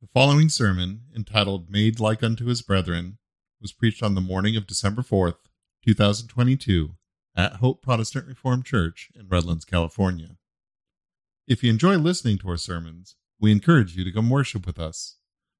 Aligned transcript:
The 0.00 0.08
following 0.14 0.48
sermon, 0.48 1.02
entitled 1.14 1.68
Made 1.68 2.00
Like 2.00 2.22
Unto 2.22 2.46
His 2.46 2.62
Brethren, 2.62 3.18
was 3.60 3.74
preached 3.74 4.02
on 4.02 4.14
the 4.14 4.22
morning 4.22 4.56
of 4.56 4.66
December 4.66 5.02
4th, 5.02 5.36
2022, 5.84 6.94
at 7.36 7.56
Hope 7.56 7.82
Protestant 7.82 8.26
Reformed 8.26 8.64
Church 8.64 9.10
in 9.14 9.28
Redlands, 9.28 9.66
California. 9.66 10.38
If 11.46 11.62
you 11.62 11.68
enjoy 11.68 11.98
listening 11.98 12.38
to 12.38 12.48
our 12.48 12.56
sermons, 12.56 13.16
we 13.38 13.52
encourage 13.52 13.94
you 13.94 14.02
to 14.04 14.10
come 14.10 14.30
worship 14.30 14.64
with 14.64 14.78
us. 14.78 15.16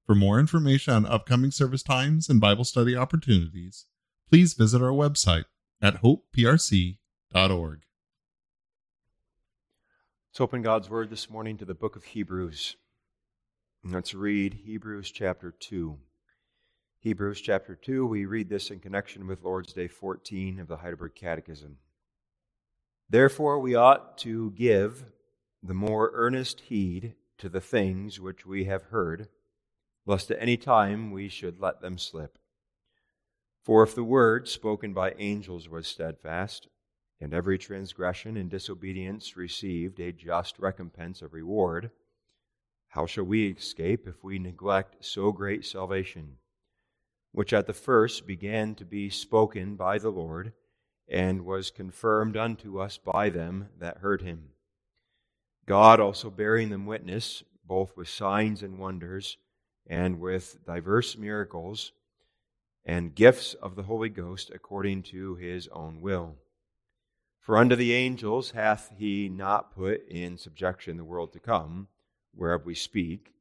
For 0.06 0.14
more 0.14 0.40
information 0.40 0.94
on 0.94 1.04
upcoming 1.04 1.50
service 1.50 1.82
times 1.82 2.30
and 2.30 2.40
Bible 2.40 2.64
study 2.64 2.96
opportunities, 2.96 3.84
please 4.26 4.54
visit 4.54 4.80
our 4.80 4.88
website 4.88 5.44
at 5.82 6.00
hopeprc.org. 6.00 6.96
Let's 10.30 10.40
open 10.40 10.62
God's 10.62 10.88
Word 10.88 11.10
this 11.10 11.28
morning 11.28 11.58
to 11.58 11.66
the 11.66 11.74
book 11.74 11.94
of 11.94 12.04
Hebrews. 12.04 12.76
Let's 13.82 14.12
read 14.12 14.52
Hebrews 14.66 15.10
chapter 15.10 15.50
2. 15.50 15.96
Hebrews 16.98 17.40
chapter 17.40 17.74
2, 17.74 18.06
we 18.06 18.26
read 18.26 18.50
this 18.50 18.70
in 18.70 18.78
connection 18.78 19.26
with 19.26 19.42
Lord's 19.42 19.72
Day 19.72 19.88
14 19.88 20.60
of 20.60 20.68
the 20.68 20.76
Heidelberg 20.76 21.14
Catechism. 21.14 21.78
Therefore, 23.08 23.58
we 23.58 23.74
ought 23.74 24.18
to 24.18 24.50
give 24.50 25.06
the 25.62 25.72
more 25.72 26.10
earnest 26.12 26.60
heed 26.60 27.14
to 27.38 27.48
the 27.48 27.62
things 27.62 28.20
which 28.20 28.44
we 28.44 28.64
have 28.64 28.82
heard, 28.84 29.28
lest 30.04 30.30
at 30.30 30.42
any 30.42 30.58
time 30.58 31.10
we 31.10 31.30
should 31.30 31.58
let 31.58 31.80
them 31.80 31.96
slip. 31.96 32.36
For 33.62 33.82
if 33.82 33.94
the 33.94 34.04
word 34.04 34.46
spoken 34.46 34.92
by 34.92 35.14
angels 35.16 35.70
was 35.70 35.86
steadfast, 35.86 36.68
and 37.18 37.32
every 37.32 37.56
transgression 37.56 38.36
and 38.36 38.50
disobedience 38.50 39.38
received 39.38 39.98
a 40.00 40.12
just 40.12 40.58
recompense 40.58 41.22
of 41.22 41.32
reward, 41.32 41.90
how 42.90 43.06
shall 43.06 43.24
we 43.24 43.48
escape 43.48 44.06
if 44.06 44.22
we 44.22 44.38
neglect 44.38 45.04
so 45.04 45.32
great 45.32 45.64
salvation, 45.64 46.36
which 47.32 47.52
at 47.52 47.66
the 47.66 47.72
first 47.72 48.26
began 48.26 48.74
to 48.74 48.84
be 48.84 49.10
spoken 49.10 49.76
by 49.76 49.98
the 49.98 50.10
Lord, 50.10 50.52
and 51.08 51.44
was 51.44 51.70
confirmed 51.70 52.36
unto 52.36 52.78
us 52.78 52.98
by 52.98 53.30
them 53.30 53.68
that 53.78 53.98
heard 53.98 54.22
him? 54.22 54.50
God 55.66 56.00
also 56.00 56.30
bearing 56.30 56.70
them 56.70 56.86
witness, 56.86 57.42
both 57.64 57.96
with 57.96 58.08
signs 58.08 58.62
and 58.62 58.78
wonders, 58.78 59.36
and 59.86 60.20
with 60.20 60.64
diverse 60.66 61.16
miracles, 61.16 61.92
and 62.84 63.14
gifts 63.14 63.54
of 63.54 63.76
the 63.76 63.84
Holy 63.84 64.08
Ghost 64.08 64.50
according 64.54 65.02
to 65.04 65.34
his 65.36 65.68
own 65.68 66.00
will 66.00 66.36
for 67.40 67.56
unto 67.56 67.74
the 67.74 67.92
angels 67.92 68.52
hath 68.52 68.92
he 68.96 69.28
not 69.28 69.74
put 69.74 70.06
in 70.08 70.36
subjection 70.36 70.96
the 70.96 71.04
world 71.04 71.32
to 71.32 71.40
come, 71.40 71.88
whereof 72.34 72.66
we 72.66 72.74
speak. 72.74 73.32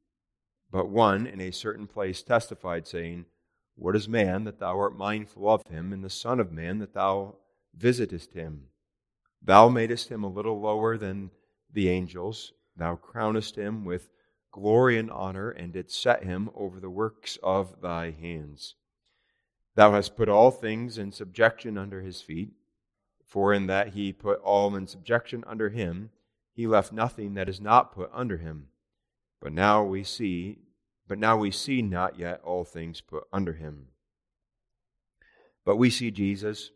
But 0.70 0.88
one 0.88 1.26
in 1.26 1.40
a 1.40 1.50
certain 1.50 1.86
place 1.86 2.22
testified, 2.22 2.86
saying, 2.86 3.26
What 3.74 3.96
is 3.96 4.08
man 4.08 4.44
that 4.44 4.60
thou 4.60 4.78
art 4.78 4.96
mindful 4.96 5.48
of 5.48 5.66
him, 5.66 5.92
and 5.92 6.04
the 6.04 6.10
Son 6.10 6.38
of 6.38 6.52
man 6.52 6.78
that 6.78 6.94
thou 6.94 7.36
visitest 7.74 8.34
him? 8.34 8.68
Thou 9.42 9.68
madest 9.68 10.10
him 10.10 10.22
a 10.22 10.28
little 10.28 10.60
lower 10.60 10.96
than 10.96 11.30
the 11.72 11.88
angels. 11.88 12.52
Thou 12.76 12.96
crownest 12.96 13.56
him 13.56 13.84
with 13.84 14.10
glory 14.52 14.98
and 14.98 15.10
honor, 15.10 15.50
and 15.50 15.72
didst 15.72 16.00
set 16.00 16.24
him 16.24 16.50
over 16.54 16.78
the 16.78 16.90
works 16.90 17.38
of 17.42 17.80
thy 17.80 18.10
hands. 18.10 18.74
Thou 19.74 19.92
hast 19.92 20.16
put 20.16 20.28
all 20.28 20.50
things 20.50 20.98
in 20.98 21.12
subjection 21.12 21.78
under 21.78 22.02
his 22.02 22.20
feet. 22.20 22.52
For 23.24 23.54
in 23.54 23.66
that 23.66 23.94
he 23.94 24.12
put 24.12 24.40
all 24.40 24.74
in 24.74 24.88
subjection 24.88 25.44
under 25.46 25.68
him, 25.68 26.10
he 26.52 26.66
left 26.66 26.92
nothing 26.92 27.34
that 27.34 27.48
is 27.48 27.60
not 27.60 27.94
put 27.94 28.10
under 28.12 28.38
him. 28.38 28.68
But 29.40 29.52
now 29.52 29.82
we 29.82 30.04
see, 30.04 30.58
but 31.08 31.18
now 31.18 31.36
we 31.38 31.50
see 31.50 31.82
not 31.82 32.18
yet 32.18 32.40
all 32.44 32.64
things 32.64 33.00
put 33.00 33.24
under 33.32 33.54
him. 33.54 33.88
But 35.64 35.76
we 35.76 35.90
see 35.90 36.10
Jesus, 36.10 36.70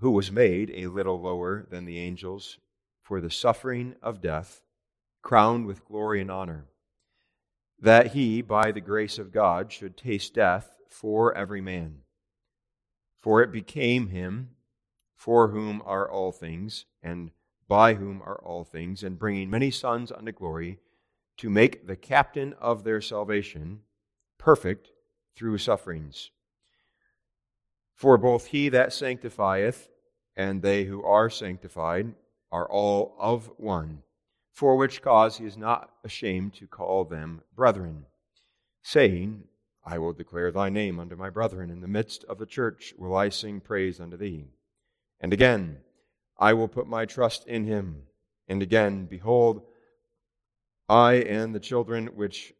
who 0.00 0.10
was 0.10 0.30
made 0.30 0.70
a 0.74 0.86
little 0.88 1.20
lower 1.20 1.66
than 1.70 1.84
the 1.84 1.98
angels 1.98 2.58
for 3.02 3.20
the 3.20 3.30
suffering 3.30 3.94
of 4.02 4.20
death, 4.20 4.62
crowned 5.22 5.66
with 5.66 5.84
glory 5.84 6.20
and 6.20 6.30
honor, 6.30 6.66
that 7.80 8.08
he, 8.08 8.42
by 8.42 8.72
the 8.72 8.80
grace 8.80 9.18
of 9.18 9.32
God, 9.32 9.72
should 9.72 9.96
taste 9.96 10.34
death 10.34 10.76
for 10.90 11.34
every 11.34 11.60
man. 11.60 12.00
For 13.18 13.42
it 13.42 13.52
became 13.52 14.08
him 14.08 14.50
for 15.16 15.48
whom 15.48 15.82
are 15.84 16.08
all 16.08 16.30
things, 16.30 16.86
and 17.02 17.30
by 17.66 17.94
whom 17.94 18.22
are 18.22 18.40
all 18.42 18.64
things, 18.64 19.02
and 19.02 19.18
bringing 19.18 19.50
many 19.50 19.70
sons 19.70 20.12
unto 20.12 20.32
glory, 20.32 20.78
to 21.38 21.48
make 21.48 21.86
the 21.86 21.96
captain 21.96 22.54
of 22.60 22.84
their 22.84 23.00
salvation 23.00 23.80
perfect 24.38 24.90
through 25.36 25.58
sufferings. 25.58 26.30
For 27.94 28.16
both 28.18 28.46
he 28.46 28.68
that 28.68 28.92
sanctifieth 28.92 29.88
and 30.36 30.62
they 30.62 30.84
who 30.84 31.02
are 31.02 31.30
sanctified 31.30 32.14
are 32.50 32.68
all 32.68 33.16
of 33.18 33.50
one, 33.56 34.02
for 34.52 34.76
which 34.76 35.02
cause 35.02 35.38
he 35.38 35.44
is 35.44 35.56
not 35.56 35.90
ashamed 36.04 36.54
to 36.54 36.66
call 36.66 37.04
them 37.04 37.42
brethren, 37.54 38.06
saying, 38.82 39.44
I 39.84 39.98
will 39.98 40.12
declare 40.12 40.50
thy 40.50 40.68
name 40.68 41.00
unto 41.00 41.16
my 41.16 41.30
brethren. 41.30 41.70
In 41.70 41.80
the 41.80 41.88
midst 41.88 42.24
of 42.24 42.38
the 42.38 42.46
church 42.46 42.94
will 42.98 43.16
I 43.16 43.30
sing 43.30 43.60
praise 43.60 44.00
unto 44.00 44.16
thee. 44.16 44.46
And 45.20 45.32
again, 45.32 45.78
I 46.38 46.52
will 46.52 46.68
put 46.68 46.86
my 46.86 47.04
trust 47.04 47.46
in 47.46 47.64
him. 47.64 48.02
And 48.48 48.62
again, 48.62 49.06
behold, 49.06 49.62
I 50.88 51.14
and 51.14 51.54
the 51.54 51.60
children 51.60 52.06
which 52.08 52.54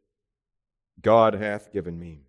God 1.00 1.34
hath 1.34 1.72
given 1.72 1.98
me. 1.98 2.24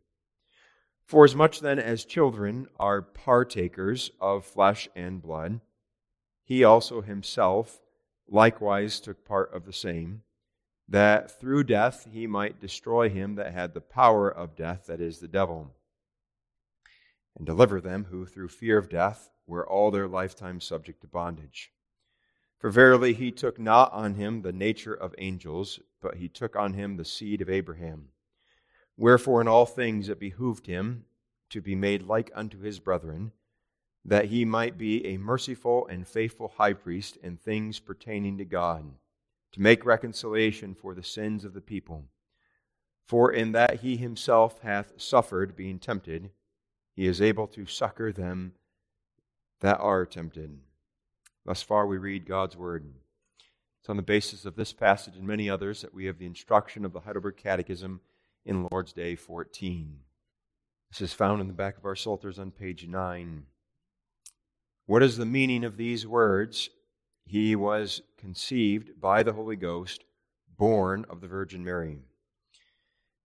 For 1.06 1.26
as 1.26 1.36
much 1.36 1.60
then 1.60 1.80
as 1.80 2.06
children 2.06 2.68
are 2.80 3.02
partakers 3.02 4.12
of 4.22 4.46
flesh 4.46 4.88
and 4.96 5.22
blood, 5.22 5.60
he 6.44 6.64
also 6.64 7.02
himself 7.02 7.82
likewise 8.28 9.00
took 9.00 9.26
part 9.26 9.54
of 9.54 9.66
the 9.66 9.74
same, 9.74 10.22
that 10.88 11.40
through 11.40 11.64
death 11.64 12.08
he 12.12 12.28
might 12.28 12.62
destroy 12.62 13.10
him 13.10 13.36
that 13.36 13.54
had 13.54 13.74
the 13.74 13.82
power 13.82 14.30
of 14.30 14.56
death, 14.56 14.86
that 14.88 15.02
is, 15.02 15.20
the 15.20 15.28
devil, 15.28 15.74
and 17.36 17.46
deliver 17.46 17.82
them 17.82 18.06
who 18.06 18.26
through 18.26 18.50
fear 18.50 18.78
of 18.78 18.90
death 18.90 19.30
were 19.48 19.68
all 19.68 19.92
their 19.92 20.08
lifetime 20.08 20.62
subject 20.62 21.02
to 21.02 21.08
bondage. 21.08 21.72
For 22.60 22.70
verily 22.70 23.14
he 23.14 23.32
took 23.32 23.58
not 23.58 23.92
on 23.94 24.16
him 24.16 24.42
the 24.42 24.52
nature 24.52 24.94
of 24.94 25.16
angels, 25.18 25.80
but 26.02 26.16
he 26.16 26.28
took 26.28 26.58
on 26.58 26.74
him 26.74 26.98
the 26.98 27.06
seed 27.06 27.42
of 27.42 27.50
Abraham. 27.50 28.10
Wherefore 28.98 29.40
in 29.40 29.48
all 29.48 29.66
things 29.66 30.10
it 30.10 30.20
behooved 30.20 30.68
him 30.68 31.06
to 31.52 31.62
be 31.62 31.74
made 31.74 32.04
like 32.04 32.30
unto 32.36 32.60
his 32.60 32.80
brethren, 32.80 33.32
that 34.04 34.26
he 34.26 34.44
might 34.44 34.78
be 34.78 35.06
a 35.06 35.18
merciful 35.18 35.88
and 35.88 36.06
faithful 36.06 36.54
high 36.58 36.74
priest 36.74 37.16
in 37.24 37.38
things 37.38 37.80
pertaining 37.80 38.38
to 38.38 38.46
God, 38.46 38.94
to 39.54 39.62
make 39.62 39.86
reconciliation 39.86 40.76
for 40.76 40.94
the 40.94 41.04
sins 41.04 41.46
of 41.46 41.54
the 41.54 41.62
people. 41.62 42.04
For 43.06 43.32
in 43.32 43.54
that 43.54 43.80
he 43.80 43.96
himself 43.96 44.60
hath 44.60 45.02
suffered, 45.02 45.56
being 45.56 45.80
tempted, 45.80 46.30
he 46.94 47.08
is 47.08 47.22
able 47.22 47.48
to 47.48 47.66
succor 47.66 48.12
them 48.12 48.54
that 49.62 49.80
are 49.80 50.06
tempted. 50.06 50.60
Thus 51.50 51.64
far, 51.64 51.88
we 51.88 51.98
read 51.98 52.28
God's 52.28 52.56
Word. 52.56 52.86
It's 53.80 53.90
on 53.90 53.98
the 53.98 54.04
basis 54.04 54.46
of 54.46 54.56
this 54.56 54.72
passage 54.72 55.16
and 55.18 55.26
many 55.26 55.50
others 55.50 55.82
that 55.82 55.96
we 55.96 56.06
have 56.06 56.20
the 56.20 56.28
instruction 56.28 56.86
of 56.86 56.94
the 56.94 57.00
Heidelberg 57.00 57.38
Catechism 57.38 58.02
in 58.46 58.68
Lord's 58.70 58.94
Day 58.94 59.16
14. 59.16 59.98
This 60.92 61.02
is 61.02 61.12
found 61.12 61.42
in 61.42 61.48
the 61.48 61.54
back 61.54 61.76
of 61.76 61.86
our 61.86 61.96
Psalters 61.96 62.38
on 62.38 62.52
page 62.52 62.86
9. 62.86 63.48
What 64.86 65.02
is 65.02 65.18
the 65.18 65.26
meaning 65.26 65.64
of 65.64 65.76
these 65.76 66.06
words? 66.06 66.70
He 67.26 67.56
was 67.56 68.04
conceived 68.16 69.02
by 69.02 69.24
the 69.24 69.34
Holy 69.34 69.56
Ghost, 69.56 70.04
born 70.56 71.04
of 71.10 71.20
the 71.20 71.28
Virgin 71.28 71.66
Mary. 71.66 71.98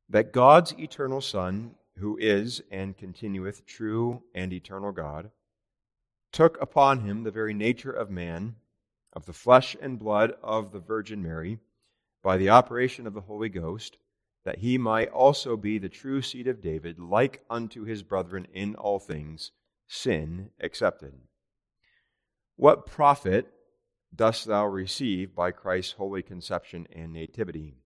That 0.09 0.33
God's 0.33 0.73
eternal 0.79 1.21
Son, 1.21 1.75
who 1.99 2.17
is 2.17 2.63
and 2.71 2.97
continueth 2.97 3.67
true 3.67 4.23
and 4.35 4.51
eternal 4.51 4.93
God, 4.93 5.31
took 6.35 6.61
upon 6.61 7.01
him 7.01 7.23
the 7.23 7.31
very 7.31 7.55
nature 7.55 7.93
of 7.93 8.11
man, 8.11 8.57
of 9.13 9.25
the 9.25 9.33
flesh 9.33 9.77
and 9.81 10.01
blood 10.01 10.33
of 10.43 10.73
the 10.73 10.81
Virgin 10.81 11.23
Mary, 11.23 11.61
by 12.25 12.37
the 12.37 12.51
operation 12.51 13.07
of 13.07 13.15
the 13.15 13.21
Holy 13.21 13.49
Ghost, 13.49 13.99
that 14.45 14.59
he 14.59 14.77
might 14.77 15.09
also 15.11 15.57
be 15.57 15.79
the 15.79 15.89
true 15.89 16.21
seed 16.21 16.49
of 16.49 16.61
David, 16.61 16.99
like 16.99 17.45
unto 17.49 17.85
his 17.85 18.03
brethren 18.03 18.49
in 18.53 18.75
all 18.75 18.99
things, 18.99 19.53
sin 19.87 20.51
excepted. 20.59 21.15
What 22.57 22.85
profit 22.85 23.47
dost 24.13 24.47
thou 24.47 24.67
receive 24.67 25.37
by 25.37 25.53
Christ's 25.53 25.93
holy 25.93 26.23
conception 26.23 26.89
and 26.93 27.13
nativity? 27.13 27.77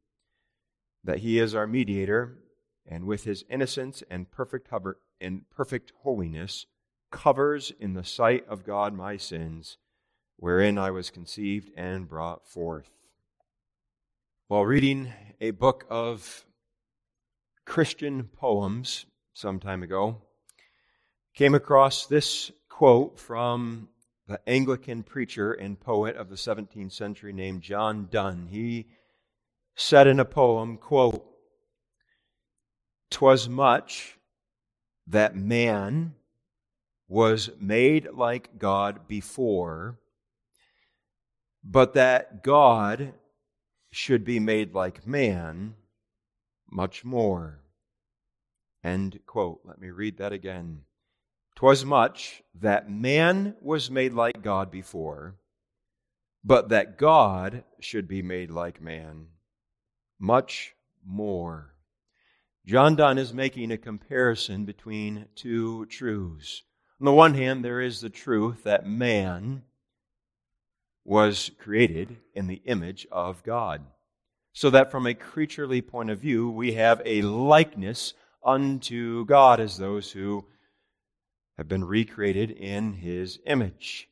That 1.05 1.19
he 1.19 1.39
is 1.39 1.55
our 1.55 1.67
mediator, 1.67 2.39
and 2.87 3.05
with 3.05 3.25
his 3.25 3.45
innocence 3.51 4.03
and 4.11 4.31
perfect, 4.31 4.69
hover, 4.69 5.01
and 5.21 5.43
perfect 5.51 5.93
holiness, 6.03 6.65
covers 7.11 7.73
in 7.79 7.95
the 7.95 8.05
sight 8.05 8.47
of 8.49 8.65
God 8.65 8.95
my 8.95 9.17
sins, 9.17 9.79
wherein 10.37 10.79
I 10.79 10.91
was 10.91 11.11
conceived 11.11 11.71
and 11.77 12.09
brought 12.09 12.49
forth. 12.49 12.91
While 14.49 14.65
reading 14.65 15.13
a 15.41 15.51
book 15.51 15.85
of 15.91 16.45
Christian 17.65 18.25
poems 18.25 19.07
some 19.35 19.61
time 19.61 19.83
ago, 19.83 20.23
came 21.35 21.55
across 21.55 22.07
this 22.07 22.51
quote 22.69 23.19
from 23.19 23.89
the 24.27 24.41
Anglican 24.47 25.03
preacher 25.03 25.53
and 25.53 25.81
poet 25.81 26.17
of 26.17 26.29
the 26.29 26.37
17th 26.37 26.93
century 26.93 27.33
named 27.33 27.63
John 27.63 28.09
Donne. 28.11 28.49
He 28.51 28.87
said 29.75 30.07
in 30.07 30.21
a 30.21 30.25
poem, 30.25 30.77
quote, 30.77 31.25
"'Twas 33.11 33.49
much 33.49 34.19
that 35.07 35.35
man 35.35 36.15
was 37.09 37.51
made 37.59 38.09
like 38.13 38.59
God 38.59 39.09
before, 39.09 39.99
but 41.65 41.95
that 41.95 42.43
God 42.43 43.15
should 43.91 44.25
be 44.25 44.39
made 44.39 44.75
like 44.75 45.07
man 45.07 45.75
much 46.71 47.05
more. 47.05 47.61
End 48.85 49.19
quote. 49.27 49.61
Let 49.65 49.81
me 49.81 49.89
read 49.89 50.19
that 50.19 50.33
again. 50.33 50.83
Twas 51.57 51.85
much 51.85 52.43
that 52.61 52.91
man 52.91 53.57
was 53.61 53.91
made 53.91 54.13
like 54.13 54.43
God 54.43 54.71
before, 54.71 55.37
but 56.45 56.69
that 56.69 56.99
God 56.99 57.65
should 57.81 58.07
be 58.07 58.23
made 58.23 58.51
like 58.51 58.81
man 58.81 59.29
much 60.21 60.75
more. 61.05 61.75
John 62.67 62.97
Donne 62.97 63.19
is 63.19 63.33
making 63.33 63.73
a 63.73 63.79
comparison 63.79 64.67
between 64.67 65.27
two 65.35 65.87
truths. 65.87 66.63
On 67.01 67.05
the 67.05 67.13
one 67.13 67.35
hand, 67.35 67.65
there 67.65 67.81
is 67.81 68.01
the 68.01 68.11
truth 68.11 68.65
that 68.65 68.87
man 68.87 69.63
was 71.05 71.51
created 71.59 72.17
in 72.35 72.49
the 72.49 72.61
image 72.65 73.07
of 73.13 73.43
God. 73.45 73.83
So 74.53 74.71
that 74.71 74.91
from 74.91 75.07
a 75.07 75.15
creaturely 75.15 75.81
point 75.81 76.11
of 76.11 76.19
view, 76.19 76.51
we 76.51 76.73
have 76.73 77.01
a 77.05 77.23
likeness 77.23 78.15
unto 78.45 79.25
God 79.25 79.61
as 79.61 79.77
those 79.77 80.11
who 80.11 80.45
have 81.57 81.69
been 81.69 81.85
recreated 81.85 82.51
in 82.51 82.95
his 82.95 83.39
image. 83.47 84.09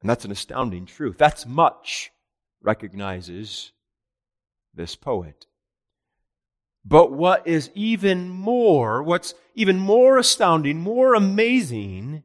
And 0.00 0.08
that's 0.08 0.24
an 0.24 0.32
astounding 0.32 0.86
truth. 0.86 1.18
That's 1.18 1.46
much, 1.46 2.10
recognizes 2.62 3.72
this 4.74 4.96
poet. 4.96 5.46
But 6.84 7.12
what 7.12 7.46
is 7.46 7.70
even 7.74 8.28
more, 8.28 9.02
what's 9.02 9.34
even 9.54 9.78
more 9.78 10.18
astounding, 10.18 10.78
more 10.78 11.14
amazing, 11.14 12.24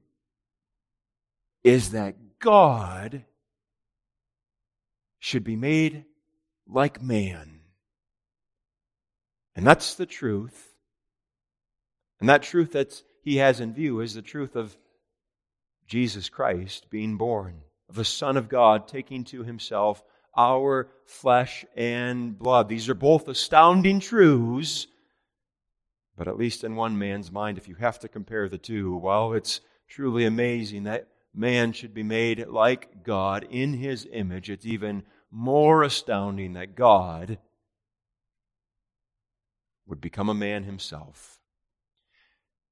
is 1.64 1.92
that 1.92 2.40
God 2.40 3.26
should 5.20 5.44
be 5.44 5.56
made 5.56 6.06
like 6.68 7.02
man. 7.02 7.60
And 9.56 9.66
that's 9.66 9.96
the 9.96 10.06
truth. 10.06 10.76
And 12.20 12.30
that 12.30 12.44
truth 12.44 12.72
that 12.72 13.02
he 13.22 13.38
has 13.38 13.60
in 13.60 13.74
view 13.74 14.00
is 14.00 14.14
the 14.14 14.22
truth 14.22 14.56
of 14.56 14.78
Jesus 15.88 16.30
Christ 16.30 16.90
being 16.90 17.18
born, 17.18 17.62
of 17.90 17.96
the 17.96 18.06
Son 18.06 18.38
of 18.38 18.50
God 18.50 18.88
taking 18.88 19.24
to 19.26 19.44
himself 19.44 20.04
our 20.38 20.90
flesh 21.06 21.66
and 21.76 22.38
blood. 22.38 22.70
These 22.70 22.90
are 22.90 22.94
both 22.94 23.28
astounding 23.28 24.00
truths, 24.00 24.88
but 26.16 26.28
at 26.28 26.38
least 26.38 26.64
in 26.64 26.76
one 26.76 26.98
man's 26.98 27.32
mind, 27.32 27.58
if 27.58 27.68
you 27.68 27.76
have 27.76 28.00
to 28.00 28.08
compare 28.08 28.48
the 28.48 28.58
two, 28.58 28.96
well, 28.98 29.34
it's 29.34 29.62
truly 29.88 30.26
amazing 30.26 30.84
that 30.84 31.08
man 31.34 31.72
should 31.72 31.94
be 31.94 32.04
made 32.04 32.48
like 32.48 33.04
God 33.04 33.48
in 33.50 33.74
his 33.74 34.08
image. 34.12 34.50
It's 34.50 34.66
even 34.66 35.04
more 35.32 35.84
astounding 35.84 36.54
that 36.54 36.76
God 36.76 37.38
would 39.86 40.02
become 40.02 40.30
a 40.30 40.34
man 40.34 40.64
himself. 40.64 41.40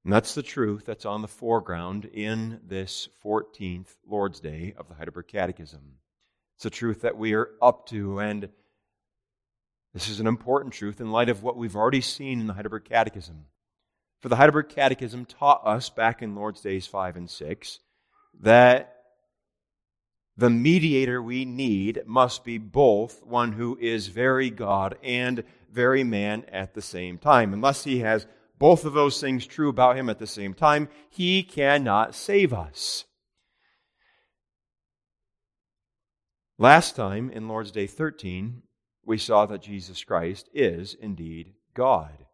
And 0.03 0.13
that's 0.13 0.35
the 0.35 0.43
truth 0.43 0.83
that's 0.85 1.05
on 1.05 1.21
the 1.21 1.27
foreground 1.27 2.05
in 2.05 2.59
this 2.67 3.09
14th 3.23 3.95
Lord's 4.07 4.39
Day 4.39 4.73
of 4.77 4.87
the 4.87 4.93
Heidelberg 4.93 5.27
Catechism. 5.27 5.97
It's 6.55 6.65
a 6.65 6.69
truth 6.69 7.01
that 7.01 7.17
we 7.17 7.33
are 7.33 7.49
up 7.61 7.87
to, 7.87 8.19
and 8.19 8.49
this 9.93 10.09
is 10.09 10.19
an 10.19 10.27
important 10.27 10.73
truth 10.73 11.01
in 11.01 11.11
light 11.11 11.29
of 11.29 11.43
what 11.43 11.57
we've 11.57 11.75
already 11.75 12.01
seen 12.01 12.39
in 12.39 12.47
the 12.47 12.53
Heidelberg 12.53 12.85
Catechism. 12.85 13.45
For 14.21 14.29
the 14.29 14.37
Heidelberg 14.37 14.69
Catechism 14.69 15.25
taught 15.25 15.65
us 15.65 15.89
back 15.89 16.21
in 16.21 16.35
Lord's 16.35 16.61
Days 16.61 16.87
5 16.87 17.17
and 17.17 17.29
6 17.29 17.79
that 18.41 18.95
the 20.37 20.49
mediator 20.49 21.21
we 21.21 21.45
need 21.45 22.03
must 22.05 22.43
be 22.43 22.57
both 22.57 23.23
one 23.23 23.53
who 23.53 23.77
is 23.79 24.07
very 24.07 24.49
God 24.49 24.97
and 25.03 25.43
very 25.71 26.03
man 26.03 26.45
at 26.51 26.73
the 26.73 26.81
same 26.81 27.17
time. 27.17 27.53
Unless 27.53 27.83
he 27.83 27.99
has 27.99 28.27
both 28.57 28.85
of 28.85 28.93
those 28.93 29.19
things 29.19 29.45
true 29.45 29.69
about 29.69 29.97
him 29.97 30.09
at 30.09 30.19
the 30.19 30.27
same 30.27 30.53
time, 30.53 30.89
he 31.09 31.43
cannot 31.43 32.15
save 32.15 32.53
us. 32.53 33.05
Last 36.57 36.95
time 36.95 37.29
in 37.31 37.49
Lord's 37.49 37.71
Day 37.71 37.85
13, 37.85 38.61
we 39.05 39.17
saw 39.17 39.45
that 39.45 39.61
Jesus 39.61 40.01
Christ 40.05 40.49
is 40.53 40.93
indeed 40.93 41.51
God. 41.73 42.25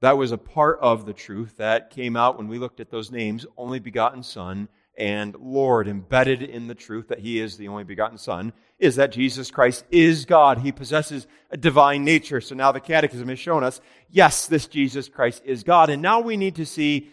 That 0.00 0.18
was 0.18 0.32
a 0.32 0.38
part 0.38 0.80
of 0.80 1.06
the 1.06 1.12
truth 1.12 1.58
that 1.58 1.90
came 1.90 2.16
out 2.16 2.36
when 2.36 2.48
we 2.48 2.58
looked 2.58 2.80
at 2.80 2.90
those 2.90 3.12
names 3.12 3.46
only 3.56 3.78
begotten 3.78 4.24
Son 4.24 4.68
and 4.98 5.36
Lord, 5.36 5.86
embedded 5.86 6.42
in 6.42 6.66
the 6.66 6.74
truth 6.74 7.06
that 7.08 7.20
He 7.20 7.38
is 7.38 7.56
the 7.56 7.68
only 7.68 7.84
begotten 7.84 8.18
Son, 8.18 8.52
is 8.80 8.96
that 8.96 9.12
Jesus 9.12 9.52
Christ 9.52 9.84
is 9.92 10.24
God. 10.24 10.58
He 10.58 10.72
possesses 10.72 11.28
a 11.52 11.56
divine 11.56 12.04
nature. 12.04 12.40
So 12.40 12.56
now 12.56 12.72
the 12.72 12.80
Catechism 12.80 13.28
has 13.28 13.38
shown 13.38 13.62
us, 13.62 13.80
yes, 14.10 14.48
this 14.48 14.66
Jesus 14.66 15.08
Christ 15.08 15.42
is 15.44 15.62
God. 15.62 15.90
And 15.90 16.02
now 16.02 16.18
we 16.18 16.36
need 16.36 16.56
to 16.56 16.66
see 16.66 17.08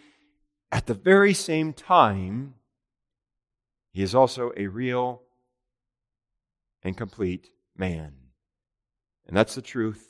at 0.71 0.87
the 0.87 0.95
very 0.95 1.35
same 1.35 1.71
time, 1.71 2.55
He 3.93 4.01
is 4.01 4.15
also 4.15 4.51
a 4.57 4.65
real 4.65 5.21
and 6.87 6.97
complete 6.97 7.49
man. 7.75 8.13
And 9.27 9.35
that's 9.35 9.55
the 9.55 9.61
truth 9.61 10.07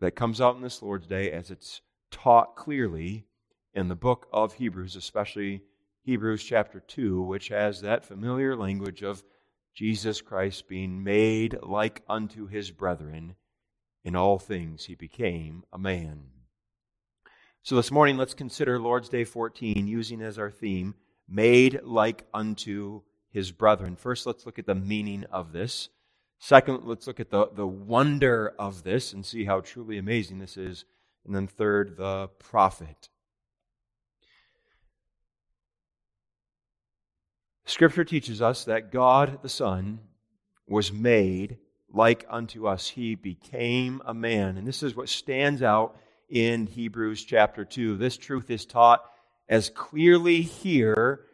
that 0.00 0.16
comes 0.16 0.40
out 0.40 0.56
in 0.56 0.62
this 0.62 0.82
Lord's 0.82 1.06
Day 1.06 1.30
as 1.30 1.50
it's 1.50 1.82
taught 2.10 2.56
clearly 2.56 3.26
in 3.74 3.88
the 3.88 3.94
book 3.94 4.26
of 4.32 4.54
Hebrews, 4.54 4.96
especially 4.96 5.62
Hebrews 6.02 6.42
chapter 6.42 6.80
2, 6.80 7.22
which 7.22 7.48
has 7.48 7.82
that 7.82 8.04
familiar 8.04 8.56
language 8.56 9.02
of 9.02 9.22
Jesus 9.74 10.20
Christ 10.20 10.66
being 10.66 11.04
made 11.04 11.58
like 11.62 12.02
unto 12.08 12.46
his 12.46 12.70
brethren. 12.70 13.36
In 14.04 14.16
all 14.16 14.38
things, 14.38 14.86
he 14.86 14.94
became 14.94 15.62
a 15.72 15.78
man. 15.78 16.24
So 17.62 17.76
this 17.76 17.92
morning, 17.92 18.16
let's 18.16 18.34
consider 18.34 18.80
Lord's 18.80 19.08
Day 19.08 19.24
14, 19.24 19.86
using 19.86 20.20
as 20.20 20.38
our 20.38 20.50
theme, 20.50 20.94
made 21.28 21.80
like 21.84 22.26
unto 22.34 23.02
his 23.32 23.50
brethren. 23.50 23.96
First, 23.96 24.26
let's 24.26 24.46
look 24.46 24.58
at 24.58 24.66
the 24.66 24.74
meaning 24.74 25.24
of 25.30 25.52
this. 25.52 25.88
Second, 26.38 26.80
let's 26.84 27.06
look 27.06 27.20
at 27.20 27.30
the, 27.30 27.48
the 27.54 27.66
wonder 27.66 28.52
of 28.58 28.82
this 28.82 29.12
and 29.12 29.24
see 29.24 29.44
how 29.44 29.60
truly 29.60 29.98
amazing 29.98 30.38
this 30.38 30.56
is. 30.56 30.84
And 31.24 31.34
then 31.34 31.46
third, 31.46 31.96
the 31.96 32.28
profit. 32.38 33.08
Scripture 37.64 38.04
teaches 38.04 38.42
us 38.42 38.64
that 38.64 38.90
God 38.90 39.40
the 39.42 39.48
Son 39.48 40.00
was 40.66 40.92
made 40.92 41.58
like 41.92 42.26
unto 42.28 42.66
us. 42.66 42.88
He 42.88 43.14
became 43.14 44.02
a 44.04 44.12
man. 44.12 44.58
And 44.58 44.66
this 44.66 44.82
is 44.82 44.96
what 44.96 45.08
stands 45.08 45.62
out 45.62 45.96
in 46.28 46.66
Hebrews 46.66 47.24
chapter 47.24 47.64
2. 47.64 47.96
This 47.96 48.16
truth 48.16 48.50
is 48.50 48.66
taught 48.66 49.04
as 49.48 49.70
clearly 49.70 50.42
here 50.42 51.24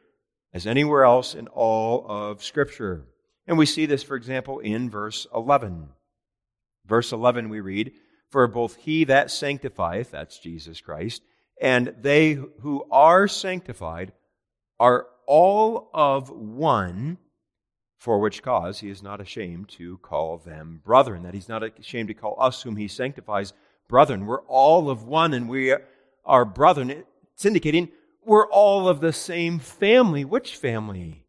as 0.53 0.67
anywhere 0.67 1.05
else 1.05 1.35
in 1.35 1.47
all 1.49 2.07
of 2.09 2.43
Scripture. 2.43 3.07
And 3.47 3.59
we 3.59 3.67
see 3.67 3.87
this, 3.87 4.03
for 4.03 4.17
example, 4.17 4.59
in 4.59 4.91
verse 4.91 5.27
11. 5.35 5.89
Verse 6.87 7.13
11 7.13 7.49
we 7.49 7.61
read, 7.61 7.93
For 8.31 8.47
both 8.47 8.77
he 8.77 9.05
that 9.05 9.31
sanctifieth, 9.31 10.11
that's 10.11 10.39
Jesus 10.39 10.81
Christ, 10.81 11.23
and 11.61 11.95
they 12.01 12.33
who 12.33 12.85
are 12.91 13.29
sanctified 13.29 14.13
are 14.79 15.07
all 15.27 15.91
of 15.93 16.31
one, 16.31 17.19
for 17.99 18.19
which 18.19 18.43
cause 18.43 18.81
he 18.81 18.89
is 18.89 19.03
not 19.03 19.21
ashamed 19.21 19.69
to 19.69 19.99
call 19.99 20.39
them 20.39 20.81
brethren. 20.85 21.25
That 21.25 21.35
he's 21.35 21.49
not 21.49 21.63
ashamed 21.79 22.09
to 22.09 22.15
call 22.15 22.37
us, 22.39 22.63
whom 22.63 22.77
he 22.77 22.89
sanctifies, 22.89 23.53
brethren. 23.89 24.27
We're 24.27 24.43
all 24.43 24.89
of 24.89 25.03
one 25.05 25.35
and 25.35 25.49
we 25.49 25.75
are 26.25 26.45
brethren. 26.45 27.05
It's 27.35 27.45
indicating 27.45 27.89
we're 28.25 28.47
all 28.49 28.89
of 28.89 29.01
the 29.01 29.13
same 29.13 29.59
family. 29.59 30.25
Which 30.25 30.57
family? 30.57 31.25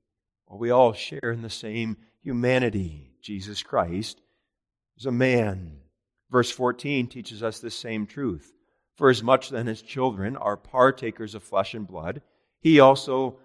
Well, 0.48 0.60
we 0.60 0.70
all 0.70 0.94
share 0.94 1.32
in 1.32 1.42
the 1.42 1.50
same 1.50 1.98
humanity. 2.22 3.14
Jesus 3.22 3.64
Christ 3.64 4.22
is 4.98 5.06
a 5.06 5.12
man. 5.12 5.80
Verse 6.30 6.52
14 6.52 7.08
teaches 7.08 7.42
us 7.42 7.60
this 7.60 7.76
same 7.76 8.06
truth. 8.06 8.54
For 8.96 9.10
as 9.10 9.24
much 9.24 9.50
then 9.50 9.68
as 9.68 9.82
children 9.82 10.36
are 10.36 10.58
partakers 10.58 11.36
of 11.36 11.44
flesh 11.44 11.74
and 11.74 11.88
blood, 11.88 12.22
he 12.60 12.80
also 12.80 13.40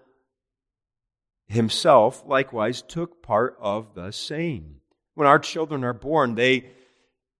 himself 1.46 2.24
likewise 2.26 2.82
took 2.82 3.22
part 3.22 3.56
of 3.60 3.94
the 3.94 4.10
same. 4.10 4.80
When 5.14 5.28
our 5.28 5.38
children 5.38 5.84
are 5.84 5.92
born, 5.92 6.34
they 6.34 6.70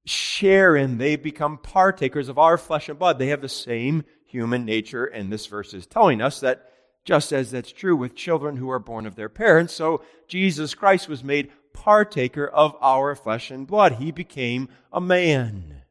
share 0.07 0.77
in, 0.77 0.99
they 0.99 1.17
become 1.17 1.59
partakers 1.59 2.29
of 2.29 2.39
our 2.39 2.57
flesh 2.57 2.89
and 2.89 2.99
blood. 2.99 3.19
They 3.19 3.29
have 3.29 3.41
the 3.41 3.49
same 3.49 4.05
human 4.35 4.65
nature, 4.65 5.05
and 5.05 5.33
this 5.33 5.47
verse 5.47 5.73
is 5.73 5.87
telling 5.87 6.21
us 6.21 6.41
that 6.41 6.69
just 7.05 7.33
as 7.33 7.53
that's 7.53 7.71
true 7.71 7.95
with 7.95 8.17
children 8.17 8.57
who 8.57 8.69
are 8.69 8.81
born 8.81 9.07
of 9.07 9.15
their 9.15 9.29
parents, 9.29 9.73
so 9.73 10.03
Jesus 10.27 10.75
Christ 10.75 11.09
was 11.09 11.23
made 11.23 11.53
partaker 11.73 12.47
of 12.47 12.75
our 12.81 13.15
flesh 13.15 13.53
and 13.53 13.65
blood. 13.65 13.93
He 13.93 14.11
became 14.11 14.69
a 14.93 15.01
man. 15.01 15.83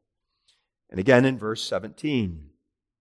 And 0.90 1.00
again 1.00 1.24
in 1.24 1.38
verse 1.38 1.64
17, 1.64 2.50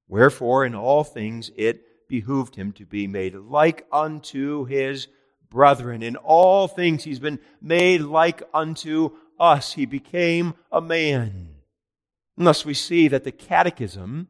wherefore 0.06 0.64
in 0.64 0.76
all 0.76 1.02
things 1.02 1.50
it 1.56 2.08
behooved 2.08 2.54
him 2.54 2.70
to 2.72 2.86
be 2.86 3.08
made 3.08 3.34
like 3.34 3.84
unto 3.90 4.64
his 4.66 5.08
brethren. 5.50 6.02
In 6.02 6.14
all 6.16 6.68
things 6.68 7.02
he's 7.02 7.18
been 7.18 7.40
made 7.60 8.02
like 8.02 8.42
unto 8.54 9.10
us. 9.40 9.72
He 9.72 9.86
became 9.86 10.54
a 10.70 10.80
man. 10.80 11.48
And 12.36 12.46
thus 12.46 12.64
we 12.64 12.74
see 12.74 13.08
that 13.08 13.24
the 13.24 13.32
catechism 13.32 14.28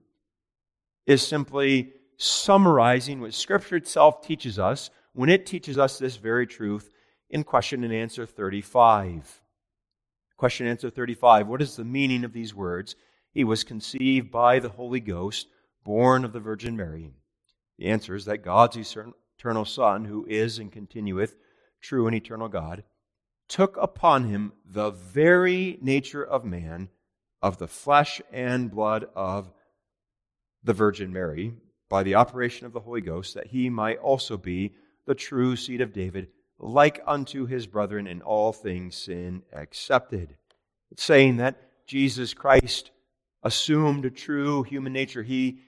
is 1.06 1.26
simply 1.26 1.92
summarizing 2.16 3.21
what 3.21 3.35
Scripture 3.35 3.76
itself 3.76 4.23
teaches 4.23 4.59
us 4.59 4.90
when 5.12 5.28
it 5.28 5.47
teaches 5.47 5.78
us 5.78 5.99
this 5.99 6.16
very 6.16 6.47
truth 6.47 6.90
in 7.30 7.44
question 7.44 7.85
and 7.85 7.92
answer 7.92 8.26
35. 8.26 9.42
Question 10.37 10.66
and 10.66 10.73
answer 10.73 10.90
35 10.90 11.49
What 11.49 11.62
is 11.62 11.76
the 11.76 11.85
meaning 11.85 12.25
of 12.25 12.32
these 12.32 12.54
words? 12.54 12.94
He 13.32 13.44
was 13.44 13.64
conceived 13.64 14.30
by 14.30 14.59
the 14.59 14.68
Holy 14.68 15.00
Ghost, 15.00 15.49
born 15.85 16.25
of 16.25 16.32
the 16.32 16.40
Virgin 16.40 16.76
Mary. 16.76 17.11
The 17.78 17.87
answer 17.87 18.14
is 18.14 18.26
that 18.26 18.44
God's 18.44 18.76
eternal 18.76 19.64
Son, 19.64 20.04
who 20.04 20.26
is 20.28 20.59
and 20.59 20.71
continueth 20.71 21.35
true 21.80 22.06
and 22.06 22.14
eternal 22.14 22.49
God, 22.49 22.85
took 23.49 23.76
upon 23.76 24.25
him 24.25 24.52
the 24.64 24.90
very 24.90 25.78
nature 25.80 26.23
of 26.25 26.44
man, 26.44 26.88
of 27.40 27.59
the 27.59 27.68
flesh 27.68 28.21
and 28.30 28.71
blood 28.71 29.06
of 29.16 29.50
the 30.64 30.73
Virgin 30.73 31.12
Mary, 31.12 31.54
by 31.88 32.02
the 32.02 32.14
operation 32.14 32.66
of 32.66 32.73
the 32.73 32.81
Holy 32.81 33.00
Ghost, 33.00 33.35
that 33.35 33.49
he 33.49 33.69
might 33.69 33.99
also 33.99 34.37
be 34.37 34.75
the 35.07 35.14
true 35.14 35.57
seed 35.57 35.81
of 35.81 35.92
David, 35.92 36.28
like 36.59 37.02
unto 37.07 37.47
his 37.47 37.66
brethren 37.66 38.07
in 38.07 38.23
all 38.23 38.52
things 38.52 38.97
sin 38.97 39.42
accepted. 39.52 40.37
It's 40.90 41.02
saying 41.02 41.38
that 41.38 41.87
Jesus 41.87 42.33
Christ 42.35 42.90
assumed 43.42 44.04
a 44.04 44.11
true 44.11 44.62
human 44.62 44.92
nature. 44.92 45.23
He 45.23 45.59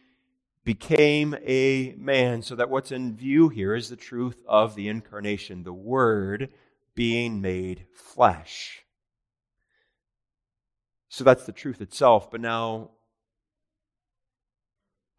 became 0.65 1.35
a 1.45 1.95
man, 1.99 2.41
so 2.43 2.55
that 2.55 2.71
what's 2.71 2.93
in 2.93 3.17
view 3.17 3.49
here 3.49 3.75
is 3.75 3.89
the 3.89 3.97
truth 3.97 4.41
of 4.47 4.75
the 4.75 4.89
incarnation, 4.89 5.63
the 5.63 5.73
Word 5.73 6.51
being 6.95 7.41
made 7.41 7.87
flesh. 7.93 8.85
So 11.09 11.25
that's 11.25 11.45
the 11.45 11.53
truth 11.53 11.81
itself. 11.81 12.31
But 12.31 12.41
now, 12.41 12.93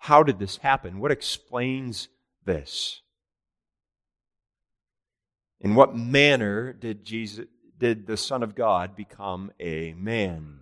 how 0.05 0.21
did 0.21 0.37
this 0.37 0.57
happen? 0.57 0.99
What 0.99 1.11
explains 1.11 2.09
this? 2.45 3.01
In 5.59 5.73
what 5.73 5.95
manner 5.95 6.73
did 6.73 7.03
Jesus 7.03 7.47
did 7.79 8.05
the 8.05 8.15
Son 8.15 8.43
of 8.43 8.53
God 8.53 8.95
become 8.95 9.51
a 9.59 9.93
man? 9.93 10.59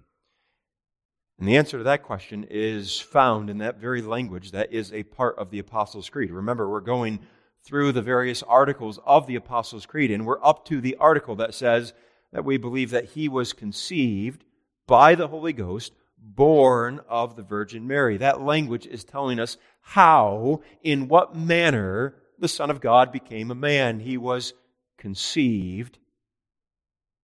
And 1.38 1.46
the 1.46 1.58
answer 1.58 1.78
to 1.78 1.84
that 1.84 2.04
question 2.04 2.48
is 2.50 3.02
found 3.02 3.50
in 3.50 3.58
that 3.58 3.82
very 3.82 4.02
language 4.02 4.52
that 4.52 4.72
is 4.72 4.94
a 4.94 5.04
part 5.04 5.38
of 5.38 5.52
the 5.52 5.60
Apostles' 5.60 6.10
Creed. 6.10 6.32
Remember, 6.32 6.70
we're 6.70 6.80
going 6.80 7.20
through 7.66 7.92
the 7.92 8.02
various 8.02 8.44
articles 8.44 8.98
of 9.06 9.28
the 9.28 9.36
Apostles' 9.36 9.86
Creed, 9.86 10.10
and 10.10 10.26
we're 10.26 10.42
up 10.42 10.64
to 10.68 10.80
the 10.80 10.96
article 11.02 11.36
that 11.36 11.54
says 11.54 11.92
that 12.32 12.46
we 12.46 12.56
believe 12.56 12.92
that 12.92 13.10
he 13.10 13.28
was 13.28 13.52
conceived 13.52 14.46
by 14.88 15.16
the 15.16 15.28
Holy 15.28 15.52
Ghost, 15.52 15.92
born 16.24 17.02
of 17.08 17.36
the 17.36 17.44
Virgin 17.44 17.86
Mary. 17.86 18.18
That 18.18 18.42
language 18.42 18.88
is 18.88 19.04
telling 19.04 19.40
us 19.40 19.58
how, 19.82 20.62
in 20.82 21.08
what 21.08 21.36
manner, 21.36 22.16
the 22.40 22.48
Son 22.48 22.72
of 22.72 22.82
God 22.82 23.12
became 23.12 23.52
a 23.52 23.56
man. 23.56 24.00
He 24.00 24.18
was 24.18 24.54
conceived 24.98 26.00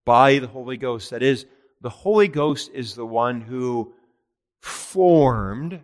by 0.04 0.38
the 0.38 0.46
Holy 0.46 0.76
Ghost. 0.76 1.10
That 1.10 1.22
is, 1.22 1.46
the 1.80 1.90
Holy 1.90 2.28
Ghost 2.28 2.70
is 2.74 2.94
the 2.94 3.06
one 3.06 3.40
who 3.40 3.94
formed 4.60 5.80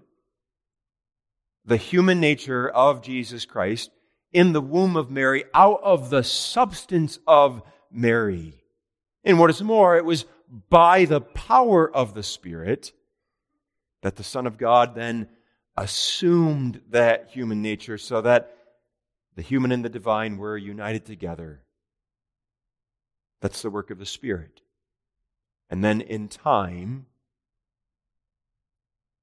the 1.65 1.79
human 1.79 2.21
nature 2.21 2.69
of 2.69 3.03
Jesus 3.03 3.47
Christ 3.47 3.91
in 4.33 4.53
the 4.53 4.61
womb 4.61 4.97
of 4.97 5.11
Mary 5.11 5.45
out 5.55 5.81
of 5.83 6.11
the 6.11 6.23
substance 6.23 7.19
of 7.27 7.63
Mary. 7.91 8.63
And 9.25 9.39
what 9.39 9.51
is 9.51 9.63
more, 9.63 9.97
it 9.97 10.05
was 10.05 10.27
by 10.69 11.07
the 11.07 11.21
power 11.21 11.91
of 11.91 12.15
the 12.15 12.23
Spirit 12.23 12.93
that 14.07 14.15
the 14.15 14.23
Son 14.23 14.47
of 14.47 14.57
God 14.57 14.95
then 14.95 15.27
assumed 15.77 16.81
that 16.91 17.29
human 17.33 17.61
nature 17.61 17.99
so 17.99 18.21
that 18.21 18.57
the 19.35 19.43
human 19.43 19.73
and 19.73 19.85
the 19.85 19.89
divine 19.89 20.39
were 20.39 20.57
united 20.57 21.05
together. 21.05 21.65
That's 23.41 23.63
the 23.63 23.69
work 23.69 23.91
of 23.91 23.99
the 23.99 24.07
Spirit. 24.07 24.61
And 25.69 25.83
then 25.83 26.01
in 26.01 26.29
time, 26.29 27.07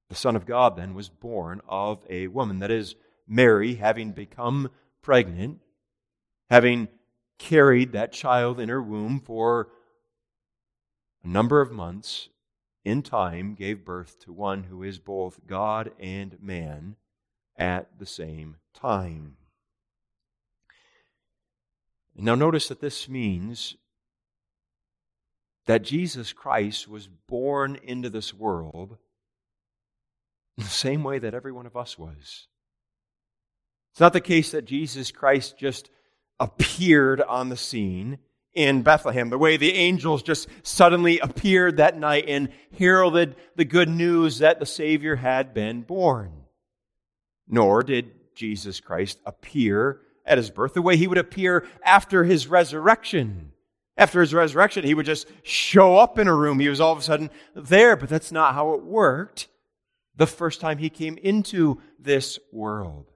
the 0.09 0.15
Son 0.15 0.35
of 0.35 0.45
God 0.45 0.75
then 0.75 0.95
was 0.95 1.07
born 1.07 1.61
of 1.65 2.05
a 2.09 2.27
woman. 2.27 2.59
That 2.59 2.69
is, 2.69 2.95
Mary, 3.25 3.75
having 3.75 4.11
become 4.11 4.69
pregnant, 5.01 5.61
having 6.49 6.89
carried 7.39 7.93
that 7.93 8.11
child 8.11 8.59
in 8.59 8.67
her 8.67 8.81
womb 8.81 9.21
for 9.21 9.69
a 11.23 11.27
number 11.29 11.61
of 11.61 11.71
months, 11.71 12.27
in 12.83 13.01
time 13.01 13.55
gave 13.55 13.85
birth 13.85 14.19
to 14.19 14.33
one 14.33 14.63
who 14.63 14.83
is 14.83 14.99
both 14.99 15.47
God 15.47 15.91
and 15.99 16.37
man 16.41 16.95
at 17.57 17.99
the 17.99 18.05
same 18.05 18.57
time. 18.73 19.37
Now, 22.15 22.35
notice 22.35 22.67
that 22.67 22.81
this 22.81 23.09
means 23.09 23.75
that 25.65 25.81
Jesus 25.81 26.33
Christ 26.33 26.87
was 26.87 27.07
born 27.07 27.77
into 27.81 28.09
this 28.09 28.33
world 28.33 28.97
in 30.57 30.63
the 30.63 30.69
same 30.69 31.03
way 31.03 31.19
that 31.19 31.33
every 31.33 31.51
one 31.51 31.65
of 31.65 31.75
us 31.75 31.97
was. 31.97 32.47
It's 33.91 33.99
not 33.99 34.13
the 34.13 34.21
case 34.21 34.51
that 34.51 34.65
Jesus 34.65 35.11
Christ 35.11 35.57
just 35.57 35.89
appeared 36.39 37.21
on 37.21 37.49
the 37.49 37.57
scene 37.57 38.19
in 38.53 38.83
Bethlehem, 38.83 39.29
the 39.29 39.37
way 39.37 39.57
the 39.57 39.73
angels 39.73 40.21
just 40.21 40.47
suddenly 40.61 41.19
appeared 41.19 41.77
that 41.77 41.97
night 41.97 42.25
and 42.27 42.49
heralded 42.77 43.35
the 43.55 43.65
good 43.65 43.89
news 43.89 44.39
that 44.39 44.59
the 44.59 44.65
Savior 44.65 45.15
had 45.15 45.53
been 45.53 45.81
born. 45.81 46.31
Nor 47.47 47.83
did 47.83 48.11
Jesus 48.35 48.79
Christ 48.79 49.19
appear 49.25 50.01
at 50.25 50.37
his 50.37 50.49
birth 50.49 50.73
the 50.73 50.81
way 50.81 50.97
he 50.97 51.07
would 51.07 51.17
appear 51.17 51.67
after 51.83 52.23
his 52.23 52.47
resurrection. 52.47 53.51
After 53.95 54.21
his 54.21 54.33
resurrection, 54.33 54.83
he 54.83 54.93
would 54.93 55.05
just 55.05 55.27
show 55.43 55.97
up 55.97 56.17
in 56.17 56.27
a 56.27 56.35
room. 56.35 56.59
He 56.59 56.69
was 56.69 56.81
all 56.81 56.93
of 56.93 56.99
a 56.99 57.03
sudden 57.03 57.29
there, 57.55 57.95
but 57.95 58.09
that's 58.09 58.31
not 58.31 58.55
how 58.55 58.73
it 58.73 58.83
worked 58.83 59.47
the 60.15 60.27
first 60.27 60.61
time 60.61 60.77
he 60.77 60.89
came 60.89 61.17
into 61.17 61.81
this 61.99 62.39
world. 62.51 63.11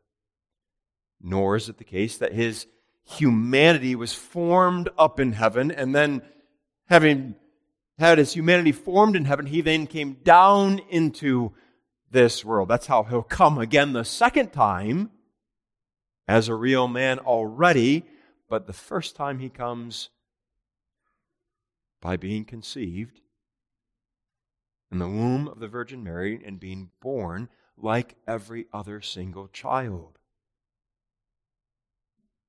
Nor 1.22 1.56
is 1.56 1.70
it 1.70 1.78
the 1.78 1.84
case 1.84 2.18
that 2.18 2.34
his 2.34 2.68
humanity 3.08 3.96
was 3.96 4.14
formed 4.14 4.90
up 4.98 5.20
in 5.20 5.32
heaven, 5.32 5.72
and 5.72 5.96
then 5.96 6.22
having 6.90 7.36
had 7.98 8.18
his 8.18 8.34
humanity 8.34 8.72
formed 8.72 9.16
in 9.16 9.26
heaven, 9.26 9.46
he 9.46 9.62
then 9.62 9.88
came 9.88 10.14
down 10.24 10.80
into 10.90 11.54
this 12.12 12.46
world. 12.46 12.70
That's 12.70 12.88
how 12.88 13.04
he'll 13.04 13.24
come 13.24 13.58
again 13.58 13.94
the 13.94 14.04
second 14.04 14.52
time 14.52 15.12
as 16.28 16.48
a 16.48 16.56
real 16.56 16.88
man 16.88 17.20
already, 17.20 18.04
but 18.50 18.68
the 18.68 18.74
first 18.74 19.16
time 19.16 19.40
he 19.40 19.50
comes 19.50 20.10
by 22.02 22.18
being 22.18 22.46
conceived 22.46 23.22
in 24.92 25.00
the 25.00 25.08
womb 25.08 25.48
of 25.48 25.60
the 25.60 25.68
Virgin 25.68 26.04
Mary 26.04 26.40
and 26.46 26.60
being 26.60 26.92
born 27.02 27.50
like 27.78 28.16
every 28.28 28.68
other 28.74 29.02
single 29.02 29.48
child. 29.48 30.17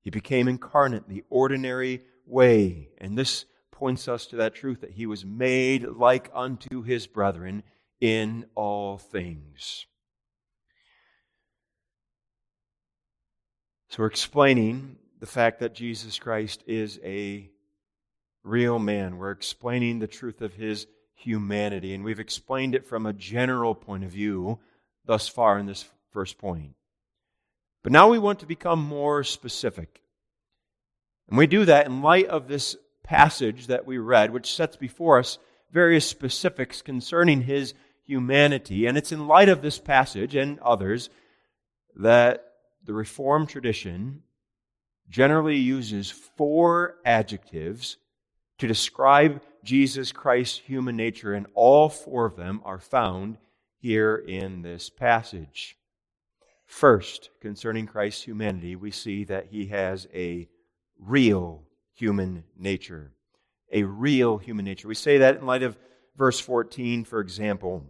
He 0.09 0.11
became 0.11 0.49
incarnate 0.49 1.07
the 1.07 1.23
ordinary 1.29 2.01
way, 2.25 2.89
and 2.97 3.19
this 3.19 3.45
points 3.71 4.09
us 4.09 4.25
to 4.29 4.37
that 4.37 4.55
truth 4.55 4.81
that 4.81 4.93
he 4.93 5.05
was 5.05 5.23
made 5.23 5.85
like 5.87 6.31
unto 6.33 6.81
his 6.81 7.07
brethren 7.07 7.63
in 8.01 8.47
all 8.55 8.97
things. 8.97 9.85
So 13.91 14.03
we're 14.03 14.07
explaining 14.07 14.97
the 15.21 15.27
fact 15.27 15.61
that 15.61 15.75
Jesus 15.75 16.19
Christ 16.19 16.65
is 16.67 16.99
a 17.05 17.51
real 18.43 18.79
man. 18.79 19.19
We're 19.19 19.33
explaining 19.33 19.99
the 19.99 20.07
truth 20.07 20.41
of 20.41 20.55
his 20.55 20.87
humanity. 21.17 21.93
And 21.93 22.03
we've 22.03 22.19
explained 22.19 22.75
it 22.75 22.87
from 22.87 23.05
a 23.05 23.13
general 23.13 23.75
point 23.75 24.05
of 24.05 24.13
view 24.13 24.59
thus 25.05 25.29
far 25.29 25.59
in 25.59 25.67
this 25.67 25.85
first 26.13 26.39
point. 26.39 26.77
But 27.83 27.93
now 27.93 28.09
we 28.09 28.19
want 28.19 28.41
to 28.41 28.47
become 28.47 28.83
more 28.83 29.25
specific. 29.25 30.03
And 31.29 31.39
we 31.39 31.47
do 31.47 31.65
that 31.65 31.87
in 31.87 32.03
light 32.03 32.27
of 32.27 32.49
this 32.49 32.77
passage 33.03 33.69
that 33.69 33.87
we 33.87 33.99
read, 33.99 34.33
which 34.33 34.55
sets 34.55 34.77
before 34.77 35.19
us 35.19 35.39
various 35.71 36.07
specifics 36.07 36.83
concerning 36.83 37.43
his 37.43 37.75
humanity. 38.05 38.87
And 38.87 38.99
it's 38.99 39.13
in 39.13 39.27
light 39.27 39.49
of 39.49 39.63
this 39.63 39.79
passage 39.79 40.35
and 40.35 40.59
others 40.61 41.11
that 41.97 42.45
the 42.85 42.95
Reformed 42.95 43.49
tradition 43.49 44.23
generally 45.09 45.57
uses 45.57 46.11
four 46.11 46.97
adjectives 47.05 47.97
to 48.59 48.67
describe 48.67 49.41
Jesus 49.65 50.13
Christ's 50.13 50.59
human 50.59 50.97
nature, 50.97 51.33
and 51.33 51.47
all 51.55 51.89
four 51.89 52.27
of 52.27 52.37
them 52.37 52.61
are 52.65 52.79
found 52.79 53.39
here 53.79 54.17
in 54.17 54.63
this 54.63 54.91
passage. 54.91 55.78
First, 56.69 57.31
concerning 57.41 57.87
Christ's 57.87 58.23
humanity, 58.23 58.77
we 58.77 58.91
see 58.91 59.25
that 59.25 59.47
he 59.47 59.67
has 59.69 60.07
a 60.15 60.49
real 61.01 61.65
human 61.95 62.45
nature. 62.59 63.13
A 63.73 63.85
real 63.85 64.37
human 64.37 64.67
nature. 64.67 64.87
We 64.87 64.95
say 64.95 65.19
that 65.19 65.37
in 65.37 65.47
light 65.47 65.63
of 65.63 65.79
verse 66.17 66.39
14, 66.39 67.05
for 67.05 67.21
example. 67.21 67.87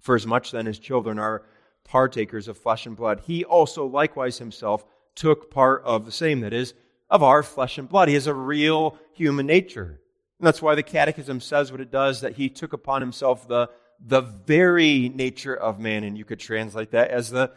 For 0.00 0.16
as 0.16 0.26
much 0.26 0.50
then 0.50 0.66
as 0.66 0.80
children 0.80 1.20
are 1.20 1.44
partakers 1.84 2.48
of 2.48 2.58
flesh 2.58 2.86
and 2.86 2.96
blood, 2.96 3.20
he 3.20 3.44
also 3.44 3.86
likewise 3.86 4.38
himself 4.38 4.84
took 5.14 5.48
part 5.48 5.82
of 5.84 6.04
the 6.04 6.12
same, 6.12 6.40
that 6.40 6.52
is, 6.52 6.74
of 7.08 7.22
our 7.22 7.44
flesh 7.44 7.78
and 7.78 7.88
blood. 7.88 8.08
He 8.08 8.14
has 8.14 8.26
a 8.26 8.34
real 8.34 8.98
human 9.12 9.46
nature. 9.46 10.00
And 10.40 10.46
that's 10.46 10.60
why 10.60 10.74
the 10.74 10.82
Catechism 10.82 11.38
says 11.38 11.70
what 11.70 11.80
it 11.80 11.92
does, 11.92 12.20
that 12.22 12.34
he 12.34 12.48
took 12.48 12.72
upon 12.72 13.00
himself 13.00 13.46
the, 13.46 13.70
the 14.04 14.22
very 14.22 15.08
nature 15.08 15.54
of 15.54 15.78
man. 15.78 16.02
And 16.02 16.18
you 16.18 16.24
could 16.24 16.40
translate 16.40 16.90
that 16.90 17.12
as 17.12 17.30
the, 17.30 17.52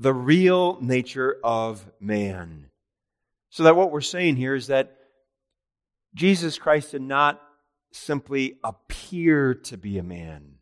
the 0.00 0.14
real 0.14 0.78
nature 0.80 1.36
of 1.44 1.86
man. 2.00 2.70
So 3.50 3.64
that 3.64 3.76
what 3.76 3.92
we're 3.92 4.00
saying 4.00 4.36
here 4.36 4.54
is 4.54 4.68
that 4.68 4.96
Jesus 6.14 6.58
Christ 6.58 6.92
did 6.92 7.02
not 7.02 7.40
simply 7.92 8.56
appear 8.64 9.54
to 9.54 9.76
be 9.76 9.98
a 9.98 10.02
man. 10.02 10.54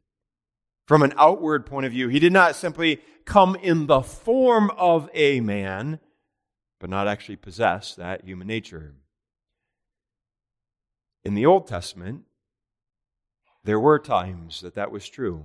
From 0.86 1.02
an 1.02 1.14
outward 1.16 1.66
point 1.66 1.86
of 1.86 1.92
view, 1.92 2.08
he 2.08 2.18
did 2.18 2.32
not 2.32 2.56
simply 2.56 3.00
come 3.24 3.54
in 3.54 3.86
the 3.86 4.00
form 4.00 4.72
of 4.76 5.08
a 5.14 5.40
man, 5.40 6.00
but 6.80 6.90
not 6.90 7.06
actually 7.06 7.36
possess 7.36 7.94
that 7.94 8.24
human 8.24 8.48
nature. 8.48 8.94
In 11.24 11.34
the 11.34 11.46
Old 11.46 11.68
Testament, 11.68 12.22
there 13.62 13.78
were 13.78 14.00
times 14.00 14.62
that 14.62 14.74
that 14.74 14.90
was 14.90 15.08
true. 15.08 15.44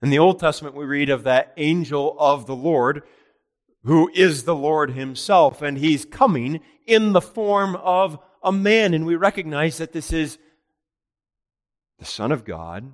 In 0.00 0.10
the 0.10 0.18
Old 0.18 0.38
Testament, 0.38 0.76
we 0.76 0.84
read 0.84 1.10
of 1.10 1.24
that 1.24 1.52
angel 1.56 2.16
of 2.18 2.46
the 2.46 2.54
Lord 2.54 3.02
who 3.84 4.10
is 4.14 4.44
the 4.44 4.54
Lord 4.54 4.92
himself, 4.92 5.62
and 5.62 5.78
he's 5.78 6.04
coming 6.04 6.60
in 6.86 7.12
the 7.12 7.20
form 7.20 7.76
of 7.76 8.18
a 8.42 8.52
man. 8.52 8.94
And 8.94 9.06
we 9.06 9.16
recognize 9.16 9.78
that 9.78 9.92
this 9.92 10.12
is 10.12 10.38
the 11.98 12.04
Son 12.04 12.32
of 12.32 12.44
God 12.44 12.92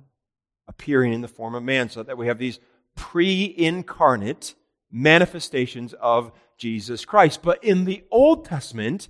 appearing 0.67 1.13
in 1.13 1.21
the 1.21 1.27
form 1.27 1.53
of 1.53 1.63
man, 1.63 1.89
so 1.89 2.01
that 2.01 2.17
we 2.17 2.27
have 2.27 2.39
these 2.39 2.59
pre 2.95 3.53
incarnate 3.55 4.55
manifestations 4.91 5.93
of 5.93 6.31
Jesus 6.57 7.05
Christ. 7.05 7.41
But 7.43 7.63
in 7.63 7.85
the 7.85 8.03
Old 8.09 8.45
Testament, 8.45 9.09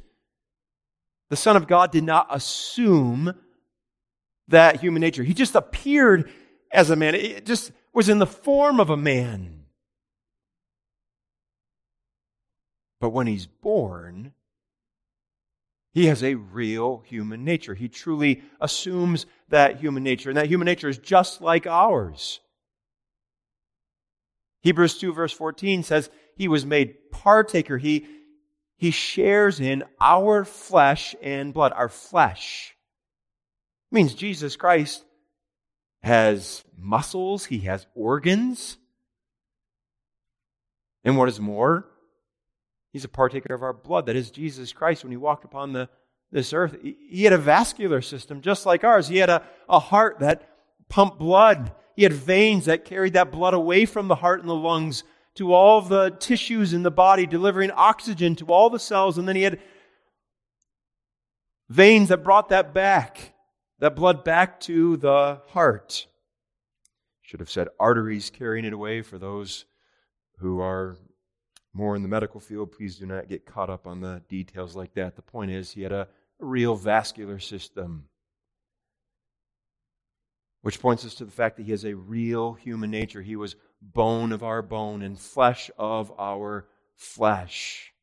the 1.30 1.38
Son 1.38 1.56
of 1.56 1.68
God 1.68 1.92
did 1.92 2.04
not 2.04 2.28
assume 2.30 3.34
that 4.48 4.82
human 4.82 5.02
nature. 5.02 5.24
He 5.24 5.34
just 5.34 5.56
appeared 5.56 6.30
as 6.72 6.90
a 6.90 6.96
man. 6.96 7.16
It 7.16 7.46
just 7.46 7.72
was 7.96 8.10
in 8.10 8.20
the 8.20 8.28
form 8.28 8.80
of 8.80 8.90
a 8.90 8.98
man. 8.98 9.64
But 13.00 13.10
when 13.10 13.26
he's 13.26 13.46
born, 13.48 14.34
he 15.94 16.08
has 16.08 16.22
a 16.22 16.36
real 16.36 17.04
human 17.06 17.46
nature. 17.46 17.74
He 17.74 17.88
truly 17.88 18.44
assumes 18.60 19.26
that 19.48 19.80
human 19.80 20.04
nature, 20.04 20.30
and 20.30 20.38
that 20.38 20.48
human 20.48 20.66
nature 20.66 20.90
is 20.90 20.98
just 20.98 21.42
like 21.42 21.66
ours. 21.66 22.42
Hebrews 24.62 24.98
2, 24.98 25.14
verse 25.14 25.32
14 25.32 25.84
says, 25.84 26.10
He 26.36 26.50
was 26.50 26.66
made 26.66 27.12
partaker. 27.12 27.78
He, 27.78 28.08
he 28.76 28.92
shares 28.92 29.62
in 29.62 29.86
our 30.02 30.44
flesh 30.44 31.16
and 31.22 31.54
blood, 31.54 31.72
our 31.72 31.90
flesh. 31.90 32.76
It 33.92 33.96
means 33.96 34.16
Jesus 34.16 34.58
Christ 34.58 35.06
has 36.06 36.64
muscles, 36.78 37.46
he 37.46 37.60
has 37.60 37.86
organs. 37.94 38.78
And 41.04 41.18
what 41.18 41.28
is 41.28 41.40
more, 41.40 41.86
He's 42.96 43.04
a 43.04 43.10
partaker 43.10 43.54
of 43.54 43.62
our 43.62 43.74
blood. 43.74 44.06
That 44.06 44.16
is 44.16 44.32
Jesus 44.32 44.72
Christ 44.72 45.04
when 45.04 45.12
he 45.12 45.18
walked 45.18 45.44
upon 45.44 45.74
the, 45.74 45.90
this 46.32 46.54
earth. 46.54 46.78
He 46.82 47.26
had 47.26 47.34
a 47.34 47.38
vascular 47.38 48.02
system 48.02 48.40
just 48.40 48.66
like 48.66 48.86
ours. 48.86 49.10
He 49.10 49.18
had 49.18 49.30
a, 49.30 49.44
a 49.68 49.80
heart 49.80 50.20
that 50.20 50.50
pumped 50.88 51.20
blood. 51.20 51.74
He 51.98 52.04
had 52.04 52.14
veins 52.14 52.64
that 52.68 52.86
carried 52.86 53.12
that 53.12 53.34
blood 53.34 53.54
away 53.54 53.86
from 53.86 54.08
the 54.08 54.16
heart 54.16 54.40
and 54.40 54.48
the 54.48 54.56
lungs 54.56 55.04
to 55.34 55.54
all 55.54 55.82
the 55.82 56.12
tissues 56.12 56.72
in 56.72 56.84
the 56.84 56.90
body, 56.90 57.26
delivering 57.26 57.70
oxygen 57.72 58.34
to 58.38 58.46
all 58.46 58.70
the 58.70 58.80
cells. 58.80 59.18
And 59.18 59.28
then 59.28 59.36
he 59.36 59.42
had 59.42 59.60
veins 61.68 62.08
that 62.08 62.24
brought 62.24 62.48
that 62.48 62.74
back, 62.74 63.34
that 63.80 63.96
blood 63.96 64.24
back 64.24 64.60
to 64.62 64.98
the 64.98 65.42
heart. 65.48 66.08
Should 67.22 67.40
have 67.40 67.50
said 67.50 67.70
arteries 67.80 68.30
carrying 68.30 68.66
it 68.66 68.74
away 68.74 69.02
for 69.02 69.18
those 69.18 69.66
who 70.38 70.60
are 70.60 70.98
more 71.74 71.96
in 71.96 72.02
the 72.02 72.08
medical 72.08 72.40
field, 72.40 72.72
please 72.72 72.98
do 72.98 73.06
not 73.06 73.28
get 73.28 73.46
caught 73.46 73.70
up 73.70 73.86
on 73.88 74.00
the 74.00 74.22
details 74.30 74.76
like 74.76 74.94
that. 74.94 75.16
The 75.16 75.22
point 75.22 75.52
is, 75.52 75.72
he 75.72 75.82
had 75.82 75.92
a, 75.92 76.08
real 76.40 76.76
vascular 76.76 77.40
system, 77.40 78.06
which 80.62 80.82
points 80.82 81.06
us 81.06 81.16
to 81.16 81.26
the 81.26 81.32
fact 81.32 81.58
that 81.58 81.64
he 81.64 81.72
has 81.72 81.86
a 81.86 81.96
real 81.96 82.54
human 82.54 82.92
nature. 82.92 83.22
He 83.22 83.36
was 83.36 83.56
bone 83.82 84.32
of 84.32 84.44
our 84.44 84.62
bone 84.62 85.02
and 85.02 85.20
flesh 85.20 85.70
of 85.78 86.12
our 86.20 86.68
flesh. 86.96 87.94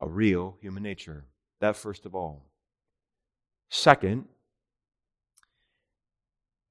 A 0.00 0.08
real 0.08 0.56
human 0.60 0.82
nature. 0.82 1.24
That 1.60 1.76
first 1.76 2.04
of 2.04 2.14
all. 2.14 2.42
Second, 3.68 4.26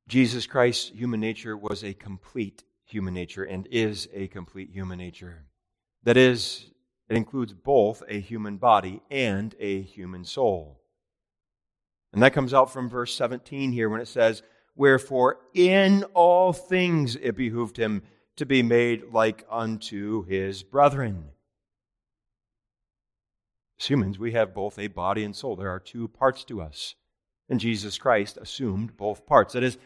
Jesus 0.07 0.45
Christ's 0.45 0.89
human 0.89 1.19
nature 1.19 1.57
was 1.57 1.83
a 1.83 1.93
complete 1.93 2.63
human 2.85 3.13
nature 3.13 3.43
and 3.43 3.67
is 3.71 4.07
a 4.13 4.27
complete 4.27 4.69
human 4.69 4.99
nature. 4.99 5.45
That 6.03 6.17
is, 6.17 6.69
it 7.09 7.17
includes 7.17 7.53
both 7.53 8.03
a 8.07 8.19
human 8.19 8.57
body 8.57 9.01
and 9.09 9.55
a 9.59 9.81
human 9.81 10.23
soul. 10.23 10.79
And 12.13 12.21
that 12.23 12.33
comes 12.33 12.53
out 12.53 12.71
from 12.71 12.89
verse 12.89 13.13
17 13.15 13.71
here 13.71 13.89
when 13.89 13.99
it 13.99 14.07
says, 14.07 14.43
Wherefore 14.75 15.39
in 15.53 16.03
all 16.13 16.53
things 16.53 17.15
it 17.15 17.35
behooved 17.35 17.77
him 17.77 18.03
to 18.35 18.45
be 18.45 18.61
made 18.61 19.11
like 19.11 19.45
unto 19.49 20.23
his 20.25 20.63
brethren. 20.63 21.29
As 23.79 23.87
humans, 23.87 24.17
we 24.17 24.31
have 24.31 24.53
both 24.53 24.79
a 24.79 24.87
body 24.87 25.23
and 25.23 25.35
soul. 25.35 25.55
There 25.55 25.69
are 25.69 25.79
two 25.79 26.07
parts 26.07 26.43
to 26.45 26.61
us. 26.61 26.95
And 27.49 27.59
Jesus 27.59 27.97
Christ 27.97 28.37
assumed 28.37 28.97
both 28.97 29.25
parts. 29.25 29.53
That 29.53 29.63
is, 29.63 29.77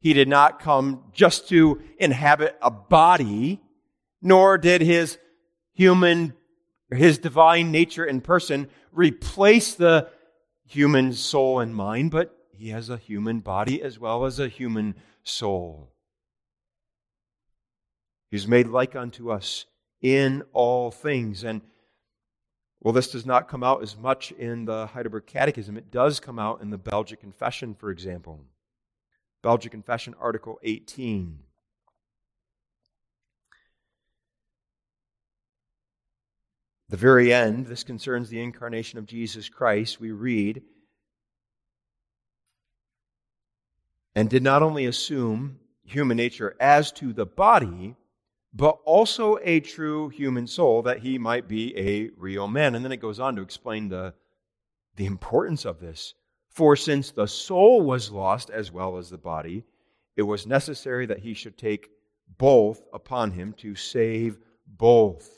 he 0.00 0.12
did 0.12 0.28
not 0.28 0.60
come 0.60 1.04
just 1.12 1.48
to 1.48 1.82
inhabit 1.98 2.56
a 2.62 2.70
body, 2.70 3.60
nor 4.22 4.58
did 4.58 4.82
his 4.82 5.18
human, 5.72 6.34
his 6.90 7.18
divine 7.18 7.72
nature 7.72 8.04
and 8.04 8.22
person 8.22 8.68
replace 8.92 9.74
the 9.74 10.08
human 10.66 11.12
soul 11.12 11.60
and 11.60 11.74
mind, 11.74 12.10
but 12.10 12.36
he 12.52 12.68
has 12.68 12.90
a 12.90 12.96
human 12.96 13.40
body 13.40 13.82
as 13.82 13.98
well 13.98 14.24
as 14.24 14.38
a 14.38 14.48
human 14.48 14.94
soul. 15.22 15.92
He's 18.30 18.46
made 18.46 18.66
like 18.66 18.94
unto 18.94 19.30
us 19.30 19.64
in 20.02 20.42
all 20.52 20.90
things. 20.90 21.44
And 21.44 21.62
well, 22.80 22.94
this 22.94 23.10
does 23.10 23.26
not 23.26 23.48
come 23.48 23.64
out 23.64 23.82
as 23.82 23.96
much 23.96 24.30
in 24.32 24.64
the 24.64 24.86
Heidelberg 24.86 25.26
Catechism. 25.26 25.76
It 25.76 25.90
does 25.90 26.20
come 26.20 26.38
out 26.38 26.60
in 26.60 26.70
the 26.70 26.78
Belgic 26.78 27.20
Confession, 27.20 27.74
for 27.74 27.90
example. 27.90 28.40
Belgic 29.42 29.72
Confession, 29.72 30.14
Article 30.20 30.58
18. 30.62 31.40
The 36.90 36.96
very 36.96 37.32
end, 37.32 37.66
this 37.66 37.84
concerns 37.84 38.28
the 38.28 38.40
incarnation 38.40 38.98
of 38.98 39.06
Jesus 39.06 39.48
Christ. 39.48 40.00
We 40.00 40.10
read, 40.10 40.62
and 44.14 44.30
did 44.30 44.42
not 44.42 44.62
only 44.62 44.86
assume 44.86 45.58
human 45.84 46.16
nature 46.16 46.56
as 46.58 46.90
to 46.92 47.12
the 47.12 47.26
body, 47.26 47.94
but 48.52 48.78
also 48.84 49.38
a 49.42 49.60
true 49.60 50.08
human 50.08 50.46
soul, 50.46 50.82
that 50.82 51.00
he 51.00 51.18
might 51.18 51.48
be 51.48 51.76
a 51.76 52.10
real 52.16 52.48
man. 52.48 52.74
And 52.74 52.84
then 52.84 52.92
it 52.92 53.00
goes 53.00 53.20
on 53.20 53.36
to 53.36 53.42
explain 53.42 53.88
the, 53.88 54.14
the 54.96 55.06
importance 55.06 55.64
of 55.64 55.80
this. 55.80 56.14
For 56.48 56.74
since 56.74 57.10
the 57.10 57.28
soul 57.28 57.82
was 57.82 58.10
lost 58.10 58.50
as 58.50 58.72
well 58.72 58.96
as 58.96 59.10
the 59.10 59.18
body, 59.18 59.64
it 60.16 60.22
was 60.22 60.46
necessary 60.46 61.06
that 61.06 61.20
he 61.20 61.34
should 61.34 61.56
take 61.56 61.90
both 62.38 62.82
upon 62.92 63.30
him 63.30 63.52
to 63.58 63.74
save 63.74 64.38
both. 64.66 65.30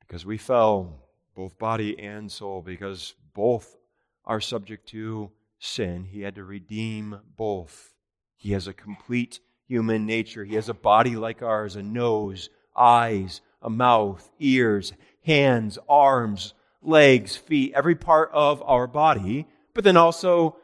Because 0.00 0.26
we 0.26 0.38
fell, 0.38 1.06
both 1.36 1.58
body 1.58 1.98
and 1.98 2.30
soul, 2.30 2.62
because 2.62 3.14
both 3.32 3.76
are 4.24 4.40
subject 4.40 4.88
to 4.88 5.30
sin, 5.58 6.04
he 6.04 6.22
had 6.22 6.34
to 6.34 6.44
redeem 6.44 7.20
both. 7.36 7.94
He 8.36 8.52
has 8.52 8.66
a 8.66 8.72
complete 8.72 9.40
human 9.70 10.04
nature. 10.04 10.44
He 10.44 10.56
has 10.56 10.68
a 10.68 10.74
body 10.74 11.14
like 11.14 11.42
ours, 11.42 11.76
a 11.76 11.82
nose, 11.82 12.50
eyes, 12.76 13.40
a 13.62 13.70
mouth, 13.70 14.28
ears, 14.40 14.92
hands, 15.24 15.78
arms, 15.88 16.54
legs, 16.82 17.36
feet, 17.36 17.72
every 17.76 17.94
part 17.94 18.30
of 18.32 18.62
our 18.64 18.88
body, 18.88 19.46
but 19.72 19.84
then 19.84 19.96
also 19.96 20.56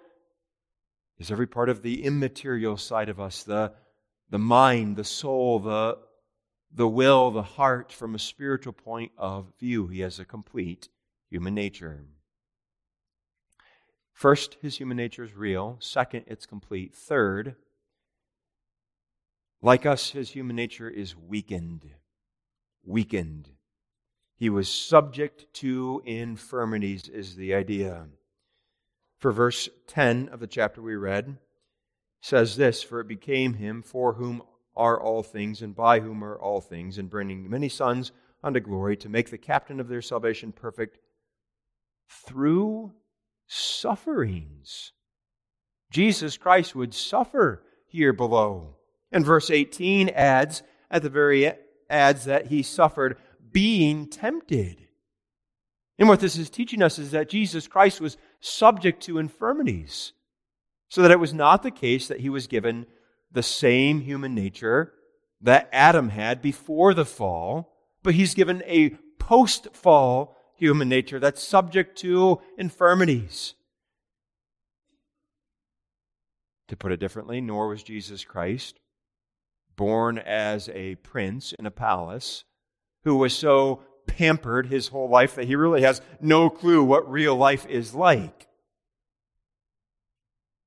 is 1.21 1.31
every 1.31 1.47
part 1.47 1.69
of 1.69 1.83
the 1.83 2.03
immaterial 2.03 2.77
side 2.77 3.09
of 3.09 3.21
us, 3.21 3.45
the, 3.45 3.73
the 4.31 4.41
mind, 4.41 4.97
the 4.97 5.05
soul, 5.05 5.61
the, 5.61 5.99
the 6.75 6.89
will, 6.89 7.31
the 7.31 7.43
heart, 7.43 7.93
from 7.93 8.17
a 8.17 8.19
spiritual 8.19 8.73
point 8.73 9.13
of 9.17 9.47
view. 9.61 9.87
He 9.87 10.01
has 10.01 10.19
a 10.19 10.25
complete 10.25 10.89
human 11.31 11.55
nature. 11.55 12.07
First, 14.13 14.57
his 14.61 14.79
human 14.79 14.97
nature 14.97 15.23
is 15.23 15.35
real. 15.37 15.77
Second, 15.79 16.25
it's 16.27 16.45
complete. 16.45 16.93
Third, 16.93 17.55
like 19.67 19.85
us, 19.85 20.13
his 20.13 20.31
human 20.31 20.55
nature 20.55 20.89
is 20.89 21.17
weakened. 21.17 21.91
Weakened. 22.85 23.51
He 24.37 24.49
was 24.49 24.73
subject 24.73 25.53
to 25.55 26.03
infirmities, 26.07 27.09
is 27.09 27.35
the 27.35 27.53
idea. 27.53 28.07
For 29.19 29.33
verse 29.33 29.69
10 29.89 30.29
of 30.29 30.39
the 30.39 30.47
chapter 30.47 30.81
we 30.81 30.95
read 30.95 31.39
says 32.21 32.57
this 32.57 32.81
For 32.85 33.01
it 33.01 33.09
became 33.09 33.55
him 33.55 33.83
for 33.83 34.13
whom 34.13 34.41
are 34.77 35.01
all 35.01 35.25
things, 35.25 35.63
and 35.63 35.75
by 35.75 35.99
whom 35.99 36.23
are 36.23 36.39
all 36.39 36.61
things, 36.61 36.97
and 36.97 37.11
bringing 37.11 37.51
many 37.51 37.69
sons 37.69 38.13
unto 38.45 38.61
glory, 38.61 38.97
to 38.99 39.09
make 39.09 39.31
the 39.31 39.37
captain 39.37 39.81
of 39.81 39.89
their 39.89 40.01
salvation 40.01 40.53
perfect 40.53 41.01
through 42.09 42.93
sufferings. 43.49 44.93
Jesus 45.91 46.37
Christ 46.37 46.77
would 46.77 46.95
suffer 46.95 47.65
here 47.89 48.13
below. 48.13 48.76
And 49.17 49.25
verse 49.25 49.49
18 49.49 50.11
adds, 50.11 50.63
at 50.91 51.03
the 51.03 51.09
very 51.09 51.51
adds 51.89 52.27
that 52.27 52.49
he 52.49 52.63
suffered 52.63 53.17
being 53.51 54.11
tempted. 54.11 54.89
And 55.99 56.07
what 56.07 56.21
this 56.21 56.37
is 56.37 56.51
teaching 56.51 56.83
us 56.83 56.99
is 56.99 57.13
that 57.13 57.31
Jesus 57.31 57.67
Christ 57.67 57.99
was 57.99 58.19
subject 58.41 59.03
to 59.05 59.17
infirmities, 59.17 60.13
so 60.91 61.01
that 61.01 61.11
it 61.11 61.19
was 61.19 61.33
not 61.33 61.63
the 61.63 61.71
case 61.71 62.09
that 62.09 62.21
he 62.21 62.29
was 62.29 62.47
given 62.47 62.85
the 63.33 63.43
same 63.43 64.03
human 64.03 64.35
nature 64.35 64.93
that 65.41 65.71
Adam 65.73 66.11
had 66.11 66.43
before 66.43 66.93
the 66.93 67.07
fall, 67.07 67.73
but 68.03 68.13
he's 68.13 68.35
given 68.35 68.63
a 68.67 68.91
post 69.19 69.69
fall 69.73 70.37
human 70.57 70.91
nature 70.91 71.19
that's 71.19 71.43
subject 71.43 71.97
to 72.01 72.43
infirmities. 72.59 73.55
To 76.69 76.77
put 76.77 76.93
it 76.93 77.01
differently, 77.01 77.41
nor 77.41 77.69
was 77.69 77.83
Jesus 77.83 78.23
Christ 78.23 78.79
born 79.77 80.19
as 80.19 80.69
a 80.71 80.97
prince 80.97 81.53
in 81.59 81.67
a 81.67 81.71
palace 81.71 82.45
who 83.05 83.17
was 83.17 83.37
so 83.37 83.83
pampered 84.07 84.67
his 84.67 84.89
whole 84.89 85.09
life 85.09 85.35
that 85.35 85.47
he 85.47 85.57
really 85.57 85.83
has 85.83 86.01
no 86.21 86.49
clue 86.49 86.83
what 86.83 87.11
real 87.11 87.37
life 87.37 87.67
is 87.67 87.95
like. 87.95 88.47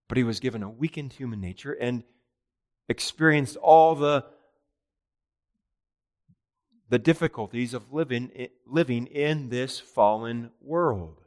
But 0.07 0.17
he 0.17 0.23
was 0.23 0.39
given 0.39 0.63
a 0.63 0.69
weakened 0.69 1.13
human 1.13 1.41
nature 1.41 1.73
and 1.73 2.03
experienced 2.87 3.57
all 3.57 3.95
the 3.95 4.25
the 6.89 6.99
difficulties 6.99 7.75
of 7.75 7.93
living, 7.93 8.31
living 8.65 9.05
in 9.05 9.49
this 9.49 9.79
fallen 9.79 10.49
world. 10.59 11.21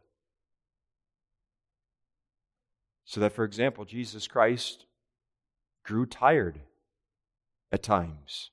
So 3.05 3.21
that, 3.21 3.33
for 3.33 3.45
example, 3.45 3.85
Jesus 3.85 4.27
Christ 4.27 4.87
grew 5.85 6.05
tired 6.05 6.61
at 7.73 7.83
times. 7.83 8.51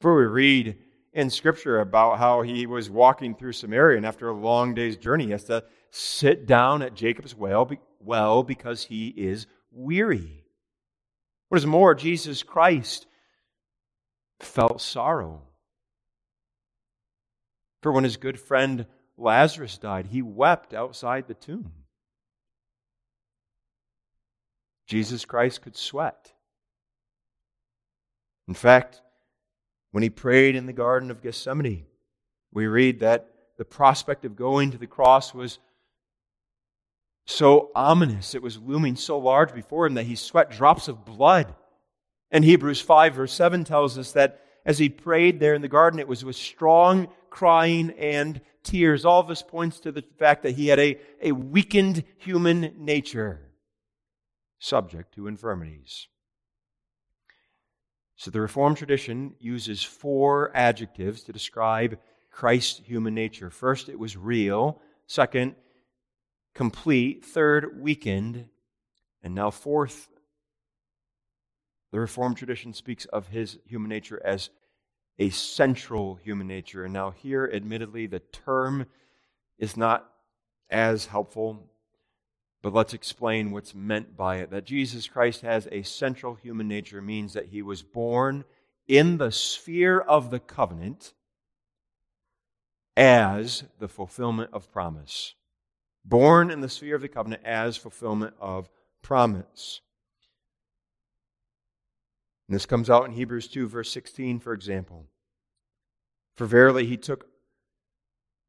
For 0.00 0.16
we 0.16 0.26
read 0.26 0.78
in 1.12 1.30
Scripture 1.30 1.80
about 1.80 2.18
how 2.18 2.42
he 2.42 2.66
was 2.66 2.90
walking 2.90 3.34
through 3.34 3.52
Samaria, 3.52 3.96
and 3.96 4.06
after 4.06 4.28
a 4.28 4.34
long 4.34 4.74
day's 4.74 4.96
journey, 4.96 5.26
he 5.26 5.30
has 5.30 5.44
to 5.44 5.64
sit 5.90 6.46
down 6.46 6.82
at 6.82 6.94
Jacob's 6.94 7.34
well, 7.34 7.70
well 8.00 8.42
because 8.42 8.84
he 8.84 9.08
is 9.08 9.46
weary. 9.70 10.44
What 11.48 11.58
is 11.58 11.66
more, 11.66 11.94
Jesus 11.94 12.42
Christ 12.42 13.06
felt 14.40 14.80
sorrow. 14.80 15.42
For 17.82 17.92
when 17.92 18.04
his 18.04 18.16
good 18.16 18.38
friend 18.38 18.86
Lazarus 19.18 19.76
died, 19.76 20.06
he 20.06 20.22
wept 20.22 20.72
outside 20.72 21.26
the 21.26 21.34
tomb. 21.34 21.72
Jesus 24.86 25.24
Christ 25.24 25.62
could 25.62 25.76
sweat. 25.76 26.32
In 28.52 28.54
fact, 28.54 29.00
when 29.92 30.02
he 30.02 30.10
prayed 30.10 30.56
in 30.56 30.66
the 30.66 30.74
Garden 30.74 31.10
of 31.10 31.22
Gethsemane, 31.22 31.86
we 32.52 32.66
read 32.66 33.00
that 33.00 33.30
the 33.56 33.64
prospect 33.64 34.26
of 34.26 34.36
going 34.36 34.72
to 34.72 34.76
the 34.76 34.86
cross 34.86 35.32
was 35.32 35.58
so 37.24 37.70
ominous, 37.74 38.34
it 38.34 38.42
was 38.42 38.58
looming 38.58 38.96
so 38.96 39.18
large 39.18 39.54
before 39.54 39.86
him 39.86 39.94
that 39.94 40.04
he 40.04 40.16
sweat 40.16 40.50
drops 40.50 40.86
of 40.86 41.06
blood. 41.06 41.54
And 42.30 42.44
Hebrews 42.44 42.82
5, 42.82 43.14
verse 43.14 43.32
7 43.32 43.64
tells 43.64 43.96
us 43.96 44.12
that 44.12 44.42
as 44.66 44.78
he 44.78 44.90
prayed 44.90 45.40
there 45.40 45.54
in 45.54 45.62
the 45.62 45.66
garden, 45.66 45.98
it 45.98 46.06
was 46.06 46.22
with 46.22 46.36
strong 46.36 47.08
crying 47.30 47.94
and 47.98 48.38
tears. 48.62 49.06
All 49.06 49.20
of 49.20 49.28
this 49.28 49.40
points 49.40 49.80
to 49.80 49.92
the 49.92 50.04
fact 50.18 50.42
that 50.42 50.56
he 50.56 50.66
had 50.66 50.78
a, 50.78 50.98
a 51.22 51.32
weakened 51.32 52.04
human 52.18 52.74
nature, 52.76 53.40
subject 54.58 55.14
to 55.14 55.26
infirmities. 55.26 56.08
So 58.16 58.30
the 58.30 58.40
Reformed 58.40 58.76
tradition 58.76 59.34
uses 59.40 59.82
four 59.82 60.54
adjectives 60.54 61.22
to 61.24 61.32
describe 61.32 61.98
Christ's 62.30 62.80
human 62.86 63.14
nature. 63.14 63.50
First, 63.50 63.88
it 63.88 63.98
was 63.98 64.16
real. 64.16 64.80
Second, 65.06 65.54
complete. 66.54 67.24
Third, 67.24 67.80
weakened. 67.80 68.48
And 69.22 69.34
now, 69.34 69.50
fourth, 69.50 70.08
the 71.90 72.00
Reformed 72.00 72.36
tradition 72.36 72.72
speaks 72.72 73.04
of 73.06 73.28
his 73.28 73.58
human 73.66 73.88
nature 73.88 74.20
as 74.24 74.50
a 75.18 75.30
central 75.30 76.16
human 76.16 76.46
nature. 76.46 76.84
And 76.84 76.92
now, 76.92 77.10
here, 77.10 77.50
admittedly, 77.52 78.06
the 78.06 78.20
term 78.20 78.86
is 79.58 79.76
not 79.76 80.08
as 80.70 81.06
helpful 81.06 81.71
but 82.62 82.72
let's 82.72 82.94
explain 82.94 83.50
what's 83.50 83.74
meant 83.74 84.16
by 84.16 84.36
it. 84.36 84.50
That 84.50 84.64
Jesus 84.64 85.08
Christ 85.08 85.42
has 85.42 85.68
a 85.70 85.82
central 85.82 86.36
human 86.36 86.68
nature 86.68 87.02
means 87.02 87.32
that 87.32 87.48
he 87.48 87.60
was 87.60 87.82
born 87.82 88.44
in 88.86 89.18
the 89.18 89.32
sphere 89.32 89.98
of 89.98 90.30
the 90.30 90.38
covenant 90.38 91.12
as 92.96 93.64
the 93.80 93.88
fulfillment 93.88 94.50
of 94.52 94.72
promise. 94.72 95.34
Born 96.04 96.50
in 96.50 96.60
the 96.60 96.68
sphere 96.68 96.96
of 96.96 97.02
the 97.02 97.08
covenant 97.08 97.42
as 97.44 97.76
fulfillment 97.76 98.34
of 98.40 98.68
promise. 99.02 99.80
And 102.48 102.54
this 102.54 102.66
comes 102.66 102.90
out 102.90 103.06
in 103.06 103.12
Hebrews 103.12 103.48
2, 103.48 103.66
verse 103.66 103.90
16, 103.90 104.38
for 104.40 104.52
example. 104.52 105.06
For 106.36 106.46
verily 106.46 106.86
he 106.86 106.96
took 106.96 107.26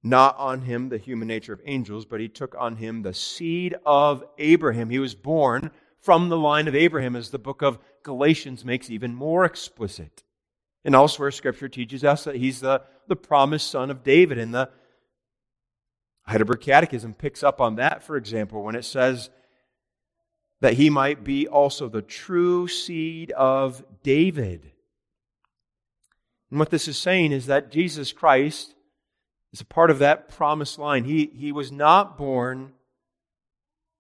not 0.04 0.38
on 0.38 0.62
him 0.62 0.90
the 0.90 0.98
human 0.98 1.30
nature 1.30 1.54
of 1.54 1.62
angels, 1.66 2.06
but 2.06 2.20
he 2.20 2.28
took 2.28 2.54
on 2.60 2.76
him 2.76 3.02
the 3.02 3.14
seed 3.14 3.76
of 3.86 4.24
Abraham. 4.38 4.90
He 4.90 5.00
was 5.00 5.16
born 5.16 5.72
from 6.02 6.28
the 6.28 6.38
line 6.38 6.68
of 6.68 6.76
Abraham, 6.76 7.16
as 7.16 7.30
the 7.30 7.40
book 7.40 7.62
of 7.62 7.80
Galatians 8.04 8.66
makes 8.66 8.90
even 8.90 9.16
more 9.16 9.46
explicit. 9.46 10.24
And 10.84 10.94
elsewhere, 10.94 11.32
Scripture 11.32 11.70
teaches 11.70 12.04
us 12.04 12.26
that 12.26 12.36
he's 12.36 12.60
the, 12.60 12.82
the 13.08 13.16
promised 13.16 13.72
son 13.72 13.90
of 13.90 14.04
David. 14.04 14.38
And 14.38 14.54
the 14.54 14.70
Heidelberg 16.28 16.60
Catechism 16.60 17.14
picks 17.14 17.42
up 17.42 17.62
on 17.62 17.76
that, 17.76 18.04
for 18.04 18.18
example, 18.18 18.64
when 18.64 18.76
it 18.76 18.84
says 18.84 19.30
that 20.60 20.74
he 20.74 20.90
might 20.90 21.24
be 21.24 21.48
also 21.48 21.88
the 21.88 22.02
true 22.02 22.68
seed 22.68 23.32
of 23.32 23.84
David. 24.04 24.72
And 26.50 26.60
what 26.60 26.70
this 26.70 26.90
is 26.90 26.98
saying 26.98 27.32
is 27.32 27.46
that 27.46 27.72
Jesus 27.72 28.12
Christ 28.12 28.76
is 29.54 29.62
a 29.62 29.66
part 29.66 29.92
of 29.92 30.00
that 30.00 30.28
promised 30.28 30.80
line. 30.80 31.06
He, 31.06 31.32
he 31.36 31.52
was 31.52 31.72
not 31.72 32.18
born 32.18 32.74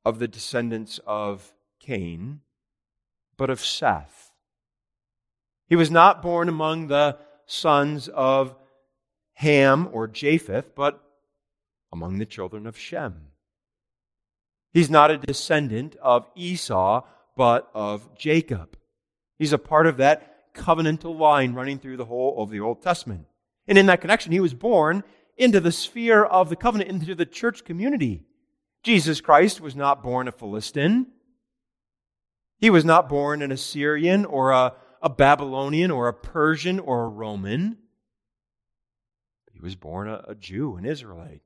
of 0.04 0.20
the 0.20 0.28
descendants 0.28 1.00
of 1.06 1.54
Cain, 1.80 2.42
but 3.38 3.50
of 3.50 3.63
Seth. 3.63 4.32
He 5.68 5.76
was 5.76 5.92
not 5.92 6.22
born 6.22 6.50
among 6.50 6.88
the 6.88 7.18
sons 7.46 8.08
of 8.10 8.56
Ham 9.36 9.88
or 9.92 10.08
Japheth, 10.08 10.76
but 10.76 11.02
among 11.92 12.18
the 12.18 12.26
children 12.26 12.66
of 12.66 12.78
Shem. 12.78 13.28
He's 14.72 14.89
not 14.89 15.12
a 15.12 15.18
descendant 15.18 15.96
of 16.02 16.28
Esau, 16.36 17.04
but 17.38 17.70
of 17.74 18.16
Jacob. 18.16 18.76
He's 19.38 19.54
a 19.54 19.58
part 19.60 19.86
of 19.86 19.98
that 19.98 20.54
covenantal 20.54 21.18
line 21.18 21.54
running 21.54 21.80
through 21.80 21.98
the 21.98 22.06
whole 22.06 22.42
of 22.42 22.50
the 22.50 22.60
Old 22.60 22.82
Testament. 22.82 23.28
And 23.68 23.78
in 23.78 23.86
that 23.86 24.02
connection, 24.02 24.32
he 24.32 24.39
was 24.39 24.54
born 24.54 25.04
into 25.38 25.60
the 25.60 25.72
sphere 25.72 26.24
of 26.24 26.50
the 26.50 26.56
covenant, 26.56 26.89
into 26.89 27.15
the 27.15 27.26
church 27.26 27.63
community. 27.63 28.24
Jesus 28.84 29.22
Christ 29.22 29.62
was 29.62 29.76
not 29.76 30.04
born 30.04 30.28
a 30.28 30.32
Philistine. 30.32 31.08
He 32.60 32.69
was 32.69 32.86
not 32.86 33.10
born 33.10 33.41
an 33.41 33.52
Assyrian 33.52 34.26
or 34.26 34.52
a, 34.52 34.74
a 35.02 35.10
Babylonian 35.10 35.91
or 35.91 36.08
a 36.08 36.13
Persian 36.13 36.80
or 36.80 37.04
a 37.04 37.10
Roman. 37.10 37.78
He 39.52 39.60
was 39.60 39.76
born 39.76 40.08
a, 40.08 40.24
a 40.28 40.36
Jew, 40.36 40.76
an 40.76 40.86
Israelite. 40.86 41.41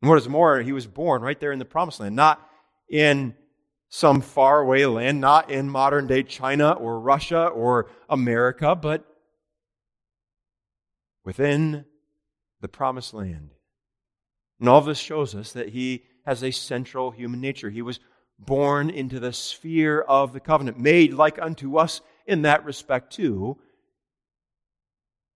And 0.00 0.08
what 0.08 0.18
is 0.18 0.28
more, 0.28 0.60
he 0.60 0.72
was 0.72 0.86
born 0.86 1.22
right 1.22 1.38
there 1.38 1.52
in 1.52 1.58
the 1.58 1.64
promised 1.64 2.00
land, 2.00 2.16
not 2.16 2.40
in 2.88 3.34
some 3.90 4.20
faraway 4.20 4.84
land, 4.84 5.20
not 5.20 5.50
in 5.50 5.68
modern 5.68 6.06
day 6.06 6.22
China 6.22 6.70
or 6.72 7.00
Russia 7.00 7.46
or 7.46 7.90
America, 8.08 8.74
but 8.74 9.04
within 11.24 11.84
the 12.60 12.68
promised 12.68 13.14
land. 13.14 13.50
And 14.58 14.68
all 14.68 14.80
this 14.80 14.98
shows 14.98 15.34
us 15.34 15.52
that 15.52 15.70
he 15.70 16.04
has 16.26 16.42
a 16.42 16.50
central 16.50 17.10
human 17.10 17.40
nature. 17.40 17.70
He 17.70 17.82
was 17.82 18.00
born 18.38 18.90
into 18.90 19.20
the 19.20 19.32
sphere 19.32 20.00
of 20.00 20.32
the 20.32 20.40
covenant, 20.40 20.78
made 20.78 21.14
like 21.14 21.38
unto 21.40 21.78
us 21.78 22.00
in 22.26 22.42
that 22.42 22.64
respect 22.64 23.12
too. 23.12 23.58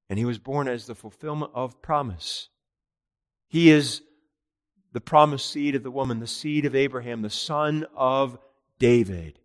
And 0.09 0.19
he 0.19 0.25
was 0.25 0.39
born 0.39 0.69
as 0.69 0.87
the 0.87 0.95
fulfillment 0.95 1.53
of 1.55 1.81
promise. 1.81 2.49
He 3.49 3.71
is 3.71 4.03
the 4.93 5.01
promised 5.01 5.51
seed 5.51 5.75
of 5.75 5.83
the 5.83 5.91
woman, 5.91 6.21
the 6.21 6.27
seed 6.27 6.67
of 6.67 6.75
Abraham, 6.75 7.23
the 7.23 7.31
son 7.31 7.87
of 7.97 8.39
David, 8.79 9.39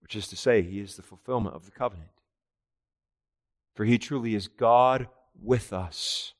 which 0.00 0.14
is 0.14 0.28
to 0.28 0.36
say, 0.36 0.62
he 0.62 0.80
is 0.80 0.96
the 0.96 1.02
fulfillment 1.02 1.56
of 1.56 1.64
the 1.64 1.70
covenant. 1.70 2.10
For 3.80 3.86
he 3.86 3.96
truly 3.96 4.34
is 4.34 4.46
God 4.46 5.08
with 5.42 5.72
us. 5.72 6.34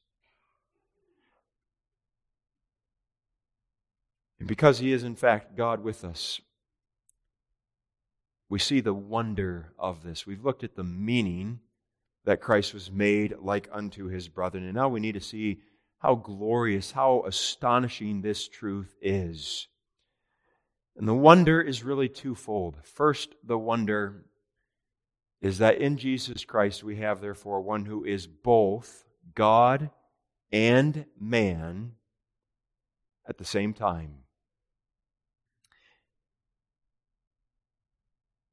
And 4.38 4.46
because 4.46 4.80
he 4.80 4.92
is, 4.92 5.04
in 5.04 5.16
fact, 5.16 5.56
God 5.56 5.82
with 5.82 6.04
us, 6.04 6.42
we 8.50 8.58
see 8.58 8.80
the 8.80 8.92
wonder 8.92 9.72
of 9.78 10.02
this. 10.02 10.26
We've 10.26 10.44
looked 10.44 10.64
at 10.64 10.76
the 10.76 10.84
meaning 10.84 11.60
that 12.26 12.42
Christ 12.42 12.74
was 12.74 12.90
made 12.90 13.34
like 13.40 13.70
unto 13.72 14.08
his 14.08 14.28
brethren, 14.28 14.64
and 14.64 14.74
now 14.74 14.90
we 14.90 15.00
need 15.00 15.14
to 15.14 15.20
see 15.22 15.62
how 16.00 16.16
glorious, 16.16 16.90
how 16.90 17.24
astonishing 17.26 18.20
this 18.20 18.48
truth 18.48 18.94
is. 19.00 19.66
And 20.94 21.08
the 21.08 21.14
wonder 21.14 21.62
is 21.62 21.82
really 21.82 22.10
twofold. 22.10 22.76
First, 22.84 23.34
the 23.42 23.56
wonder 23.56 24.26
is 25.40 25.58
that 25.58 25.78
in 25.78 25.96
Jesus 25.96 26.44
Christ 26.44 26.84
we 26.84 26.96
have, 26.96 27.20
therefore, 27.20 27.60
one 27.60 27.86
who 27.86 28.04
is 28.04 28.26
both 28.26 29.04
God 29.34 29.90
and 30.52 31.06
man 31.18 31.92
at 33.28 33.38
the 33.38 33.44
same 33.44 33.72
time. 33.72 34.16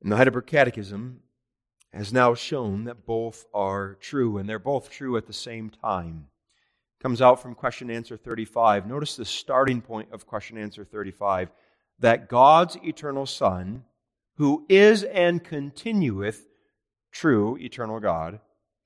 And 0.01 0.11
the 0.11 0.17
Heidelberg 0.17 0.45
Catechism 0.45 1.21
has 1.91 2.13
now 2.13 2.35
shown 2.35 2.85
that 2.85 3.05
both 3.05 3.45
are 3.53 3.95
true, 3.95 4.37
and 4.37 4.47
they're 4.47 4.59
both 4.59 4.89
true 4.89 5.17
at 5.17 5.25
the 5.25 5.33
same 5.33 5.69
time. 5.69 6.27
Comes 7.01 7.21
out 7.21 7.41
from 7.41 7.55
question 7.55 7.91
answer 7.91 8.17
35. 8.17 8.87
Notice 8.87 9.15
the 9.15 9.25
starting 9.25 9.81
point 9.81 10.09
of 10.11 10.25
question 10.25 10.57
answer 10.57 10.85
35 10.85 11.49
that 11.99 12.29
God's 12.29 12.77
eternal 12.83 13.25
Son, 13.25 13.83
who 14.35 14.65
is 14.69 15.03
and 15.03 15.43
continueth 15.43 16.46
true 17.17 17.57
eternal 17.57 17.99
God, 17.99 18.39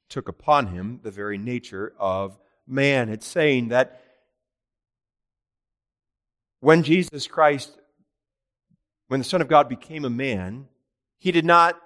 took 0.10 0.30
upon 0.30 0.68
him 0.68 1.00
the 1.04 1.12
very 1.12 1.38
nature 1.38 1.94
of 2.00 2.38
man. 2.66 3.10
It's 3.10 3.28
saying 3.28 3.70
that 3.70 4.02
when 6.62 6.84
Jesus 6.84 7.28
Christ, 7.28 7.78
when 9.08 9.20
the 9.20 9.26
Son 9.26 9.42
of 9.42 9.50
God 9.50 9.68
became 9.68 10.06
a 10.06 10.10
man, 10.10 10.68
he 11.18 11.32
did 11.32 11.44
not 11.44 11.78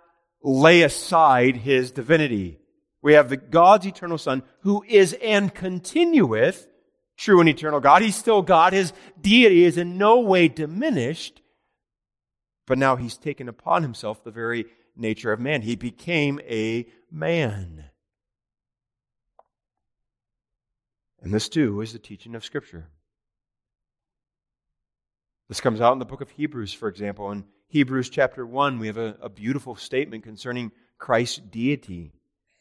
lay 0.44 0.84
aside 0.84 1.56
his 1.58 1.92
divinity. 1.92 2.60
We 3.02 3.14
have 3.14 3.30
the 3.30 3.38
God's 3.38 3.88
eternal 3.88 4.18
Son 4.20 4.44
who 4.60 4.84
is 4.88 5.14
and 5.24 5.54
continueth 5.54 6.68
true 7.18 7.40
and 7.40 7.50
eternal 7.50 7.80
God. 7.80 8.04
He's 8.04 8.16
still 8.16 8.44
God. 8.44 8.74
His 8.74 8.94
deity 9.20 9.64
is 9.64 9.78
in 9.78 9.98
no 9.98 10.20
way 10.20 10.48
diminished. 10.48 11.42
But 12.68 12.78
now 12.78 12.98
he's 12.98 13.18
taken 13.18 13.48
upon 13.48 13.82
himself 13.82 14.24
the 14.24 14.32
very 14.32 14.66
nature 14.96 15.32
of 15.32 15.40
man. 15.40 15.62
He 15.62 15.76
became 15.76 16.40
a 16.42 16.88
man. 17.12 17.86
And 21.22 21.34
this 21.34 21.50
too 21.50 21.82
is 21.82 21.94
the 21.94 22.00
teaching 22.00 22.36
of 22.36 22.46
Scripture. 22.46 22.90
This 25.48 25.62
comes 25.62 25.82
out 25.82 25.94
in 25.94 26.00
the 26.00 26.06
book 26.06 26.22
of 26.22 26.30
Hebrews, 26.32 26.74
for 26.74 26.88
example. 26.88 27.32
In 27.32 27.46
Hebrews 27.68 28.10
chapter 28.10 28.46
1, 28.46 28.80
we 28.80 28.88
have 28.88 28.98
a, 28.98 29.18
a 29.22 29.30
beautiful 29.30 29.76
statement 29.76 30.24
concerning 30.24 30.72
Christ's 30.98 31.38
deity. 31.38 32.14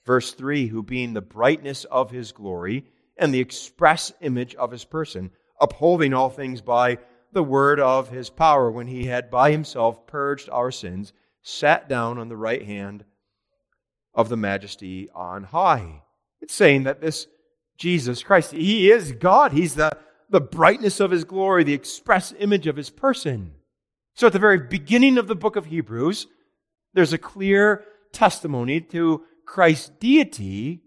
Verse 0.04 0.32
3 0.32 0.66
Who 0.66 0.82
being 0.82 1.14
the 1.14 1.20
brightness 1.20 1.84
of 1.84 2.10
his 2.10 2.32
glory 2.32 2.86
and 3.16 3.32
the 3.32 3.40
express 3.40 4.12
image 4.20 4.54
of 4.56 4.70
his 4.70 4.84
person, 4.84 5.30
upholding 5.60 6.12
all 6.12 6.30
things 6.30 6.60
by 6.60 6.98
the 7.32 7.42
word 7.42 7.80
of 7.80 8.10
his 8.10 8.30
power, 8.30 8.70
when 8.70 8.86
he 8.86 9.04
had 9.04 9.30
by 9.30 9.50
himself 9.50 10.06
purged 10.06 10.48
our 10.50 10.70
sins, 10.70 11.12
sat 11.44 11.88
down 11.88 12.18
on 12.18 12.28
the 12.28 12.36
right 12.36 12.64
hand 12.64 13.04
of 14.12 14.28
the 14.28 14.36
majesty 14.36 15.08
on 15.14 15.44
high. 15.44 16.02
It's 16.40 16.54
saying 16.54 16.82
that 16.84 17.00
this 17.00 17.28
Jesus 17.76 18.22
Christ, 18.22 18.52
he 18.52 18.90
is 18.90 19.12
God. 19.12 19.52
He's 19.52 19.76
the 19.76 19.96
the 20.30 20.40
brightness 20.40 20.98
of 20.98 21.10
his 21.12 21.22
glory, 21.22 21.62
the 21.62 21.74
express 21.74 22.32
image 22.38 22.66
of 22.66 22.76
his 22.76 22.90
person. 22.90 23.52
So 24.14 24.26
at 24.26 24.32
the 24.32 24.38
very 24.38 24.58
beginning 24.58 25.18
of 25.18 25.28
the 25.28 25.36
book 25.36 25.54
of 25.54 25.66
Hebrews, 25.66 26.26
there's 26.92 27.12
a 27.12 27.18
clear 27.18 27.84
testimony 28.12 28.80
to 28.80 29.22
Christ's 29.46 29.90
deity. 30.00 30.80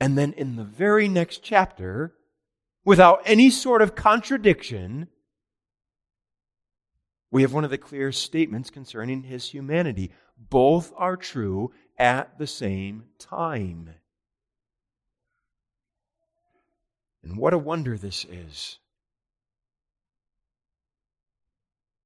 And 0.00 0.18
then 0.18 0.32
in 0.32 0.56
the 0.56 0.64
very 0.64 1.08
next 1.08 1.42
chapter, 1.42 2.14
without 2.84 3.22
any 3.24 3.50
sort 3.50 3.80
of 3.80 3.94
contradiction, 3.94 5.08
we 7.34 7.42
have 7.42 7.52
one 7.52 7.64
of 7.64 7.70
the 7.70 7.78
clear 7.78 8.12
statements 8.12 8.70
concerning 8.70 9.24
his 9.24 9.48
humanity. 9.48 10.12
Both 10.38 10.92
are 10.96 11.16
true 11.16 11.72
at 11.98 12.38
the 12.38 12.46
same 12.46 13.06
time. 13.18 13.90
And 17.24 17.36
what 17.36 17.52
a 17.52 17.58
wonder 17.58 17.98
this 17.98 18.24
is. 18.24 18.78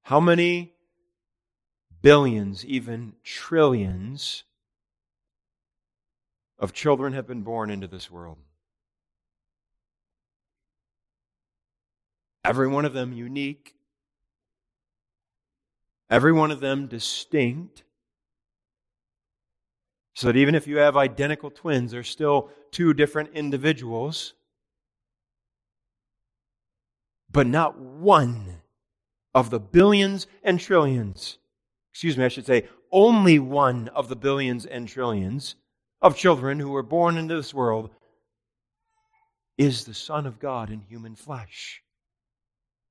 How 0.01 0.19
many 0.19 0.73
billions, 2.01 2.65
even 2.65 3.13
trillions, 3.23 4.45
of 6.59 6.73
children 6.73 7.13
have 7.13 7.27
been 7.27 7.43
born 7.43 7.69
into 7.69 7.87
this 7.87 8.11
world? 8.11 8.39
Every 12.47 12.67
one 12.67 12.87
of 12.87 12.95
them 12.95 13.13
unique, 13.13 13.75
every 16.11 16.33
one 16.33 16.51
of 16.51 16.61
them 16.61 16.87
distinct. 16.87 17.83
So 20.15 20.27
that 20.29 20.37
even 20.37 20.55
if 20.55 20.67
you 20.67 20.79
have 20.79 20.97
identical 20.97 21.51
twins, 21.51 21.93
they're 21.93 22.03
still 22.03 22.51
two 22.73 22.93
different 22.93 23.31
individuals 23.35 24.35
but 27.31 27.47
not 27.47 27.79
one 27.79 28.63
of 29.35 29.51
the 29.51 29.61
billions 29.61 30.27
and 30.43 30.59
trillions, 30.59 31.39
excuse 31.93 32.17
me, 32.17 32.25
I 32.25 32.29
should 32.29 32.47
say, 32.47 32.69
only 32.91 33.39
one 33.39 33.89
of 33.89 34.09
the 34.09 34.17
billions 34.17 34.65
and 34.65 34.89
trillions 34.89 35.57
of 36.01 36.17
children 36.17 36.59
who 36.59 36.71
were 36.71 36.83
born 36.83 37.19
into 37.19 37.37
this 37.37 37.53
world 37.53 37.91
is 39.59 39.85
the 39.85 39.95
Son 39.95 40.27
of 40.27 40.39
God 40.39 40.71
in 40.71 40.81
human 40.81 41.15
flesh. 41.15 41.83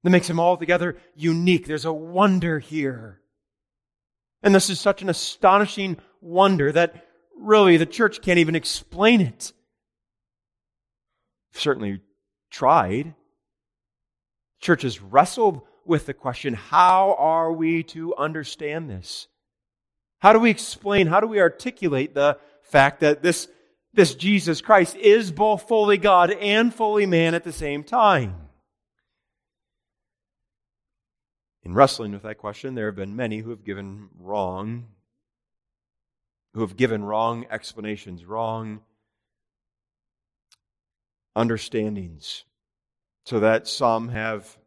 That 0.08 0.12
makes 0.12 0.30
him 0.30 0.40
altogether 0.40 0.96
unique. 1.18 1.68
There's 1.68 1.84
a 1.84 1.92
wonder 1.92 2.60
here. 2.60 3.20
And 4.42 4.56
this 4.56 4.70
is 4.70 4.80
such 4.80 5.02
an 5.02 5.10
astonishing 5.10 5.98
wonder 6.22 6.72
that 6.72 7.06
really 7.38 7.76
the 7.76 7.86
church 7.86 8.22
can't 8.22 8.40
even 8.40 8.56
explain 8.56 9.20
it. 9.20 9.52
Certainly 11.52 12.00
tried. 12.50 13.16
Churches 14.62 15.02
wrestled 15.02 15.60
with 15.86 16.06
the 16.06 16.14
question 16.14 16.54
how 16.54 17.14
are 17.20 17.52
we 17.52 17.84
to 17.84 18.16
understand 18.16 18.90
this? 18.90 19.28
How 20.20 20.32
do 20.32 20.40
we 20.40 20.50
explain, 20.50 21.08
how 21.08 21.20
do 21.20 21.28
we 21.28 21.42
articulate 21.42 22.14
the 22.14 22.38
fact 22.62 23.02
that 23.02 23.24
this, 23.24 23.50
this 23.94 24.16
Jesus 24.16 24.62
Christ 24.62 24.96
is 24.96 25.34
both 25.34 25.68
fully 25.68 25.98
God 25.98 26.32
and 26.32 26.74
fully 26.74 27.06
man 27.06 27.36
at 27.36 27.44
the 27.44 27.52
same 27.52 27.84
time? 27.84 28.47
In 31.64 31.74
wrestling 31.74 32.14
with 32.14 32.24
that 32.24 32.38
question, 32.38 32.76
there 32.76 32.86
have 32.86 32.96
been 32.96 33.16
many 33.16 33.40
who 33.40 33.50
have 33.50 33.64
given 33.64 34.10
wrong, 34.18 34.88
who 36.54 36.62
have 36.62 36.78
given 36.78 37.04
wrong 37.04 37.46
explanations, 37.50 38.26
wrong 38.26 38.82
understandings, 41.36 42.46
so 43.26 43.40
that 43.40 43.68
some 43.68 44.10
have 44.10 44.58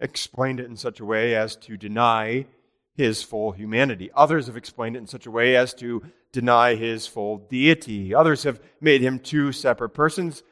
explained 0.00 0.60
it 0.60 0.66
in 0.66 0.76
such 0.76 0.98
a 1.00 1.04
way 1.04 1.34
as 1.34 1.56
to 1.56 1.76
deny 1.76 2.46
his 2.94 3.22
full 3.22 3.52
humanity. 3.52 4.10
Others 4.14 4.46
have 4.46 4.56
explained 4.56 4.96
it 4.96 5.00
in 5.00 5.06
such 5.06 5.26
a 5.26 5.30
way 5.30 5.56
as 5.56 5.72
to 5.74 6.02
deny 6.32 6.74
his 6.74 7.06
full 7.06 7.38
deity. 7.38 8.14
Others 8.14 8.42
have 8.42 8.60
made 8.80 9.00
him 9.00 9.18
two 9.18 9.52
separate 9.52 9.90
persons. 9.90 10.42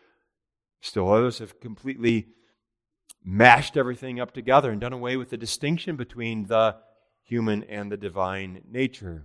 Still, 0.80 1.12
others 1.12 1.38
have 1.38 1.60
completely 1.60 2.28
mashed 3.24 3.76
everything 3.76 4.20
up 4.20 4.32
together 4.32 4.70
and 4.70 4.80
done 4.80 4.92
away 4.92 5.16
with 5.16 5.30
the 5.30 5.36
distinction 5.36 5.96
between 5.96 6.46
the 6.46 6.76
human 7.22 7.62
and 7.64 7.92
the 7.92 7.96
divine 7.96 8.62
nature. 8.70 9.24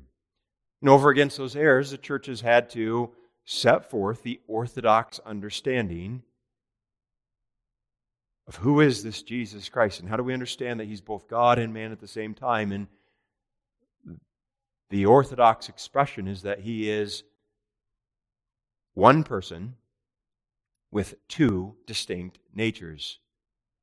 And 0.82 0.90
over 0.90 1.10
against 1.10 1.38
those 1.38 1.56
errors, 1.56 1.92
the 1.92 1.98
church 1.98 2.26
has 2.26 2.42
had 2.42 2.70
to 2.72 3.12
set 3.46 3.90
forth 3.90 4.24
the 4.24 4.40
orthodox 4.48 5.20
understanding 5.26 6.24
of 8.48 8.58
who 8.58 8.82
is 8.82 9.04
this 9.04 9.22
Jesus 9.22 9.70
Christ 9.70 10.00
and 10.00 10.10
how 10.10 10.18
do 10.18 10.24
we 10.24 10.34
understand 10.34 10.80
that 10.80 10.88
he's 10.88 11.02
both 11.02 11.28
God 11.28 11.60
and 11.60 11.74
man 11.74 11.92
at 11.92 12.00
the 12.00 12.08
same 12.08 12.34
time. 12.34 12.72
And 12.72 12.88
the 14.90 15.06
orthodox 15.06 15.70
expression 15.70 16.28
is 16.28 16.42
that 16.42 16.60
he 16.60 16.90
is 16.90 17.24
one 18.94 19.24
person 19.24 19.76
with 20.92 21.16
two 21.28 21.76
distinct 21.88 22.40
natures. 22.54 23.20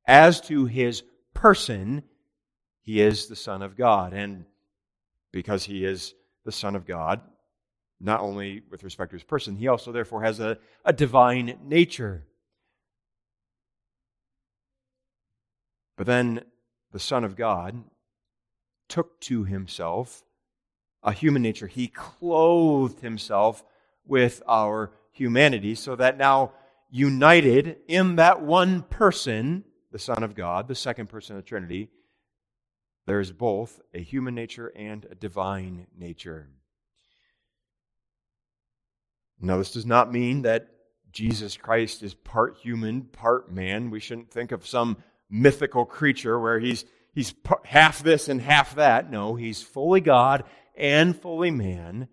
As 0.05 0.41
to 0.41 0.65
his 0.65 1.03
person, 1.33 2.03
he 2.81 3.01
is 3.01 3.27
the 3.27 3.35
Son 3.35 3.61
of 3.61 3.77
God. 3.77 4.13
And 4.13 4.45
because 5.31 5.63
he 5.63 5.85
is 5.85 6.13
the 6.45 6.51
Son 6.51 6.75
of 6.75 6.85
God, 6.85 7.21
not 7.99 8.21
only 8.21 8.63
with 8.69 8.83
respect 8.83 9.11
to 9.11 9.15
his 9.15 9.23
person, 9.23 9.55
he 9.55 9.67
also 9.67 9.91
therefore 9.91 10.23
has 10.23 10.39
a, 10.39 10.57
a 10.83 10.91
divine 10.91 11.59
nature. 11.63 12.25
But 15.97 16.07
then 16.07 16.43
the 16.91 16.99
Son 16.99 17.23
of 17.23 17.35
God 17.35 17.83
took 18.89 19.19
to 19.21 19.43
himself 19.43 20.23
a 21.03 21.13
human 21.13 21.41
nature. 21.41 21.67
He 21.67 21.87
clothed 21.87 23.01
himself 23.01 23.63
with 24.05 24.41
our 24.47 24.91
humanity 25.11 25.75
so 25.75 25.95
that 25.95 26.17
now, 26.17 26.53
united 26.89 27.77
in 27.87 28.17
that 28.17 28.41
one 28.41 28.81
person, 28.81 29.63
the 29.91 29.99
Son 29.99 30.23
of 30.23 30.35
God, 30.35 30.67
the 30.67 30.75
second 30.75 31.07
person 31.07 31.35
of 31.35 31.43
the 31.43 31.47
Trinity, 31.47 31.89
there 33.05 33.19
is 33.19 33.31
both 33.31 33.81
a 33.93 33.99
human 33.99 34.35
nature 34.35 34.71
and 34.75 35.05
a 35.09 35.15
divine 35.15 35.87
nature. 35.97 36.49
Now, 39.39 39.57
this 39.57 39.71
does 39.71 39.85
not 39.85 40.11
mean 40.11 40.43
that 40.43 40.67
Jesus 41.11 41.57
Christ 41.57 42.03
is 42.03 42.13
part 42.13 42.57
human, 42.57 43.01
part 43.01 43.51
man. 43.51 43.89
We 43.89 43.99
shouldn't 43.99 44.31
think 44.31 44.51
of 44.51 44.67
some 44.67 44.97
mythical 45.29 45.83
creature 45.83 46.39
where 46.39 46.59
he's, 46.59 46.85
he's 47.13 47.33
half 47.65 48.03
this 48.03 48.29
and 48.29 48.39
half 48.39 48.75
that. 48.75 49.09
No, 49.09 49.35
he's 49.35 49.61
fully 49.61 49.99
God 49.99 50.43
and 50.75 51.19
fully 51.19 51.51
man, 51.51 52.07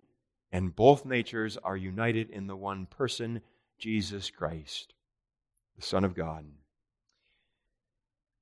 and 0.51 0.75
both 0.75 1.05
natures 1.05 1.55
are 1.57 1.77
united 1.77 2.29
in 2.29 2.47
the 2.47 2.55
one 2.55 2.87
person, 2.87 3.41
Jesus 3.77 4.31
Christ, 4.31 4.93
the 5.75 5.81
Son 5.81 6.03
of 6.03 6.15
God. 6.15 6.45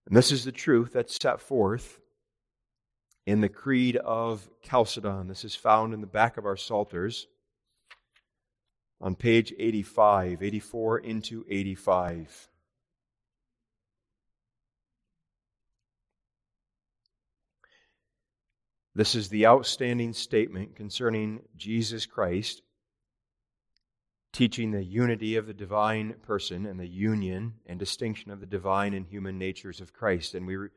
And 0.07 0.15
this 0.15 0.31
is 0.31 0.45
the 0.45 0.53
truth 0.53 0.93
that's 0.93 1.17
set 1.21 1.41
forth 1.41 1.99
in 3.25 3.41
the 3.41 3.49
Creed 3.49 3.97
of 3.97 4.49
Chalcedon. 4.61 5.27
This 5.27 5.43
is 5.43 5.53
found 5.53 5.93
in 5.93 5.99
the 5.99 6.07
back 6.07 6.37
of 6.37 6.45
our 6.45 6.55
Psalters 6.55 7.27
on 9.01 9.15
page 9.15 9.53
85, 9.59 10.41
84 10.41 10.99
into 10.99 11.45
85. 11.49 12.49
This 18.95 19.13
is 19.13 19.27
the 19.27 19.45
outstanding 19.45 20.13
statement 20.13 20.77
concerning 20.77 21.41
Jesus 21.57 22.05
Christ, 22.05 22.61
teaching 24.38 24.69
the 24.69 24.84
unity 24.84 25.36
of 25.36 25.47
the 25.47 25.54
divine 25.54 26.13
person 26.21 26.67
and 26.67 26.80
the 26.80 26.88
union 26.88 27.56
and 27.65 27.80
distinction 27.80 28.30
of 28.30 28.39
the 28.39 28.45
divine 28.45 28.93
and 28.93 29.08
human 29.08 29.39
natures 29.39 29.82
of 29.82 29.93
Christ. 29.93 30.36
And 30.36 30.45
we 30.45 30.56
re- 30.56 30.69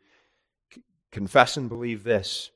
confess 1.12 1.58
and 1.58 1.68
believe 1.68 2.02
this. 2.02 2.50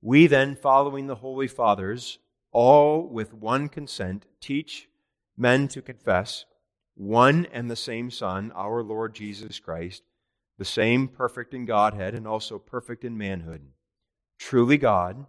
We 0.00 0.28
then, 0.28 0.54
following 0.54 1.08
the 1.08 1.16
Holy 1.16 1.48
Fathers, 1.48 2.20
all 2.52 3.08
with 3.08 3.34
one 3.34 3.68
consent, 3.68 4.26
teach 4.40 4.88
men 5.36 5.66
to 5.66 5.82
confess 5.82 6.44
one 6.94 7.44
and 7.52 7.68
the 7.68 7.74
same 7.74 8.08
Son, 8.08 8.52
our 8.54 8.84
Lord 8.84 9.16
Jesus 9.16 9.58
Christ, 9.58 10.04
the 10.56 10.64
same 10.64 11.08
perfect 11.08 11.52
in 11.52 11.64
Godhead 11.64 12.14
and 12.14 12.28
also 12.28 12.60
perfect 12.60 13.04
in 13.04 13.18
manhood 13.18 13.62
truly 14.38 14.78
God 14.78 15.26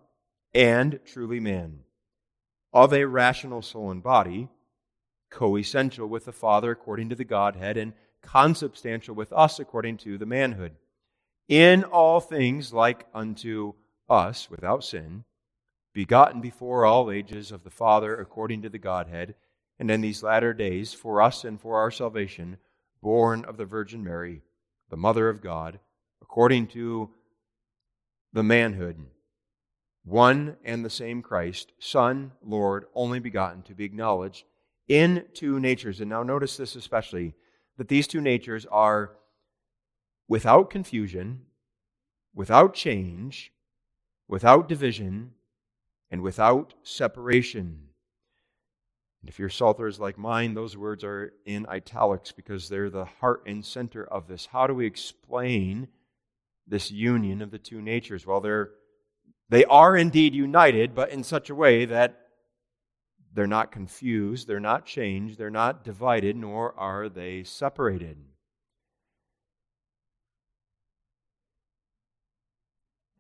and 0.54 1.00
truly 1.04 1.40
man, 1.40 1.80
of 2.72 2.94
a 2.94 3.06
rational 3.06 3.64
soul 3.64 3.90
and 3.90 4.04
body, 4.04 4.50
coessential 5.30 6.08
with 6.08 6.26
the 6.26 6.32
Father 6.32 6.72
according 6.72 7.10
to 7.10 7.16
the 7.16 7.24
Godhead, 7.24 7.78
and 7.78 7.94
consubstantial 8.22 9.16
with 9.16 9.32
us 9.34 9.60
according 9.60 9.98
to 9.98 10.18
the 10.18 10.26
manhood. 10.26 10.74
In 11.48 11.84
all 11.84 12.20
things 12.20 12.74
like 12.74 13.08
unto 13.14 13.74
us 14.10 14.50
without 14.50 14.84
sin, 14.84 15.24
begotten 15.94 16.42
before 16.42 16.86
all 16.86 17.12
ages 17.12 17.52
of 17.52 17.64
the 17.64 17.70
Father 17.70 18.20
according 18.20 18.62
to 18.62 18.70
the 18.70 18.78
Godhead, 18.78 19.36
and 19.80 19.90
in 19.90 20.02
these 20.02 20.24
latter 20.24 20.54
days 20.54 20.94
for 20.94 21.22
us 21.22 21.44
and 21.44 21.60
for 21.60 21.78
our 21.78 21.92
salvation, 21.92 22.58
born 23.02 23.46
of 23.46 23.58
the 23.58 23.66
Virgin 23.66 24.04
Mary, 24.04 24.42
the 24.90 24.98
Mother 24.98 25.30
of 25.30 25.42
God, 25.42 25.80
according 26.22 26.68
to 26.68 27.10
the 28.34 28.44
manhood, 28.44 28.98
one 30.04 30.58
and 30.64 30.84
the 30.84 30.90
same 30.90 31.22
Christ, 31.22 31.72
Son, 31.80 32.32
Lord, 32.44 32.86
only 32.94 33.20
begotten, 33.20 33.62
to 33.64 33.74
be 33.74 33.86
acknowledged 33.86 34.46
in 34.90 35.26
two 35.34 35.60
natures. 35.60 36.02
And 36.02 36.10
now 36.10 36.24
notice 36.24 36.58
this 36.58 36.76
especially 36.76 37.36
that 37.78 37.88
these 37.88 38.08
two 38.08 38.20
natures 38.20 38.66
are 38.66 39.12
without 40.28 40.70
confusion, 40.70 41.44
without 42.36 42.74
change, 42.74 43.54
without 44.28 44.68
division, 44.68 45.32
and 46.12 46.22
without 46.22 46.74
separation. 46.84 47.86
And 49.22 49.30
if 49.30 49.40
your 49.40 49.50
Psalter 49.50 49.88
is 49.88 50.00
like 50.00 50.18
mine, 50.18 50.54
those 50.54 50.76
words 50.76 51.06
are 51.06 51.32
in 51.46 51.66
italics 51.68 52.34
because 52.34 52.68
they're 52.68 52.90
the 52.90 53.06
heart 53.06 53.44
and 53.46 53.64
center 53.64 54.04
of 54.04 54.28
this. 54.28 54.48
How 54.48 54.68
do 54.68 54.74
we 54.74 54.86
explain 54.86 55.88
this 56.70 56.92
union 56.92 57.42
of 57.42 57.52
the 57.52 57.58
two 57.58 57.82
natures. 57.82 58.26
Well, 58.26 58.40
they're, 58.40 58.70
they 59.50 59.66
are 59.66 59.98
indeed 59.98 60.34
united, 60.34 60.96
but 60.96 61.10
in 61.10 61.24
such 61.24 61.50
a 61.50 61.56
way 61.56 61.86
that 61.86 62.28
they're 63.40 63.48
not 63.48 63.72
confused, 63.72 64.50
they're 64.50 64.60
not 64.60 64.86
changed, 64.86 65.38
they're 65.38 65.50
not 65.50 65.86
divided, 65.86 66.36
nor 66.36 66.78
are 66.78 67.08
they 67.08 67.42
separated. 67.42 68.18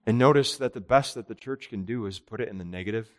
And 0.05 0.17
notice 0.17 0.57
that 0.57 0.73
the 0.73 0.81
best 0.81 1.15
that 1.15 1.29
the 1.29 1.35
church 1.35 1.69
can 1.69 1.85
do 1.85 2.05
is 2.05 2.19
put 2.19 2.41
it 2.41 2.49
in 2.49 2.57
the 2.57 2.65
negative. 2.65 3.09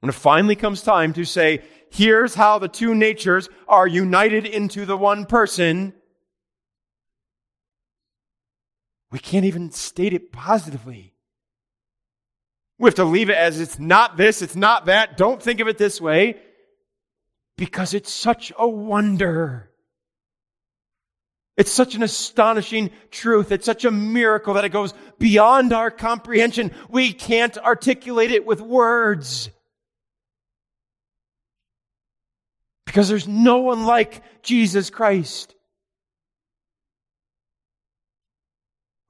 When 0.00 0.08
it 0.08 0.14
finally 0.14 0.56
comes 0.56 0.80
time 0.80 1.12
to 1.12 1.26
say, 1.26 1.62
here's 1.90 2.34
how 2.34 2.58
the 2.58 2.68
two 2.68 2.94
natures 2.94 3.50
are 3.68 3.86
united 3.86 4.46
into 4.46 4.86
the 4.86 4.96
one 4.96 5.26
person, 5.26 5.92
we 9.10 9.18
can't 9.18 9.44
even 9.44 9.70
state 9.70 10.14
it 10.14 10.32
positively. 10.32 11.13
We 12.78 12.88
have 12.88 12.96
to 12.96 13.04
leave 13.04 13.30
it 13.30 13.36
as 13.36 13.60
it's 13.60 13.78
not 13.78 14.16
this, 14.16 14.42
it's 14.42 14.56
not 14.56 14.86
that. 14.86 15.16
Don't 15.16 15.42
think 15.42 15.60
of 15.60 15.68
it 15.68 15.78
this 15.78 16.00
way 16.00 16.36
because 17.56 17.94
it's 17.94 18.12
such 18.12 18.52
a 18.58 18.68
wonder. 18.68 19.70
It's 21.56 21.70
such 21.70 21.94
an 21.94 22.02
astonishing 22.02 22.90
truth. 23.12 23.52
It's 23.52 23.64
such 23.64 23.84
a 23.84 23.90
miracle 23.92 24.54
that 24.54 24.64
it 24.64 24.70
goes 24.70 24.92
beyond 25.20 25.72
our 25.72 25.90
comprehension. 25.90 26.72
We 26.88 27.12
can't 27.12 27.56
articulate 27.58 28.32
it 28.32 28.44
with 28.44 28.60
words. 28.60 29.50
Because 32.86 33.08
there's 33.08 33.28
no 33.28 33.58
one 33.58 33.86
like 33.86 34.22
Jesus 34.42 34.90
Christ. 34.90 35.54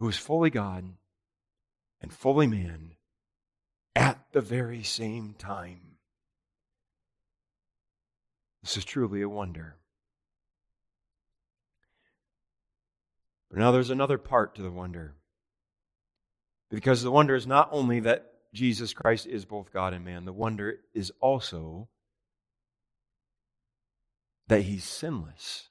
who 0.05 0.09
is 0.11 0.19
fully 0.19 0.51
God 0.51 0.85
and 2.03 2.13
fully 2.13 2.47
man 2.47 2.94
at 3.95 4.19
the 4.33 4.41
very 4.41 4.83
same 4.83 5.35
time. 5.39 5.81
This 8.63 8.77
is 8.77 8.85
truly 8.85 9.23
a 9.23 9.29
wonder. 9.29 9.77
But 13.51 13.59
now 13.59 13.71
there's 13.71 13.91
another 13.91 14.19
part 14.19 14.55
to 14.57 14.63
the 14.63 14.71
wonder. 14.71 15.15
Because 16.71 17.03
the 17.03 17.11
wonder 17.11 17.35
is 17.35 17.47
not 17.47 17.69
only 17.71 18.01
that 18.01 18.33
Jesus 18.53 18.93
Christ 18.93 19.27
is 19.27 19.45
both 19.45 19.73
God 19.73 19.93
and 19.93 20.05
man, 20.05 20.25
the 20.25 20.33
wonder 20.33 20.79
is 20.93 21.13
also 21.21 21.89
that 24.49 24.63
he's 24.63 24.85
sinless. 24.85 25.69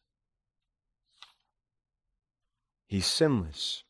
He's 2.86 3.06
sinless. 3.06 3.84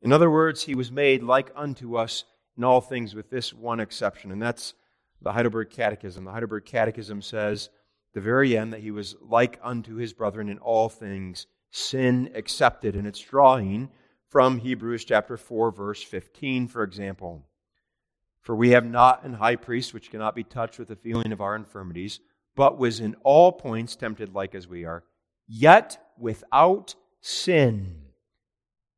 In 0.00 0.12
other 0.12 0.30
words, 0.30 0.62
he 0.62 0.74
was 0.74 0.92
made 0.92 1.22
like 1.22 1.50
unto 1.56 1.96
us 1.96 2.24
in 2.56 2.64
all 2.64 2.80
things, 2.80 3.14
with 3.14 3.30
this 3.30 3.52
one 3.52 3.80
exception, 3.80 4.32
and 4.32 4.40
that's 4.40 4.74
the 5.22 5.32
Heidelberg 5.32 5.70
Catechism. 5.70 6.24
The 6.24 6.32
Heidelberg 6.32 6.64
Catechism 6.64 7.22
says, 7.22 7.70
the 8.16 8.20
very 8.20 8.56
end, 8.56 8.72
that 8.72 8.80
he 8.80 8.90
was 8.90 9.14
like 9.20 9.58
unto 9.62 9.96
his 9.96 10.14
brethren 10.14 10.48
in 10.48 10.58
all 10.58 10.88
things, 10.88 11.46
sin 11.70 12.30
excepted. 12.34 12.96
And 12.96 13.06
it's 13.06 13.20
drawing 13.20 13.90
from 14.30 14.58
Hebrews 14.58 15.04
chapter 15.04 15.36
4, 15.36 15.70
verse 15.70 16.02
15, 16.02 16.68
for 16.68 16.82
example. 16.82 17.42
For 18.40 18.56
we 18.56 18.70
have 18.70 18.86
not 18.86 19.24
an 19.24 19.34
high 19.34 19.56
priest 19.56 19.92
which 19.92 20.10
cannot 20.10 20.34
be 20.34 20.44
touched 20.44 20.78
with 20.78 20.88
the 20.88 20.96
feeling 20.96 21.32
of 21.32 21.42
our 21.42 21.54
infirmities, 21.54 22.20
but 22.54 22.78
was 22.78 23.00
in 23.00 23.16
all 23.22 23.52
points 23.52 23.96
tempted 23.96 24.34
like 24.34 24.54
as 24.54 24.66
we 24.66 24.84
are, 24.84 25.04
yet 25.46 25.98
without 26.18 26.94
sin. 27.20 28.02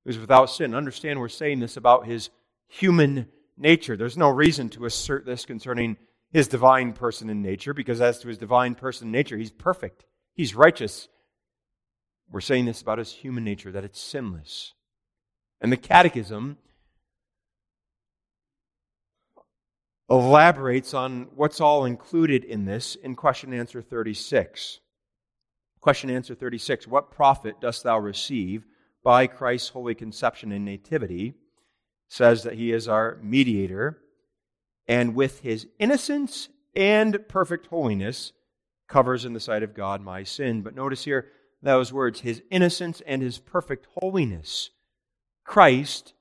He 0.05 0.11
was 0.11 0.19
without 0.19 0.47
sin. 0.47 0.75
Understand, 0.75 1.19
we're 1.19 1.29
saying 1.29 1.59
this 1.61 1.77
about 1.77 2.07
his 2.07 2.31
human 2.69 3.29
nature. 3.59 3.97
There's 3.97 4.17
no 4.17 4.29
reason 4.31 4.69
to 4.71 4.85
assert 4.85 5.27
this 5.27 5.45
concerning 5.45 5.97
his 6.31 6.49
divine 6.49 6.93
person 6.93 7.31
and 7.31 7.43
nature, 7.43 7.75
because 7.75 8.01
as 8.01 8.19
to 8.21 8.29
his 8.29 8.39
divine 8.39 8.75
person 8.75 9.07
and 9.07 9.13
nature, 9.13 9.37
he's 9.37 9.51
perfect, 9.51 10.05
he's 10.35 10.55
righteous. 10.55 11.09
We're 12.31 12.41
saying 12.41 12.67
this 12.67 12.83
about 12.83 12.99
his 12.99 13.13
human 13.13 13.45
nature, 13.45 13.73
that 13.73 13.85
it's 13.85 14.01
sinless. 14.01 14.75
And 15.61 15.73
the 15.73 15.77
Catechism 15.77 16.59
elaborates 20.11 20.95
on 20.95 21.29
what's 21.35 21.61
all 21.61 21.85
included 21.85 22.45
in 22.45 22.65
this 22.65 22.95
in 22.95 23.15
question 23.15 23.53
answer 23.53 23.83
36. 23.83 24.81
Question 25.81 26.11
answer 26.11 26.35
36 26.35 26.87
What 26.87 27.11
profit 27.11 27.61
dost 27.61 27.85
thou 27.85 27.99
receive 27.99 28.65
by 29.03 29.27
Christ's 29.27 29.71
holy 29.71 29.95
conception 29.95 30.53
and 30.53 30.65
nativity? 30.65 31.35
Says 32.09 32.43
that 32.43 32.55
he 32.55 32.73
is 32.73 32.89
our 32.89 33.19
mediator, 33.23 33.99
and 34.87 35.15
with 35.15 35.41
his 35.41 35.67
innocence 35.79 36.49
and 36.75 37.19
perfect 37.29 37.67
holiness 37.67 38.33
covers 38.89 39.25
in 39.25 39.35
the 39.35 39.41
sight 39.41 39.63
of 39.63 39.75
God 39.75 40.01
my 40.01 40.23
sin. 40.23 40.63
But 40.63 40.75
notice 40.75 41.05
here 41.05 41.27
those 41.63 41.93
words 41.93 42.21
his 42.21 42.43
innocence 42.51 43.03
and 43.07 43.21
his 43.21 43.39
perfect 43.39 43.87
holiness. 43.99 44.71
Christ, 45.45 46.15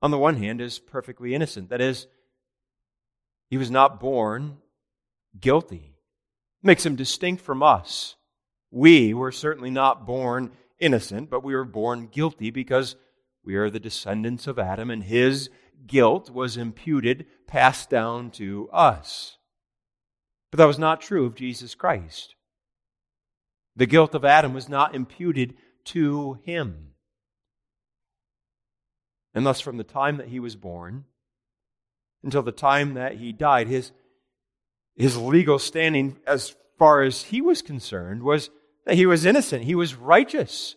on 0.00 0.10
the 0.10 0.18
one 0.18 0.36
hand, 0.36 0.60
is 0.60 0.78
perfectly 0.78 1.34
innocent. 1.34 1.70
That 1.70 1.80
is, 1.80 2.06
he 3.50 3.56
was 3.56 3.70
not 3.70 4.00
born 4.00 4.58
guilty. 5.38 5.96
Makes 6.62 6.86
him 6.86 6.96
distinct 6.96 7.42
from 7.42 7.62
us. 7.62 8.16
We 8.70 9.14
were 9.14 9.32
certainly 9.32 9.70
not 9.70 10.06
born 10.06 10.52
innocent, 10.78 11.28
but 11.28 11.42
we 11.42 11.54
were 11.54 11.64
born 11.64 12.08
guilty 12.10 12.50
because 12.50 12.96
we 13.44 13.56
are 13.56 13.70
the 13.70 13.80
descendants 13.80 14.46
of 14.46 14.58
Adam, 14.58 14.90
and 14.90 15.04
his 15.04 15.50
guilt 15.86 16.30
was 16.30 16.56
imputed, 16.56 17.26
passed 17.46 17.90
down 17.90 18.30
to 18.32 18.68
us. 18.72 19.38
But 20.50 20.58
that 20.58 20.66
was 20.66 20.78
not 20.78 21.00
true 21.00 21.26
of 21.26 21.34
Jesus 21.34 21.74
Christ. 21.74 22.34
The 23.74 23.86
guilt 23.86 24.14
of 24.14 24.24
Adam 24.24 24.52
was 24.54 24.68
not 24.68 24.94
imputed 24.94 25.54
to 25.86 26.38
him. 26.44 26.88
And 29.34 29.46
thus, 29.46 29.60
from 29.60 29.78
the 29.78 29.84
time 29.84 30.18
that 30.18 30.28
he 30.28 30.38
was 30.38 30.56
born 30.56 31.04
until 32.22 32.42
the 32.42 32.52
time 32.52 32.94
that 32.94 33.16
he 33.16 33.32
died. 33.32 33.68
His, 33.68 33.92
his 34.94 35.16
legal 35.16 35.58
standing, 35.58 36.18
as 36.26 36.54
far 36.78 37.02
as 37.02 37.24
he 37.24 37.40
was 37.40 37.62
concerned, 37.62 38.22
was 38.22 38.50
that 38.84 38.96
he 38.96 39.06
was 39.06 39.24
innocent, 39.24 39.64
he 39.64 39.74
was 39.74 39.94
righteous. 39.94 40.76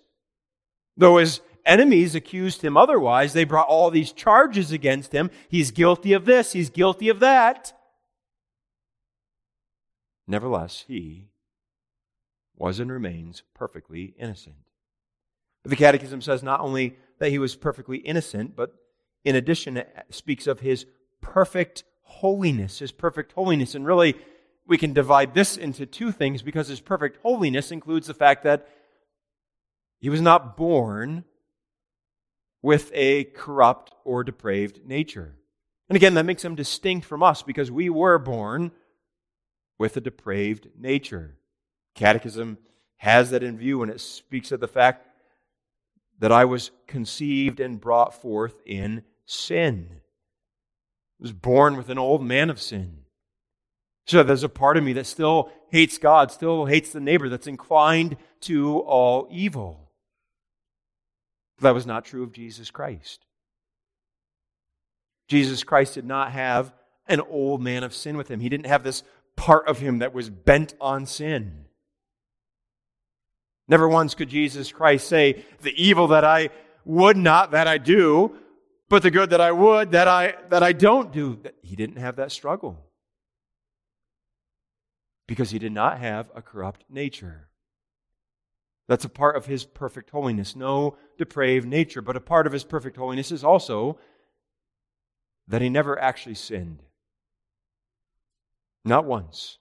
Though 0.98 1.18
his 1.18 1.42
enemies 1.66 2.16
accused 2.16 2.62
him 2.62 2.78
otherwise, 2.78 3.34
they 3.34 3.44
brought 3.44 3.68
all 3.68 3.90
these 3.90 4.12
charges 4.12 4.72
against 4.72 5.12
him. 5.12 5.32
He's 5.50 5.72
guilty 5.72 6.14
of 6.14 6.26
this, 6.26 6.54
he's 6.54 6.70
guilty 6.70 7.10
of 7.10 7.20
that. 7.20 7.74
Nevertheless, 10.28 10.86
he 10.88 11.30
was 12.56 12.80
and 12.80 12.92
remains 12.92 13.44
perfectly 13.54 14.16
innocent. 14.18 14.56
The 15.64 15.76
Catechism 15.76 16.22
says 16.22 16.44
not 16.44 16.62
only 16.62 16.98
that 17.20 17.30
he 17.30 17.40
was 17.40 17.56
perfectly 17.56 17.98
innocent, 17.98 18.56
but 18.56 18.74
in 19.24 19.36
addition, 19.36 19.78
it 19.78 19.90
speaks 20.10 20.48
of 20.48 20.60
his 20.60 20.86
perfect 21.22 21.84
holiness, 22.02 22.80
his 22.80 22.92
perfect 22.92 23.32
holiness. 23.34 23.76
And 23.76 23.86
really, 23.86 24.16
we 24.68 24.78
can 24.78 24.94
divide 24.94 25.34
this 25.34 25.58
into 25.58 25.86
two 25.86 26.12
things 26.12 26.42
because 26.42 26.68
his 26.68 26.80
perfect 26.80 27.18
holiness 27.24 27.72
includes 27.72 28.08
the 28.08 28.14
fact 28.14 28.44
that 28.44 28.68
he 30.00 30.10
was 30.10 30.22
not 30.22 30.56
born 30.56 31.24
with 32.66 32.90
a 32.96 33.26
corrupt 33.26 33.94
or 34.06 34.24
depraved 34.24 34.80
nature. 34.88 35.36
And 35.88 35.96
again, 35.96 36.16
that 36.16 36.26
makes 36.26 36.44
him 36.44 36.56
distinct 36.56 37.06
from 37.06 37.22
us 37.22 37.44
because 37.44 37.70
we 37.70 37.92
were 37.92 38.18
born 38.18 38.72
with 39.78 39.96
a 39.98 40.02
depraved 40.02 40.70
nature. 40.76 41.38
Catechism 41.94 42.58
has 42.98 43.30
that 43.30 43.44
in 43.44 43.56
view 43.56 43.78
when 43.78 43.92
it 43.92 44.02
speaks 44.02 44.52
of 44.52 44.62
the 44.62 44.68
fact 44.68 45.06
that 46.18 46.32
I 46.32 46.46
was 46.46 46.72
conceived 46.88 47.60
and 47.60 47.80
brought 47.80 48.20
forth 48.20 48.56
in 48.66 49.04
sin 49.28 50.02
I 51.20 51.22
was 51.22 51.34
born 51.34 51.78
with 51.78 51.90
an 51.90 52.00
old 52.00 52.24
man 52.24 52.50
of 52.50 52.60
sin. 52.60 53.02
So 54.08 54.24
there's 54.24 54.42
a 54.42 54.50
part 54.50 54.76
of 54.76 54.84
me 54.84 54.94
that 54.94 55.06
still 55.06 55.52
hates 55.70 56.00
God, 56.00 56.32
still 56.32 56.66
hates 56.66 56.92
the 56.92 57.00
neighbor, 57.00 57.30
that's 57.30 57.46
inclined 57.46 58.18
to 58.42 58.80
all 58.80 59.28
evil. 59.30 59.85
That 61.60 61.74
was 61.74 61.86
not 61.86 62.06
true 62.06 62.24
of 62.24 62.34
Jesus 62.34 62.72
Christ. 62.72 63.26
Jesus 65.28 65.64
Christ 65.64 65.96
did 65.96 66.06
not 66.06 66.32
have 66.32 66.74
an 67.08 67.22
old 67.22 67.62
man 67.62 67.84
of 67.84 67.94
sin 67.94 68.18
with 68.18 68.30
him. 68.30 68.40
He 68.40 68.50
didn't 68.50 68.68
have 68.68 68.84
this 68.84 69.04
part 69.36 69.68
of 69.68 69.80
him 69.80 70.00
that 70.00 70.14
was 70.14 70.30
bent 70.30 70.76
on 70.80 71.06
sin. 71.06 71.66
Never 73.68 73.88
once 73.88 74.14
could 74.14 74.30
Jesus 74.30 74.72
Christ 74.72 75.08
say, 75.08 75.44
The 75.62 75.74
evil 75.82 76.08
that 76.08 76.24
I 76.24 76.50
would 76.84 77.18
not, 77.18 77.52
that 77.52 77.68
I 77.68 77.78
do, 77.78 78.36
but 78.90 79.02
the 79.02 79.12
good 79.12 79.32
that 79.32 79.42
I 79.42 79.52
would, 79.52 79.92
that 79.92 80.08
I, 80.08 80.36
that 80.50 80.62
I 80.62 80.72
don't 80.72 81.12
do. 81.12 81.40
He 81.64 81.76
didn't 81.76 81.98
have 81.98 82.18
that 82.18 82.32
struggle 82.32 82.80
because 85.28 85.50
he 85.50 85.60
did 85.60 85.72
not 85.72 86.00
have 86.00 86.30
a 86.36 86.42
corrupt 86.42 86.86
nature. 86.90 87.50
That's 88.88 89.06
a 89.06 89.10
part 89.10 89.36
of 89.36 89.48
his 89.48 89.66
perfect 89.66 90.12
holiness, 90.12 90.56
no 90.56 90.98
depraved 91.18 91.68
nature. 91.68 92.02
But 92.02 92.16
a 92.16 92.22
part 92.22 92.48
of 92.48 92.54
his 92.54 92.64
perfect 92.64 92.98
holiness 92.98 93.32
is 93.32 93.44
also 93.44 93.98
that 95.48 95.62
he 95.62 95.70
never 95.70 96.00
actually 96.00 96.36
sinned. 96.36 96.82
Not 98.84 99.06
once. 99.06 99.58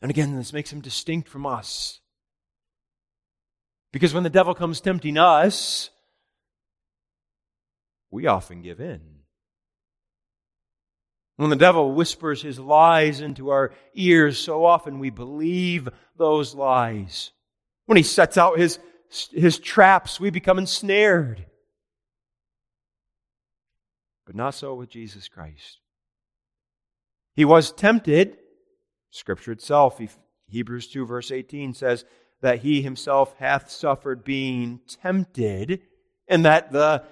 And 0.00 0.10
again, 0.10 0.36
this 0.36 0.52
makes 0.52 0.72
him 0.72 0.80
distinct 0.80 1.28
from 1.28 1.46
us. 1.46 2.00
Because 3.92 4.12
when 4.12 4.22
the 4.22 4.30
devil 4.30 4.54
comes 4.54 4.80
tempting 4.80 5.16
us, 5.16 5.90
we 8.10 8.26
often 8.26 8.62
give 8.62 8.80
in. 8.80 9.00
When 11.36 11.50
the 11.50 11.56
devil 11.56 11.92
whispers 11.92 12.42
his 12.42 12.58
lies 12.58 13.20
into 13.20 13.50
our 13.50 13.72
ears, 13.94 14.38
so 14.38 14.64
often 14.64 14.98
we 14.98 15.10
believe 15.10 15.88
those 16.16 16.54
lies. 16.54 17.32
When 17.86 17.96
he 17.96 18.02
sets 18.02 18.38
out 18.38 18.58
his, 18.58 18.78
his 19.32 19.58
traps, 19.58 20.18
we 20.18 20.30
become 20.30 20.58
ensnared. 20.58 21.46
But 24.26 24.34
not 24.34 24.54
so 24.54 24.74
with 24.74 24.88
Jesus 24.88 25.28
Christ. 25.28 25.78
He 27.34 27.44
was 27.44 27.72
tempted. 27.72 28.38
Scripture 29.10 29.52
itself, 29.52 30.00
Hebrews 30.48 30.88
2, 30.88 31.06
verse 31.06 31.30
18 31.30 31.74
says 31.74 32.04
that 32.40 32.60
he 32.60 32.82
himself 32.82 33.34
hath 33.38 33.70
suffered 33.70 34.24
being 34.24 34.80
tempted, 34.86 35.82
and 36.28 36.44
that 36.44 36.72
the 36.72 37.04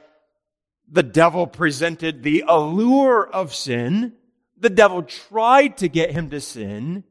the 0.91 1.03
devil 1.03 1.47
presented 1.47 2.23
the 2.23 2.45
allure 2.47 3.27
of 3.27 3.55
sin. 3.55 4.13
The 4.59 4.71
devil 4.71 5.03
tried 5.03 5.79
to 5.79 5.89
get 5.89 6.11
him 6.11 6.29
to 6.31 6.41
sin. 6.41 7.05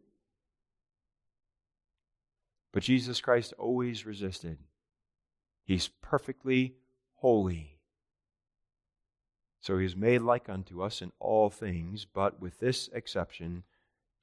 But 2.72 2.84
Jesus 2.84 3.20
Christ 3.20 3.54
always 3.58 4.06
resisted. 4.06 4.60
He's 5.72 5.88
perfectly 5.88 6.76
holy. 7.20 7.78
So 9.62 9.78
he 9.78 9.86
is 9.86 9.96
made 9.96 10.20
like 10.20 10.50
unto 10.50 10.84
us 10.84 11.02
in 11.02 11.14
all 11.18 11.50
things, 11.50 12.04
but 12.04 12.42
with 12.42 12.60
this 12.60 12.90
exception, 12.92 13.64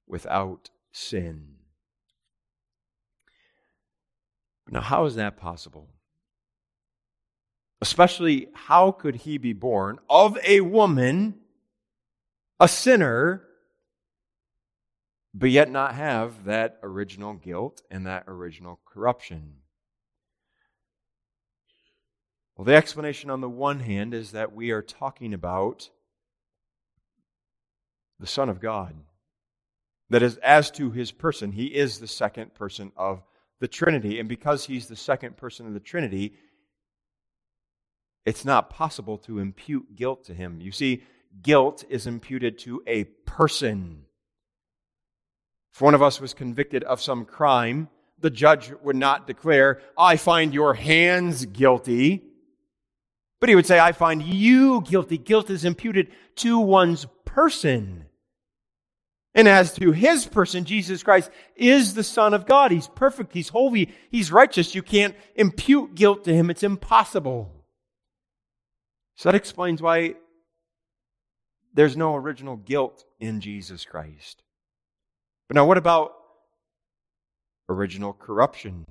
without 0.06 0.68
sin. 0.92 1.54
Now, 4.68 4.82
how 4.82 5.06
is 5.06 5.14
that 5.14 5.38
possible? 5.38 5.88
Especially, 7.80 8.48
how 8.52 8.92
could 8.92 9.16
he 9.16 9.38
be 9.38 9.54
born 9.54 10.00
of 10.10 10.36
a 10.44 10.60
woman, 10.60 11.36
a 12.60 12.68
sinner, 12.68 13.42
but 15.32 15.48
yet 15.48 15.70
not 15.70 15.94
have 15.94 16.44
that 16.44 16.78
original 16.82 17.32
guilt 17.32 17.80
and 17.90 18.06
that 18.06 18.24
original 18.26 18.80
corruption. 18.84 19.54
Well, 22.58 22.64
the 22.64 22.74
explanation 22.74 23.30
on 23.30 23.40
the 23.40 23.48
one 23.48 23.78
hand 23.78 24.12
is 24.12 24.32
that 24.32 24.52
we 24.52 24.72
are 24.72 24.82
talking 24.82 25.32
about 25.32 25.90
the 28.18 28.26
Son 28.26 28.48
of 28.48 28.60
God. 28.60 28.96
That 30.10 30.24
is, 30.24 30.38
as 30.38 30.72
to 30.72 30.90
his 30.90 31.12
person, 31.12 31.52
he 31.52 31.66
is 31.66 32.00
the 32.00 32.08
second 32.08 32.54
person 32.54 32.90
of 32.96 33.22
the 33.60 33.68
Trinity. 33.68 34.18
And 34.18 34.28
because 34.28 34.64
he's 34.64 34.88
the 34.88 34.96
second 34.96 35.36
person 35.36 35.68
of 35.68 35.72
the 35.72 35.78
Trinity, 35.78 36.32
it's 38.26 38.44
not 38.44 38.70
possible 38.70 39.18
to 39.18 39.38
impute 39.38 39.94
guilt 39.94 40.24
to 40.24 40.34
him. 40.34 40.60
You 40.60 40.72
see, 40.72 41.04
guilt 41.40 41.84
is 41.88 42.08
imputed 42.08 42.58
to 42.60 42.82
a 42.88 43.04
person. 43.04 44.02
If 45.72 45.80
one 45.80 45.94
of 45.94 46.02
us 46.02 46.20
was 46.20 46.34
convicted 46.34 46.82
of 46.82 47.00
some 47.00 47.24
crime, 47.24 47.88
the 48.18 48.30
judge 48.30 48.72
would 48.82 48.96
not 48.96 49.28
declare, 49.28 49.80
I 49.96 50.16
find 50.16 50.52
your 50.52 50.74
hands 50.74 51.46
guilty. 51.46 52.24
But 53.40 53.48
he 53.48 53.54
would 53.54 53.66
say, 53.66 53.78
I 53.78 53.92
find 53.92 54.22
you 54.22 54.80
guilty. 54.82 55.18
Guilt 55.18 55.50
is 55.50 55.64
imputed 55.64 56.08
to 56.36 56.58
one's 56.58 57.06
person. 57.24 58.06
And 59.34 59.46
as 59.46 59.74
to 59.74 59.92
his 59.92 60.26
person, 60.26 60.64
Jesus 60.64 61.02
Christ 61.02 61.30
is 61.54 61.94
the 61.94 62.02
Son 62.02 62.34
of 62.34 62.46
God. 62.46 62.72
He's 62.72 62.88
perfect. 62.88 63.32
He's 63.32 63.50
holy. 63.50 63.94
He's 64.10 64.32
righteous. 64.32 64.74
You 64.74 64.82
can't 64.82 65.14
impute 65.36 65.94
guilt 65.94 66.24
to 66.24 66.34
him. 66.34 66.50
It's 66.50 66.64
impossible. 66.64 67.52
So 69.14 69.28
that 69.28 69.36
explains 69.36 69.80
why 69.80 70.14
there's 71.74 71.96
no 71.96 72.16
original 72.16 72.56
guilt 72.56 73.04
in 73.20 73.40
Jesus 73.40 73.84
Christ. 73.84 74.42
But 75.48 75.54
now, 75.54 75.66
what 75.66 75.78
about 75.78 76.14
original 77.68 78.12
corruption? 78.12 78.86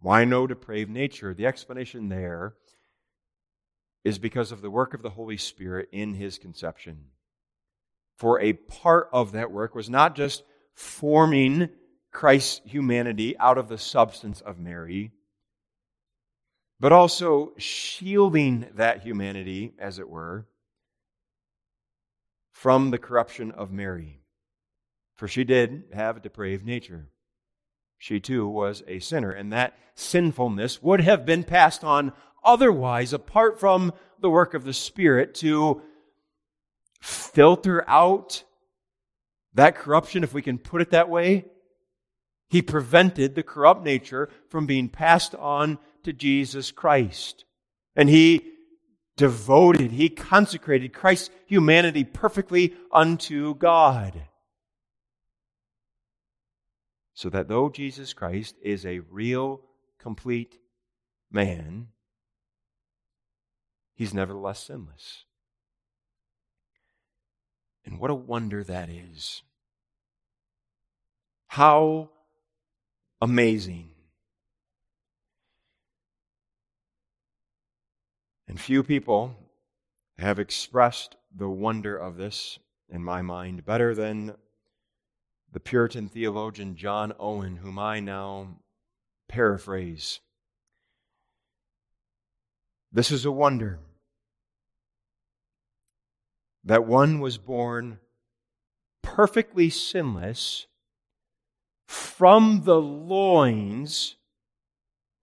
Why 0.00 0.24
no 0.24 0.46
depraved 0.46 0.90
nature? 0.90 1.34
The 1.34 1.46
explanation 1.46 2.08
there 2.08 2.54
is 4.04 4.18
because 4.18 4.52
of 4.52 4.62
the 4.62 4.70
work 4.70 4.94
of 4.94 5.02
the 5.02 5.10
Holy 5.10 5.36
Spirit 5.36 5.88
in 5.90 6.14
his 6.14 6.38
conception. 6.38 7.06
For 8.16 8.40
a 8.40 8.52
part 8.52 9.08
of 9.12 9.32
that 9.32 9.50
work 9.50 9.74
was 9.74 9.90
not 9.90 10.14
just 10.14 10.44
forming 10.74 11.70
Christ's 12.12 12.60
humanity 12.64 13.36
out 13.38 13.58
of 13.58 13.68
the 13.68 13.78
substance 13.78 14.40
of 14.40 14.58
Mary, 14.58 15.10
but 16.78 16.92
also 16.92 17.52
shielding 17.56 18.66
that 18.74 19.02
humanity, 19.02 19.72
as 19.78 19.98
it 19.98 20.08
were, 20.08 20.46
from 22.52 22.90
the 22.90 22.98
corruption 22.98 23.50
of 23.50 23.72
Mary. 23.72 24.20
For 25.14 25.26
she 25.26 25.44
did 25.44 25.84
have 25.92 26.16
a 26.16 26.20
depraved 26.20 26.64
nature. 26.64 27.08
She 27.98 28.20
too 28.20 28.46
was 28.46 28.82
a 28.86 28.98
sinner, 28.98 29.30
and 29.30 29.52
that 29.52 29.76
sinfulness 29.94 30.82
would 30.82 31.00
have 31.00 31.24
been 31.24 31.44
passed 31.44 31.82
on 31.82 32.12
otherwise, 32.44 33.12
apart 33.12 33.58
from 33.58 33.92
the 34.20 34.30
work 34.30 34.54
of 34.54 34.64
the 34.64 34.72
Spirit, 34.72 35.34
to 35.36 35.82
filter 37.00 37.88
out 37.88 38.44
that 39.54 39.76
corruption, 39.76 40.24
if 40.24 40.34
we 40.34 40.42
can 40.42 40.58
put 40.58 40.82
it 40.82 40.90
that 40.90 41.08
way. 41.08 41.44
He 42.48 42.62
prevented 42.62 43.34
the 43.34 43.42
corrupt 43.42 43.84
nature 43.84 44.28
from 44.48 44.66
being 44.66 44.88
passed 44.88 45.34
on 45.34 45.78
to 46.02 46.12
Jesus 46.12 46.70
Christ. 46.70 47.44
And 47.96 48.08
he 48.08 48.52
devoted, 49.16 49.92
he 49.92 50.08
consecrated 50.08 50.92
Christ's 50.92 51.30
humanity 51.46 52.04
perfectly 52.04 52.74
unto 52.92 53.54
God. 53.54 54.24
So 57.14 57.30
that 57.30 57.48
though 57.48 57.68
Jesus 57.68 58.12
Christ 58.12 58.56
is 58.62 58.84
a 58.84 58.98
real, 58.98 59.60
complete 60.00 60.58
man, 61.30 61.88
he's 63.94 64.14
nevertheless 64.14 64.64
sinless. 64.64 65.24
And 67.84 67.98
what 67.98 68.10
a 68.10 68.14
wonder 68.14 68.64
that 68.64 68.88
is. 68.88 69.42
How 71.48 72.10
amazing. 73.20 73.90
And 78.48 78.60
few 78.60 78.82
people 78.82 79.34
have 80.18 80.38
expressed 80.38 81.16
the 81.36 81.48
wonder 81.48 81.96
of 81.96 82.16
this, 82.16 82.58
in 82.88 83.02
my 83.02 83.22
mind, 83.22 83.64
better 83.64 83.94
than 83.94 84.34
the 85.52 85.60
Puritan 85.60 86.08
theologian 86.08 86.76
John 86.76 87.12
Owen, 87.18 87.56
whom 87.56 87.78
I 87.78 88.00
now 88.00 88.60
paraphrase. 89.28 90.20
This 92.94 93.10
is 93.10 93.24
a 93.24 93.32
wonder 93.32 93.80
that 96.62 96.86
one 96.86 97.18
was 97.18 97.38
born 97.38 97.98
perfectly 99.02 99.68
sinless 99.68 100.68
from 101.88 102.62
the 102.62 102.80
loins 102.80 104.14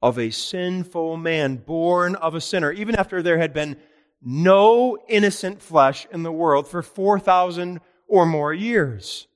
of 0.02 0.20
a 0.20 0.32
sinful 0.32 1.16
man, 1.16 1.56
born 1.56 2.16
of 2.16 2.36
a 2.36 2.42
sinner, 2.42 2.74
even 2.74 2.94
after 2.94 3.22
there 3.22 3.38
had 3.38 3.54
been 3.54 3.78
no 4.22 4.98
innocent 5.08 5.62
flesh 5.62 6.06
in 6.12 6.24
the 6.24 6.32
world 6.32 6.68
for 6.68 6.82
4,000 6.82 7.80
or 8.06 8.26
more 8.26 8.54
years. 8.54 9.28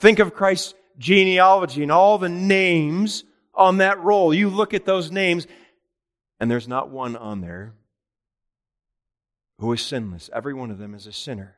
Think 0.00 0.18
of 0.18 0.34
Christ's 0.34 0.74
genealogy 0.98 1.84
and 1.84 1.92
all 1.92 2.18
the 2.18 2.28
names 2.28 3.22
on 3.54 3.76
that 3.76 4.00
roll. 4.00 4.34
You 4.34 4.48
look 4.48 4.74
at 4.74 4.84
those 4.84 5.12
names, 5.12 5.46
and 6.40 6.50
there's 6.50 6.68
not 6.68 6.90
one 6.90 7.16
on 7.16 7.40
there 7.40 7.74
who 9.58 9.72
is 9.72 9.82
sinless. 9.82 10.30
Every 10.32 10.54
one 10.54 10.70
of 10.70 10.78
them 10.78 10.94
is 10.94 11.06
a 11.06 11.12
sinner. 11.12 11.56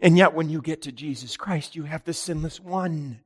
And 0.00 0.16
yet, 0.16 0.32
when 0.32 0.48
you 0.48 0.62
get 0.62 0.82
to 0.82 0.92
Jesus 0.92 1.36
Christ, 1.36 1.76
you 1.76 1.84
have 1.84 2.04
the 2.04 2.14
sinless 2.14 2.58
one. 2.58 3.20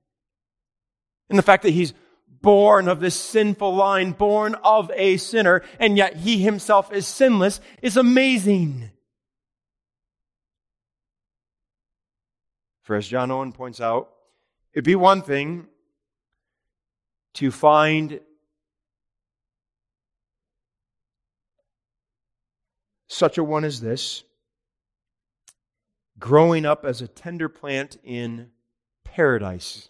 And 1.29 1.39
the 1.39 1.43
fact 1.43 1.63
that 1.63 1.71
he's 1.71 1.95
born 2.43 2.89
of 2.89 3.01
this 3.01 3.15
sinful 3.15 3.75
line, 3.75 4.13
born 4.13 4.55
of 4.65 4.91
a 4.95 5.17
sinner, 5.17 5.63
and 5.79 5.97
yet 5.97 6.17
he 6.17 6.39
himself 6.39 6.93
is 6.93 7.07
sinless 7.07 7.61
is 7.81 7.97
amazing. 7.97 8.91
For 12.83 12.97
as 12.97 13.09
John 13.09 13.31
Owen 13.31 13.53
points 13.53 13.81
out, 13.81 14.11
it'd 14.75 14.85
be 14.85 14.97
one 14.97 15.23
thing 15.23 15.67
to 17.35 17.51
find 17.51 18.21
such 23.07 23.39
a 23.39 23.45
one 23.45 23.65
as 23.65 23.81
this 23.81 24.25
growing 26.19 26.65
up 26.65 26.85
as 26.85 27.01
a 27.01 27.09
tender 27.09 27.49
plant 27.49 27.99
in 28.03 28.51
paradise. 29.05 29.89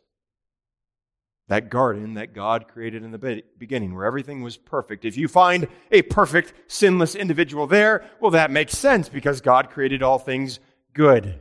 That 1.49 1.69
garden 1.69 2.15
that 2.15 2.33
God 2.35 2.69
created 2.69 3.03
in 3.05 3.11
the 3.11 3.43
beginning, 3.59 3.95
where 3.95 4.07
everything 4.07 4.43
was 4.43 4.57
perfect. 4.57 5.05
If 5.05 5.19
you 5.19 5.29
find 5.29 5.69
a 5.91 6.01
perfect, 6.01 6.55
sinless 6.69 7.15
individual 7.15 7.67
there, 7.67 8.09
well, 8.19 8.31
that 8.31 8.51
makes 8.51 8.79
sense 8.79 9.11
because 9.11 9.43
God 9.43 9.69
created 9.69 10.03
all 10.03 10.19
things 10.19 10.59
good. 10.95 11.41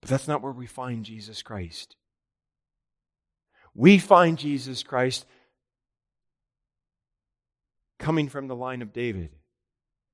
But 0.00 0.10
that's 0.10 0.26
not 0.26 0.42
where 0.42 0.52
we 0.52 0.66
find 0.66 1.04
Jesus 1.04 1.42
Christ. 1.42 1.94
We 3.72 3.98
find 3.98 4.36
Jesus 4.36 4.82
Christ 4.82 5.24
coming 8.04 8.28
from 8.28 8.48
the 8.48 8.54
line 8.54 8.82
of 8.82 8.92
David, 8.92 9.30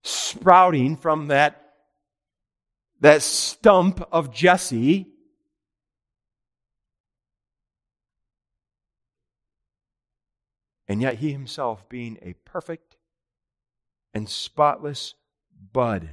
sprouting 0.05 0.97
from 0.97 1.27
that, 1.27 1.73
that 3.01 3.21
stump 3.21 4.01
of 4.13 4.33
Jesse. 4.33 5.09
And 10.87 11.03
yet 11.03 11.17
he 11.17 11.33
himself 11.33 11.89
being 11.89 12.17
a 12.23 12.35
perfect 12.45 12.97
and 14.15 14.29
spotless 14.29 15.15
bud 15.73 16.11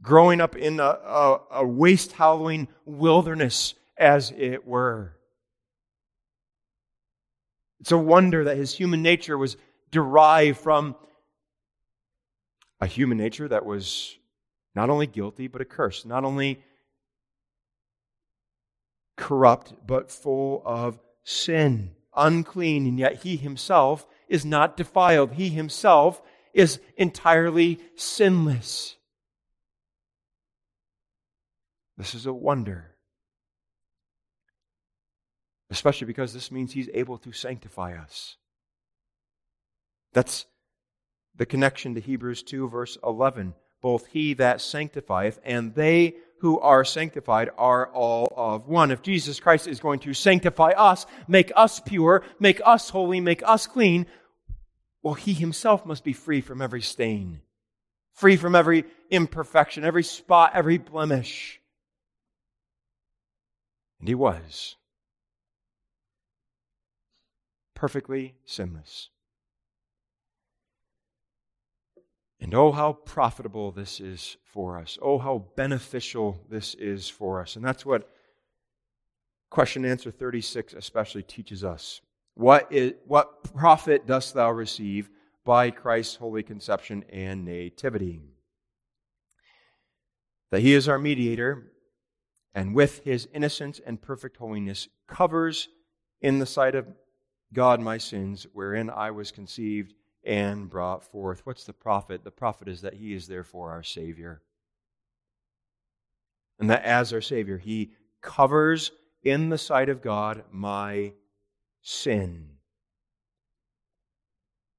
growing 0.00 0.40
up 0.40 0.54
in 0.54 0.78
a, 0.78 0.84
a, 0.84 1.40
a 1.50 1.66
waste 1.66 2.12
howling 2.12 2.68
wilderness, 2.84 3.74
as 3.98 4.32
it 4.36 4.64
were. 4.64 5.16
It's 7.80 7.90
a 7.90 7.98
wonder 7.98 8.44
that 8.44 8.56
his 8.56 8.72
human 8.72 9.02
nature 9.02 9.36
was 9.36 9.56
derived 9.94 10.58
from 10.58 10.96
a 12.80 12.86
human 12.86 13.16
nature 13.16 13.46
that 13.46 13.64
was 13.64 14.18
not 14.74 14.90
only 14.90 15.06
guilty, 15.06 15.46
but 15.46 15.60
accursed, 15.60 16.04
not 16.04 16.24
only 16.24 16.60
corrupt, 19.16 19.72
but 19.86 20.10
full 20.10 20.62
of 20.66 20.98
sin, 21.22 21.92
unclean, 22.16 22.88
and 22.88 22.98
yet 22.98 23.22
he 23.22 23.36
himself 23.36 24.04
is 24.28 24.44
not 24.44 24.76
defiled. 24.76 25.34
He 25.34 25.48
himself 25.48 26.20
is 26.52 26.80
entirely 26.96 27.78
sinless. 27.94 28.96
This 31.96 32.16
is 32.16 32.26
a 32.26 32.32
wonder. 32.32 32.96
Especially 35.70 36.08
because 36.08 36.32
this 36.32 36.50
means 36.50 36.72
he's 36.72 36.90
able 36.92 37.18
to 37.18 37.30
sanctify 37.30 37.96
us. 37.96 38.36
That's 40.14 40.46
the 41.36 41.44
connection 41.44 41.94
to 41.94 42.00
Hebrews 42.00 42.42
2, 42.44 42.68
verse 42.68 42.96
11. 43.04 43.54
Both 43.82 44.06
he 44.06 44.32
that 44.34 44.62
sanctifieth 44.62 45.38
and 45.44 45.74
they 45.74 46.14
who 46.40 46.58
are 46.60 46.84
sanctified 46.84 47.50
are 47.58 47.88
all 47.88 48.32
of 48.36 48.66
one. 48.66 48.90
If 48.90 49.02
Jesus 49.02 49.40
Christ 49.40 49.66
is 49.66 49.80
going 49.80 50.00
to 50.00 50.14
sanctify 50.14 50.70
us, 50.70 51.04
make 51.28 51.52
us 51.54 51.80
pure, 51.80 52.22
make 52.38 52.60
us 52.64 52.90
holy, 52.90 53.20
make 53.20 53.42
us 53.44 53.66
clean, 53.66 54.06
well, 55.02 55.14
he 55.14 55.34
himself 55.34 55.84
must 55.84 56.02
be 56.02 56.14
free 56.14 56.40
from 56.40 56.62
every 56.62 56.80
stain, 56.80 57.42
free 58.14 58.36
from 58.36 58.54
every 58.54 58.84
imperfection, 59.10 59.84
every 59.84 60.02
spot, 60.02 60.52
every 60.54 60.78
blemish. 60.78 61.60
And 64.00 64.08
he 64.08 64.14
was 64.14 64.76
perfectly 67.74 68.34
sinless. 68.46 69.10
And 72.44 72.52
oh, 72.54 72.72
how 72.72 72.92
profitable 72.92 73.72
this 73.72 74.00
is 74.00 74.36
for 74.44 74.78
us. 74.78 74.98
Oh, 75.00 75.16
how 75.16 75.46
beneficial 75.56 76.38
this 76.50 76.74
is 76.74 77.08
for 77.08 77.40
us. 77.40 77.56
And 77.56 77.64
that's 77.64 77.86
what 77.86 78.06
question 79.48 79.86
answer 79.86 80.10
36 80.10 80.74
especially 80.74 81.22
teaches 81.22 81.64
us. 81.64 82.02
What, 82.34 82.70
is, 82.70 82.92
what 83.06 83.44
profit 83.44 84.06
dost 84.06 84.34
thou 84.34 84.50
receive 84.52 85.08
by 85.46 85.70
Christ's 85.70 86.16
holy 86.16 86.42
conception 86.42 87.06
and 87.08 87.46
nativity? 87.46 88.20
That 90.50 90.60
he 90.60 90.74
is 90.74 90.86
our 90.86 90.98
mediator, 90.98 91.72
and 92.54 92.74
with 92.74 93.04
his 93.04 93.26
innocence 93.32 93.80
and 93.86 94.02
perfect 94.02 94.36
holiness 94.36 94.86
covers 95.08 95.70
in 96.20 96.40
the 96.40 96.46
sight 96.46 96.74
of 96.74 96.88
God 97.54 97.80
my 97.80 97.96
sins, 97.96 98.46
wherein 98.52 98.90
I 98.90 99.12
was 99.12 99.32
conceived 99.32 99.94
and 100.24 100.68
brought 100.70 101.04
forth. 101.04 101.44
What's 101.44 101.64
the 101.64 101.72
profit? 101.72 102.24
The 102.24 102.30
profit 102.30 102.68
is 102.68 102.82
that 102.82 102.94
he 102.94 103.14
is 103.14 103.26
therefore 103.26 103.70
our 103.70 103.82
Savior. 103.82 104.42
And 106.58 106.70
that 106.70 106.84
as 106.84 107.12
our 107.12 107.20
Savior, 107.20 107.58
he 107.58 107.92
covers 108.22 108.92
in 109.22 109.48
the 109.48 109.58
sight 109.58 109.88
of 109.88 110.02
God 110.02 110.44
my 110.50 111.12
sin. 111.82 112.48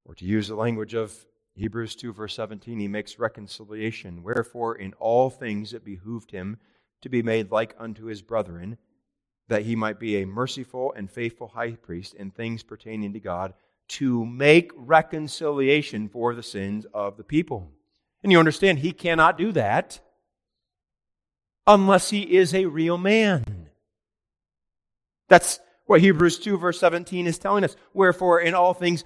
Or 0.04 0.14
to 0.14 0.24
use 0.24 0.48
the 0.48 0.54
language 0.54 0.94
of 0.94 1.14
Hebrews 1.54 1.96
2, 1.96 2.12
verse 2.12 2.34
17, 2.34 2.78
he 2.78 2.88
makes 2.88 3.18
reconciliation. 3.18 4.22
Wherefore, 4.22 4.76
in 4.76 4.92
all 4.94 5.30
things 5.30 5.72
it 5.72 5.84
behooved 5.84 6.30
him 6.30 6.58
to 7.02 7.08
be 7.08 7.22
made 7.22 7.50
like 7.50 7.74
unto 7.78 8.06
his 8.06 8.22
brethren, 8.22 8.78
that 9.48 9.62
he 9.62 9.76
might 9.76 9.98
be 9.98 10.16
a 10.16 10.26
merciful 10.26 10.92
and 10.96 11.10
faithful 11.10 11.48
high 11.48 11.72
priest 11.72 12.14
in 12.14 12.30
things 12.30 12.62
pertaining 12.62 13.12
to 13.12 13.20
God 13.20 13.54
to 13.88 14.24
make 14.24 14.72
reconciliation 14.74 16.08
for 16.08 16.34
the 16.34 16.42
sins 16.42 16.86
of 16.92 17.16
the 17.16 17.24
people. 17.24 17.70
And 18.22 18.32
you 18.32 18.38
understand, 18.38 18.80
he 18.80 18.92
cannot 18.92 19.38
do 19.38 19.52
that 19.52 20.00
unless 21.66 22.10
he 22.10 22.22
is 22.22 22.54
a 22.54 22.66
real 22.66 22.98
man. 22.98 23.68
That's 25.28 25.60
what 25.86 26.00
Hebrews 26.00 26.38
2, 26.38 26.58
verse 26.58 26.80
17 26.80 27.26
is 27.26 27.38
telling 27.38 27.64
us. 27.64 27.76
Wherefore, 27.94 28.40
in 28.40 28.54
all 28.54 28.74
things, 28.74 29.04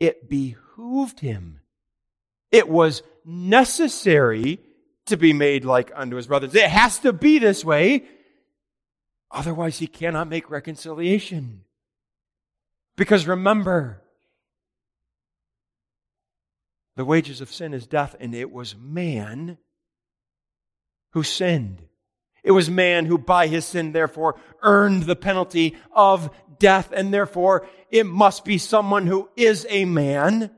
it 0.00 0.28
behooved 0.28 1.20
him. 1.20 1.60
It 2.50 2.68
was 2.68 3.02
necessary 3.24 4.60
to 5.06 5.16
be 5.16 5.32
made 5.32 5.64
like 5.64 5.90
unto 5.94 6.16
his 6.16 6.26
brothers. 6.26 6.54
It 6.54 6.68
has 6.68 6.98
to 7.00 7.12
be 7.12 7.38
this 7.38 7.64
way. 7.64 8.04
Otherwise, 9.30 9.78
he 9.78 9.86
cannot 9.86 10.28
make 10.28 10.50
reconciliation. 10.50 11.64
Because 12.96 13.26
remember, 13.26 14.02
the 16.96 17.04
wages 17.04 17.40
of 17.40 17.52
sin 17.52 17.72
is 17.72 17.86
death, 17.86 18.14
and 18.20 18.34
it 18.34 18.52
was 18.52 18.76
man 18.76 19.58
who 21.12 21.22
sinned. 21.22 21.82
It 22.44 22.52
was 22.52 22.68
man 22.68 23.06
who, 23.06 23.18
by 23.18 23.46
his 23.46 23.64
sin, 23.64 23.92
therefore, 23.92 24.38
earned 24.62 25.04
the 25.04 25.16
penalty 25.16 25.76
of 25.92 26.30
death, 26.58 26.92
and 26.94 27.12
therefore, 27.12 27.66
it 27.90 28.04
must 28.04 28.44
be 28.44 28.58
someone 28.58 29.06
who 29.06 29.30
is 29.36 29.66
a 29.70 29.84
man 29.84 30.50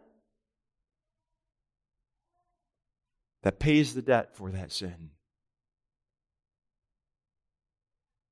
that 3.42 3.58
pays 3.58 3.94
the 3.94 4.02
debt 4.02 4.34
for 4.34 4.50
that 4.50 4.72
sin. 4.72 5.10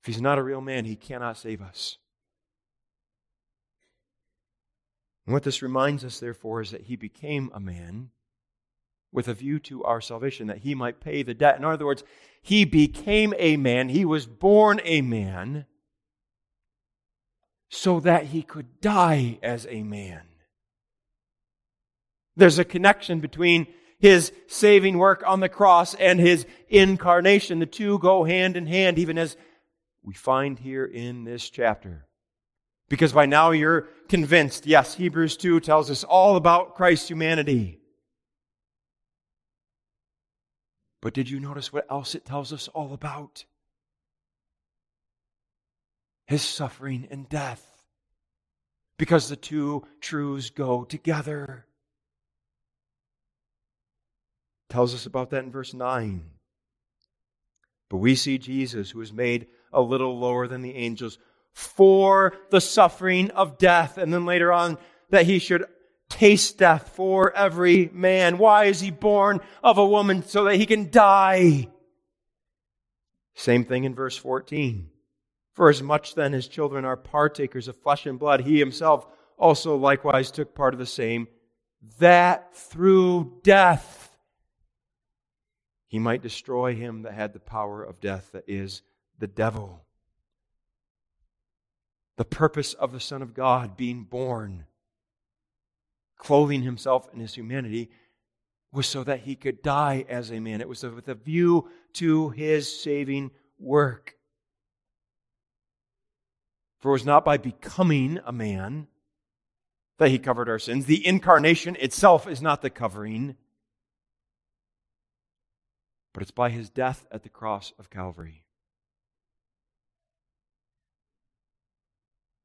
If 0.00 0.06
he's 0.06 0.20
not 0.20 0.38
a 0.38 0.42
real 0.42 0.60
man, 0.60 0.84
he 0.84 0.96
cannot 0.96 1.36
save 1.36 1.62
us. 1.62 1.98
And 5.26 5.32
what 5.32 5.44
this 5.44 5.62
reminds 5.62 6.04
us, 6.04 6.18
therefore, 6.18 6.60
is 6.60 6.70
that 6.72 6.82
he 6.82 6.96
became 6.96 7.50
a 7.54 7.60
man 7.60 8.10
with 9.12 9.28
a 9.28 9.34
view 9.34 9.58
to 9.60 9.84
our 9.84 10.00
salvation, 10.00 10.46
that 10.48 10.58
he 10.58 10.74
might 10.74 11.00
pay 11.00 11.22
the 11.22 11.34
debt. 11.34 11.58
In 11.58 11.64
other 11.64 11.86
words, 11.86 12.02
he 12.40 12.64
became 12.64 13.34
a 13.38 13.56
man, 13.56 13.88
he 13.88 14.04
was 14.04 14.26
born 14.26 14.80
a 14.84 15.00
man, 15.02 15.66
so 17.68 18.00
that 18.00 18.26
he 18.26 18.42
could 18.42 18.80
die 18.80 19.38
as 19.42 19.66
a 19.70 19.82
man. 19.82 20.22
There's 22.36 22.58
a 22.58 22.64
connection 22.64 23.20
between 23.20 23.66
his 23.98 24.32
saving 24.48 24.98
work 24.98 25.22
on 25.26 25.40
the 25.40 25.48
cross 25.48 25.94
and 25.94 26.18
his 26.18 26.44
incarnation. 26.68 27.60
The 27.60 27.66
two 27.66 27.98
go 27.98 28.24
hand 28.24 28.56
in 28.56 28.66
hand, 28.66 28.98
even 28.98 29.16
as 29.16 29.36
we 30.02 30.14
find 30.14 30.58
here 30.58 30.84
in 30.84 31.24
this 31.24 31.48
chapter. 31.48 32.06
Because 32.92 33.14
by 33.14 33.24
now 33.24 33.52
you're 33.52 33.88
convinced, 34.10 34.66
yes, 34.66 34.96
Hebrews 34.96 35.38
2 35.38 35.60
tells 35.60 35.90
us 35.90 36.04
all 36.04 36.36
about 36.36 36.74
Christ's 36.74 37.08
humanity. 37.08 37.80
But 41.00 41.14
did 41.14 41.30
you 41.30 41.40
notice 41.40 41.72
what 41.72 41.86
else 41.90 42.14
it 42.14 42.26
tells 42.26 42.52
us 42.52 42.68
all 42.68 42.92
about? 42.92 43.46
His 46.26 46.42
suffering 46.42 47.08
and 47.10 47.26
death. 47.30 47.66
Because 48.98 49.30
the 49.30 49.36
two 49.36 49.86
truths 50.02 50.50
go 50.50 50.84
together. 50.84 51.64
tells 54.68 54.92
us 54.94 55.06
about 55.06 55.30
that 55.30 55.44
in 55.44 55.50
verse 55.50 55.72
9. 55.72 56.24
But 57.88 57.96
we 57.96 58.16
see 58.16 58.36
Jesus, 58.36 58.90
who 58.90 58.98
was 58.98 59.14
made 59.14 59.46
a 59.72 59.80
little 59.80 60.18
lower 60.18 60.46
than 60.46 60.60
the 60.60 60.76
angels, 60.76 61.18
for 61.52 62.34
the 62.50 62.60
suffering 62.60 63.30
of 63.30 63.58
death. 63.58 63.98
And 63.98 64.12
then 64.12 64.24
later 64.24 64.52
on, 64.52 64.78
that 65.10 65.26
he 65.26 65.38
should 65.38 65.64
taste 66.08 66.58
death 66.58 66.92
for 66.94 67.34
every 67.34 67.90
man. 67.92 68.38
Why 68.38 68.64
is 68.64 68.80
he 68.80 68.90
born 68.90 69.40
of 69.62 69.78
a 69.78 69.86
woman? 69.86 70.22
So 70.22 70.44
that 70.44 70.56
he 70.56 70.66
can 70.66 70.90
die. 70.90 71.68
Same 73.34 73.64
thing 73.64 73.84
in 73.84 73.94
verse 73.94 74.16
14. 74.16 74.88
For 75.54 75.68
as 75.68 75.82
much 75.82 76.14
then 76.14 76.34
as 76.34 76.48
children 76.48 76.84
are 76.84 76.96
partakers 76.96 77.68
of 77.68 77.76
flesh 77.76 78.06
and 78.06 78.18
blood, 78.18 78.40
he 78.40 78.58
himself 78.58 79.06
also 79.38 79.76
likewise 79.76 80.30
took 80.30 80.54
part 80.54 80.74
of 80.74 80.80
the 80.80 80.86
same, 80.86 81.28
that 81.98 82.54
through 82.54 83.40
death 83.42 84.16
he 85.88 85.98
might 85.98 86.22
destroy 86.22 86.74
him 86.74 87.02
that 87.02 87.12
had 87.12 87.32
the 87.34 87.40
power 87.40 87.82
of 87.82 88.00
death, 88.00 88.30
that 88.32 88.44
is, 88.46 88.82
the 89.18 89.26
devil 89.26 89.84
the 92.16 92.24
purpose 92.24 92.74
of 92.74 92.92
the 92.92 93.00
Son 93.00 93.22
of 93.22 93.34
God 93.34 93.76
being 93.76 94.04
born, 94.04 94.66
clothing 96.18 96.62
himself 96.62 97.08
in 97.12 97.20
his 97.20 97.34
humanity, 97.34 97.90
was 98.72 98.86
so 98.86 99.04
that 99.04 99.20
he 99.20 99.34
could 99.34 99.62
die 99.62 100.04
as 100.08 100.30
a 100.30 100.40
man. 100.40 100.60
It 100.60 100.68
was 100.68 100.82
with 100.82 101.08
a 101.08 101.14
view 101.14 101.68
to 101.94 102.30
his 102.30 102.80
saving 102.82 103.30
work. 103.58 104.16
For 106.80 106.90
it 106.90 106.92
was 106.92 107.06
not 107.06 107.24
by 107.24 107.36
becoming 107.36 108.18
a 108.24 108.32
man 108.32 108.88
that 109.98 110.10
he 110.10 110.18
covered 110.18 110.48
our 110.48 110.58
sins. 110.58 110.86
The 110.86 111.06
incarnation 111.06 111.76
itself 111.78 112.26
is 112.26 112.42
not 112.42 112.60
the 112.60 112.70
covering, 112.70 113.36
but 116.12 116.22
it's 116.22 116.32
by 116.32 116.50
his 116.50 116.70
death 116.70 117.06
at 117.12 117.22
the 117.22 117.28
cross 117.28 117.72
of 117.78 117.88
Calvary. 117.88 118.41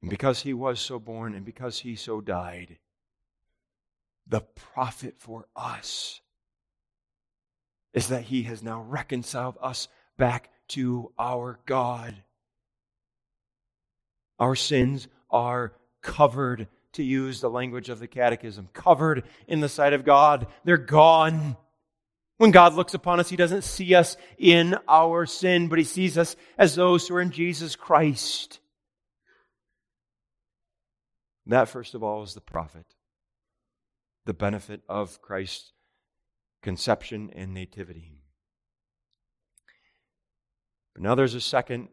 And 0.07 0.09
because 0.09 0.41
he 0.41 0.53
was 0.53 0.79
so 0.79 0.99
born 0.99 1.35
and 1.35 1.43
because 1.43 1.79
he 1.79 1.97
so 1.97 2.21
died, 2.21 2.77
the 4.25 4.39
profit 4.39 5.15
for 5.17 5.47
us 5.53 6.21
is 7.93 8.07
that 8.07 8.23
he 8.23 8.43
has 8.43 8.63
now 8.63 8.83
reconciled 8.83 9.57
us 9.61 9.89
back 10.17 10.49
to 10.69 11.11
our 11.19 11.59
God. 11.65 12.15
Our 14.39 14.55
sins 14.55 15.09
are 15.29 15.73
covered, 16.01 16.69
to 16.93 17.03
use 17.03 17.41
the 17.41 17.49
language 17.49 17.89
of 17.89 17.99
the 17.99 18.07
Catechism, 18.07 18.69
covered 18.71 19.25
in 19.45 19.59
the 19.59 19.67
sight 19.67 19.91
of 19.91 20.05
God. 20.05 20.47
They're 20.63 20.77
gone. 20.77 21.57
When 22.37 22.51
God 22.51 22.75
looks 22.75 22.93
upon 22.93 23.19
us, 23.19 23.27
He 23.29 23.35
doesn't 23.35 23.65
see 23.65 23.93
us 23.93 24.15
in 24.37 24.77
our 24.87 25.25
sin, 25.25 25.67
but 25.67 25.79
He 25.79 25.83
sees 25.83 26.17
us 26.17 26.37
as 26.57 26.75
those 26.75 27.09
who 27.09 27.15
are 27.15 27.21
in 27.21 27.31
Jesus 27.31 27.75
Christ. 27.75 28.61
That, 31.47 31.69
first 31.69 31.95
of 31.95 32.03
all, 32.03 32.23
is 32.23 32.33
the 32.33 32.41
profit, 32.41 32.85
the 34.25 34.33
benefit 34.33 34.81
of 34.89 35.21
Christ's 35.21 35.71
conception 36.61 37.31
and 37.33 37.53
nativity. 37.53 38.19
But 40.93 41.03
now 41.03 41.15
there's 41.15 41.35
a 41.35 41.41
second 41.41 41.87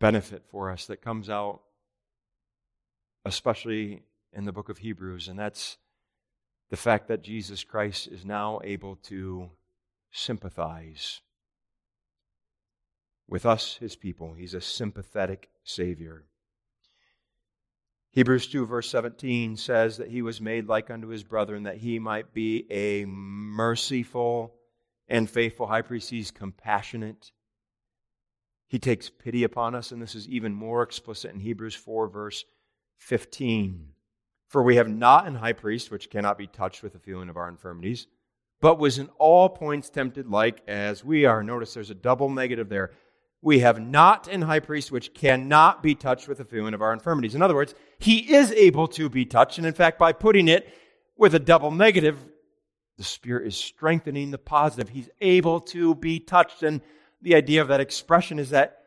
benefit 0.00 0.44
for 0.50 0.70
us 0.70 0.86
that 0.86 1.02
comes 1.02 1.28
out, 1.28 1.60
especially 3.26 4.02
in 4.32 4.46
the 4.46 4.52
book 4.52 4.70
of 4.70 4.78
Hebrews, 4.78 5.28
and 5.28 5.38
that's 5.38 5.76
the 6.70 6.76
fact 6.78 7.08
that 7.08 7.22
Jesus 7.22 7.64
Christ 7.64 8.06
is 8.06 8.24
now 8.24 8.60
able 8.64 8.96
to 8.96 9.50
sympathize 10.10 11.20
with 13.28 13.44
us, 13.44 13.76
his 13.76 13.94
people. 13.94 14.32
He's 14.32 14.54
a 14.54 14.60
sympathetic 14.62 15.50
Savior. 15.64 16.24
Hebrews 18.12 18.46
2, 18.48 18.66
verse 18.66 18.90
17 18.90 19.56
says 19.56 19.96
that 19.96 20.10
he 20.10 20.20
was 20.20 20.40
made 20.40 20.68
like 20.68 20.90
unto 20.90 21.08
his 21.08 21.24
brethren, 21.24 21.62
that 21.62 21.78
he 21.78 21.98
might 21.98 22.34
be 22.34 22.66
a 22.70 23.06
merciful 23.06 24.54
and 25.08 25.28
faithful 25.28 25.66
high 25.66 25.80
priest. 25.80 26.10
He's 26.10 26.30
compassionate. 26.30 27.32
He 28.68 28.78
takes 28.78 29.08
pity 29.08 29.44
upon 29.44 29.74
us, 29.74 29.92
and 29.92 30.00
this 30.00 30.14
is 30.14 30.28
even 30.28 30.52
more 30.54 30.82
explicit 30.82 31.32
in 31.32 31.40
Hebrews 31.40 31.74
4, 31.74 32.08
verse 32.08 32.44
15. 32.98 33.88
For 34.46 34.62
we 34.62 34.76
have 34.76 34.88
not 34.88 35.26
an 35.26 35.36
high 35.36 35.54
priest 35.54 35.90
which 35.90 36.10
cannot 36.10 36.36
be 36.36 36.46
touched 36.46 36.82
with 36.82 36.92
the 36.92 36.98
feeling 36.98 37.30
of 37.30 37.38
our 37.38 37.48
infirmities, 37.48 38.06
but 38.60 38.78
was 38.78 38.98
in 38.98 39.08
all 39.18 39.48
points 39.48 39.88
tempted 39.88 40.28
like 40.28 40.60
as 40.68 41.02
we 41.02 41.24
are. 41.24 41.42
Notice 41.42 41.72
there's 41.72 41.90
a 41.90 41.94
double 41.94 42.28
negative 42.28 42.68
there. 42.68 42.92
We 43.44 43.58
have 43.58 43.80
not 43.80 44.28
an 44.28 44.42
high 44.42 44.60
priest 44.60 44.92
which 44.92 45.14
cannot 45.14 45.82
be 45.82 45.96
touched 45.96 46.28
with 46.28 46.38
the 46.38 46.44
feeling 46.44 46.74
of 46.74 46.80
our 46.80 46.92
infirmities. 46.92 47.34
In 47.34 47.42
other 47.42 47.56
words, 47.56 47.74
he 47.98 48.34
is 48.34 48.52
able 48.52 48.86
to 48.88 49.08
be 49.08 49.26
touched. 49.26 49.58
And 49.58 49.66
in 49.66 49.74
fact, 49.74 49.98
by 49.98 50.12
putting 50.12 50.46
it 50.46 50.72
with 51.16 51.34
a 51.34 51.40
double 51.40 51.72
negative, 51.72 52.18
the 52.98 53.04
Spirit 53.04 53.48
is 53.48 53.56
strengthening 53.56 54.30
the 54.30 54.38
positive. 54.38 54.88
He's 54.88 55.10
able 55.20 55.58
to 55.60 55.96
be 55.96 56.20
touched. 56.20 56.62
And 56.62 56.82
the 57.20 57.34
idea 57.34 57.60
of 57.60 57.68
that 57.68 57.80
expression 57.80 58.38
is 58.38 58.50
that 58.50 58.78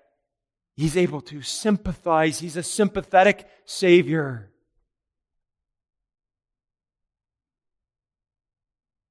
he's 0.78 0.96
able 0.96 1.20
to 1.22 1.42
sympathize. 1.42 2.40
He's 2.40 2.56
a 2.56 2.64
sympathetic 2.64 3.50
Savior. 3.66 4.52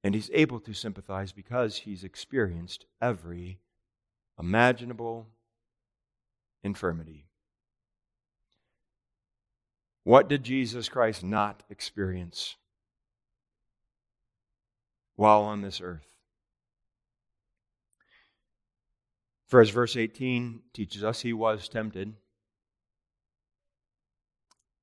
And 0.03 0.15
he's 0.15 0.31
able 0.33 0.61
to 0.61 0.73
sympathize 0.73 1.33
because 1.33 1.77
he's 1.77 2.03
experienced 2.03 2.87
every 3.01 3.59
imaginable 4.39 5.27
infirmity. 6.63 7.27
What 10.03 10.29
did 10.29 10.45
Jesus 10.45 10.89
Christ 10.89 11.23
not 11.25 11.63
experience 11.71 12.57
while 15.17 15.43
on 15.43 15.63
this 15.63 15.81
earth? 15.81 16.07
For 19.47 19.61
as 19.61 19.71
verse 19.71 19.97
18 19.97 20.63
teaches 20.73 21.05
us, 21.05 21.21
he 21.21 21.33
was 21.33 21.69
tempted. 21.69 22.15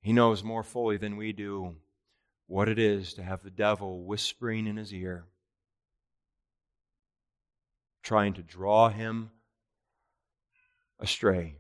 He 0.02 0.14
knows 0.14 0.44
more 0.44 0.64
fully 0.64 0.98
than 0.98 1.18
we 1.18 1.34
do 1.34 1.76
what 2.48 2.68
it 2.68 2.80
is 2.80 3.14
to 3.14 3.24
have 3.24 3.44
the 3.44 3.52
devil 3.52 4.04
whispering 4.04 4.68
in 4.68 4.78
his 4.78 4.94
ear, 4.94 5.26
trying 8.02 8.34
to 8.34 8.42
draw 8.42 8.90
him 8.90 9.30
astray. 11.02 11.58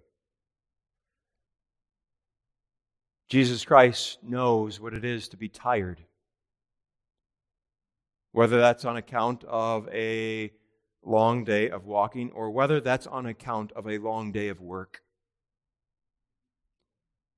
Jesus 3.30 3.66
Christ 3.66 4.20
knows 4.24 4.80
what 4.80 4.94
it 4.94 5.06
is 5.06 5.30
to 5.30 5.38
be 5.38 5.50
tired. 5.50 6.04
Whether 8.34 8.60
that's 8.60 8.86
on 8.86 8.98
account 8.98 9.44
of 9.46 9.90
a 9.90 10.52
long 11.04 11.44
day 11.44 11.70
of 11.70 11.86
walking 11.86 12.32
or 12.32 12.52
whether 12.52 12.80
that's 12.80 13.08
on 13.08 13.26
account 13.26 13.72
of 13.74 13.88
a 13.88 13.98
long 13.98 14.32
day 14.32 14.50
of 14.50 14.62
work. 14.62 15.02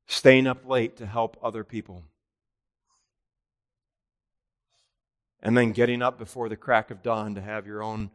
Staying 0.08 0.48
up 0.48 0.68
late 0.68 0.98
to 0.98 1.06
help 1.06 1.38
other 1.42 1.64
people. 1.64 2.04
and 5.44 5.58
then 5.58 5.74
getting 5.74 6.02
up 6.02 6.18
before 6.18 6.48
the 6.48 6.56
crack 6.56 6.90
of 6.90 7.04
dawn 7.04 7.36
to 7.36 7.42
have 7.42 7.68
your 7.68 7.84
own 7.84 8.10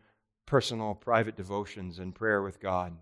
personal 0.46 0.94
private 0.94 1.36
devotions 1.36 1.98
and 1.98 2.14
prayer 2.14 2.42
with 2.42 2.58
God. 2.58 2.96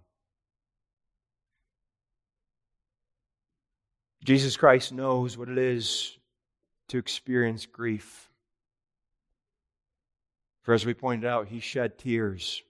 Jesus 4.27 4.57
Christ 4.57 4.93
knows 4.93 5.39
what 5.39 5.49
it 5.49 5.57
is 5.57 6.19
to 6.89 6.99
experience 6.99 7.65
grief. 7.65 8.29
For 10.63 10.75
as 10.75 10.85
we 10.85 10.95
pointed 10.95 11.29
out, 11.29 11.47
he 11.47 11.61
shed 11.61 11.97
tears 11.97 12.61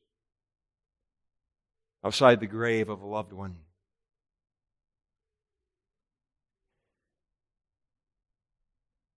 outside 2.04 2.40
the 2.40 2.46
grave 2.46 2.90
of 2.90 3.00
a 3.00 3.06
loved 3.06 3.32
one. 3.32 3.56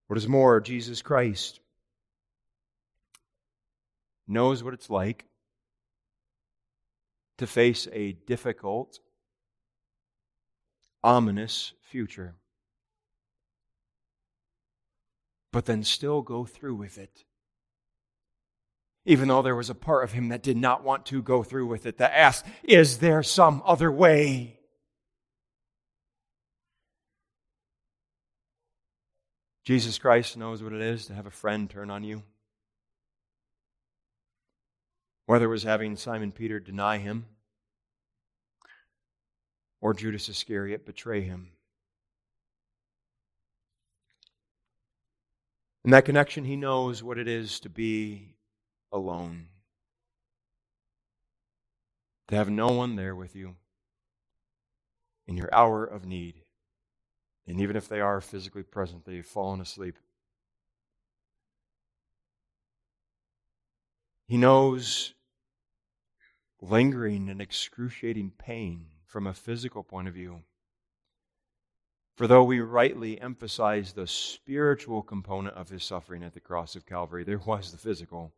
What 0.07 0.15
is 0.15 0.25
more, 0.25 0.61
Jesus 0.61 1.01
Christ 1.01 1.59
knows 4.29 4.63
what 4.63 4.73
it's 4.73 4.89
like 4.89 5.25
to 7.39 7.45
face 7.45 7.89
a 7.91 8.13
difficult, 8.13 9.01
ominous 11.03 11.73
future, 11.81 12.35
but 15.51 15.65
then 15.65 15.83
still 15.83 16.21
go 16.21 16.45
through 16.45 16.75
with 16.75 16.97
it. 16.97 17.25
Even 19.05 19.27
though 19.27 19.41
there 19.41 19.55
was 19.55 19.69
a 19.69 19.75
part 19.75 20.03
of 20.03 20.11
him 20.11 20.29
that 20.29 20.43
did 20.43 20.57
not 20.57 20.83
want 20.83 21.05
to 21.07 21.21
go 21.21 21.41
through 21.41 21.65
with 21.65 21.85
it, 21.85 21.97
that 21.97 22.11
asked, 22.13 22.45
Is 22.63 22.99
there 22.99 23.23
some 23.23 23.63
other 23.65 23.91
way? 23.91 24.59
Jesus 29.65 29.97
Christ 29.97 30.37
knows 30.37 30.61
what 30.61 30.73
it 30.73 30.81
is 30.81 31.05
to 31.05 31.13
have 31.13 31.25
a 31.25 31.31
friend 31.31 31.69
turn 31.69 31.89
on 31.89 32.03
you 32.03 32.23
whether 35.29 35.45
it 35.45 35.49
was 35.49 35.61
having 35.61 35.95
Simon 35.95 36.31
Peter 36.31 36.59
deny 36.59 36.97
him 36.97 37.23
or 39.81 39.93
Judas 39.93 40.29
Iscariot 40.29 40.85
betray 40.85 41.21
him. 41.21 41.51
In 45.85 45.91
that 45.91 46.05
connection, 46.05 46.43
he 46.43 46.55
knows 46.55 47.01
what 47.01 47.17
it 47.17 47.27
is 47.27 47.59
to 47.61 47.69
be 47.69 48.35
alone, 48.91 49.47
to 52.27 52.35
have 52.35 52.49
no 52.49 52.67
one 52.67 52.95
there 52.95 53.15
with 53.15 53.35
you 53.35 53.55
in 55.27 55.37
your 55.37 55.49
hour 55.53 55.85
of 55.85 56.05
need. 56.05 56.41
And 57.47 57.61
even 57.61 57.75
if 57.75 57.87
they 57.87 58.01
are 58.01 58.21
physically 58.21 58.63
present, 58.63 59.05
they've 59.05 59.25
fallen 59.25 59.61
asleep. 59.61 59.97
He 64.27 64.37
knows 64.37 65.13
lingering 66.61 67.29
and 67.29 67.41
excruciating 67.41 68.33
pain 68.37 68.85
from 69.09 69.25
a 69.25 69.33
physical 69.33 69.83
point 69.83 70.07
of 70.07 70.13
view. 70.13 70.43
For 72.15 72.27
though 72.27 72.43
we 72.43 72.59
rightly 72.59 73.19
emphasize 73.19 73.93
the 73.93 74.05
spiritual 74.05 75.01
component 75.01 75.55
of 75.55 75.69
his 75.69 75.83
suffering 75.83 76.21
at 76.23 76.33
the 76.33 76.39
cross 76.39 76.75
of 76.75 76.85
Calvary, 76.85 77.23
there 77.23 77.39
was 77.39 77.71
the 77.71 77.77
physical. 77.77 78.33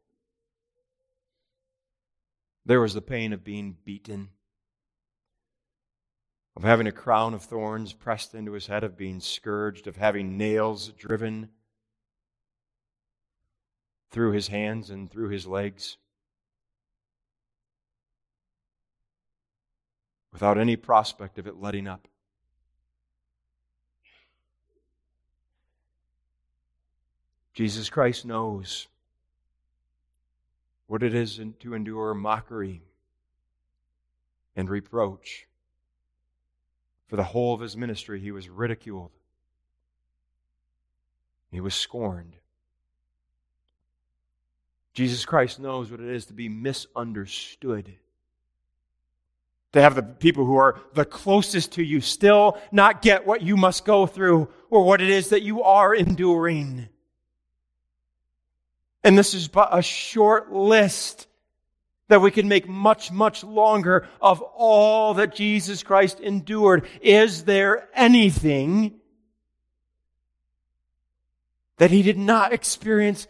There 2.65 2.80
was 2.80 2.93
the 2.93 3.01
pain 3.01 3.34
of 3.34 3.43
being 3.43 3.76
beaten, 3.84 4.30
of 6.55 6.63
having 6.63 6.88
a 6.88 6.91
crown 6.91 7.34
of 7.34 7.43
thorns 7.43 7.91
pressed 7.91 8.34
into 8.34 8.53
his 8.53 8.67
head, 8.67 8.84
of 8.84 8.95
being 8.95 9.19
scourged, 9.19 9.88
of 9.88 9.97
having 9.97 10.38
nails 10.38 10.89
driven 10.89 11.49
through 14.09 14.32
his 14.32 14.47
hands 14.47 14.89
and 14.89 15.11
through 15.11 15.30
his 15.30 15.47
legs. 15.47 15.97
Without 20.32 20.58
any 20.58 20.76
prospect 20.76 21.38
of 21.38 21.48
it 21.48 21.60
letting 21.60 21.88
up. 21.88 22.08
Jesus 27.54 27.90
Christ 27.90 28.26
knows 28.26 28.88
what 30.88 31.04
it 31.04 31.14
is 31.14 31.40
to 31.60 31.74
endure 31.74 32.14
mockery 32.14 32.82
and 34.56 34.70
reproach. 34.70 35.48
For 37.08 37.18
the 37.18 37.24
whole 37.24 37.54
of 37.54 37.60
his 37.60 37.76
ministry, 37.76 38.22
he 38.22 38.32
was 38.32 38.48
ridiculed, 38.48 39.12
he 41.52 41.60
was 41.60 41.76
scorned. 41.76 42.38
Jesus 44.94 45.26
Christ 45.26 45.60
knows 45.60 45.92
what 45.92 46.00
it 46.00 46.10
is 46.10 46.26
to 46.26 46.34
be 46.34 46.50
misunderstood. 46.50 47.96
To 49.74 49.82
have 49.82 49.95
the 49.95 50.03
people 50.03 50.45
who 50.45 50.57
are 50.57 50.80
the 50.93 51.05
closest 51.05 51.74
to 51.74 51.84
you 51.84 52.01
still 52.01 52.57
not 52.72 53.01
get 53.01 53.26
what 53.26 53.41
you 53.41 53.55
must 53.55 53.86
go 53.86 54.05
through 54.05 54.49
or 54.69 54.84
what 54.84 55.01
it 55.01 55.09
is 55.09 55.30
that 55.30 55.43
you 55.43 55.63
are 55.63 55.95
enduring. 55.95 56.89
And 59.03 59.17
this 59.17 59.34
is 59.34 59.47
but 59.47 59.69
a 59.72 59.82
short 59.82 60.51
list 60.51 61.28
that 62.09 62.22
we 62.22 62.32
can 62.32 62.49
make 62.49 62.67
much, 62.67 63.11
much 63.11 63.43
longer 63.43 64.07
of 64.22 64.41
all 64.41 65.13
that 65.13 65.34
Jesus 65.34 65.84
Christ 65.84 66.19
endured. 66.19 66.86
Is 67.01 67.45
there 67.45 67.88
anything 67.93 68.99
that 71.82 71.89
he 71.89 72.03
did 72.03 72.17
not 72.19 72.53
experience 72.53 73.28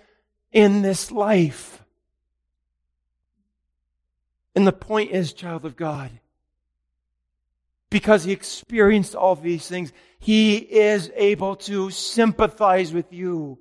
in 0.52 0.82
this 0.82 1.10
life. 1.10 1.82
And 4.54 4.68
the 4.68 4.74
point 4.74 5.12
is, 5.12 5.32
child 5.32 5.64
of 5.64 5.78
God, 5.78 6.12
because 7.92 8.24
he 8.24 8.32
experienced 8.32 9.14
all 9.14 9.36
these 9.36 9.68
things, 9.68 9.94
he 10.18 10.56
is 10.58 11.12
able 11.14 11.58
to 11.58 11.92
sympathize 11.92 12.92
with 12.92 13.14
you. 13.14 13.60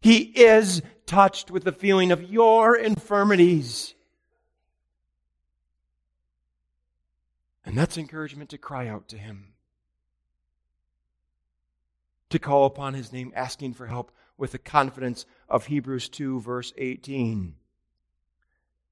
He 0.00 0.18
is 0.18 0.82
touched 1.06 1.50
with 1.50 1.64
the 1.64 1.72
feeling 1.72 2.12
of 2.12 2.22
your 2.22 2.76
infirmities. 2.76 3.94
And 7.64 7.76
that's 7.76 7.98
encouragement 7.98 8.50
to 8.50 8.58
cry 8.58 8.86
out 8.86 9.08
to 9.08 9.18
him, 9.18 9.54
to 12.30 12.38
call 12.38 12.66
upon 12.66 12.94
his 12.94 13.12
name, 13.12 13.32
asking 13.34 13.74
for 13.74 13.86
help 13.86 14.12
with 14.36 14.52
the 14.52 14.58
confidence 14.58 15.24
of 15.48 15.66
Hebrews 15.66 16.08
2, 16.10 16.40
verse 16.40 16.72
18. 16.76 17.54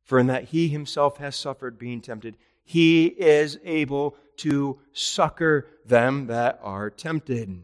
For 0.02 0.18
in 0.18 0.28
that 0.28 0.44
he 0.44 0.68
himself 0.68 1.18
has 1.18 1.36
suffered 1.36 1.78
being 1.78 2.00
tempted, 2.00 2.36
he 2.66 3.06
is 3.06 3.60
able 3.64 4.16
to 4.38 4.78
succor 4.92 5.68
them 5.86 6.26
that 6.26 6.58
are 6.62 6.90
tempted. 6.90 7.62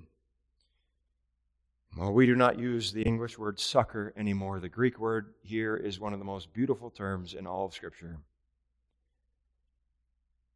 Well, 1.97 2.13
we 2.13 2.25
do 2.25 2.37
not 2.37 2.57
use 2.57 2.93
the 2.93 3.03
English 3.03 3.37
word 3.37 3.59
succor 3.59 4.15
anymore. 4.17 4.61
The 4.61 4.69
Greek 4.69 5.01
word 5.01 5.35
here 5.43 5.77
is 5.77 5.99
one 5.99 6.13
of 6.13 6.21
the 6.21 6.25
most 6.25 6.53
beautiful 6.55 6.89
terms 6.89 7.35
in 7.35 7.49
all 7.49 7.67
of 7.67 7.75
Scripture. 7.75 8.19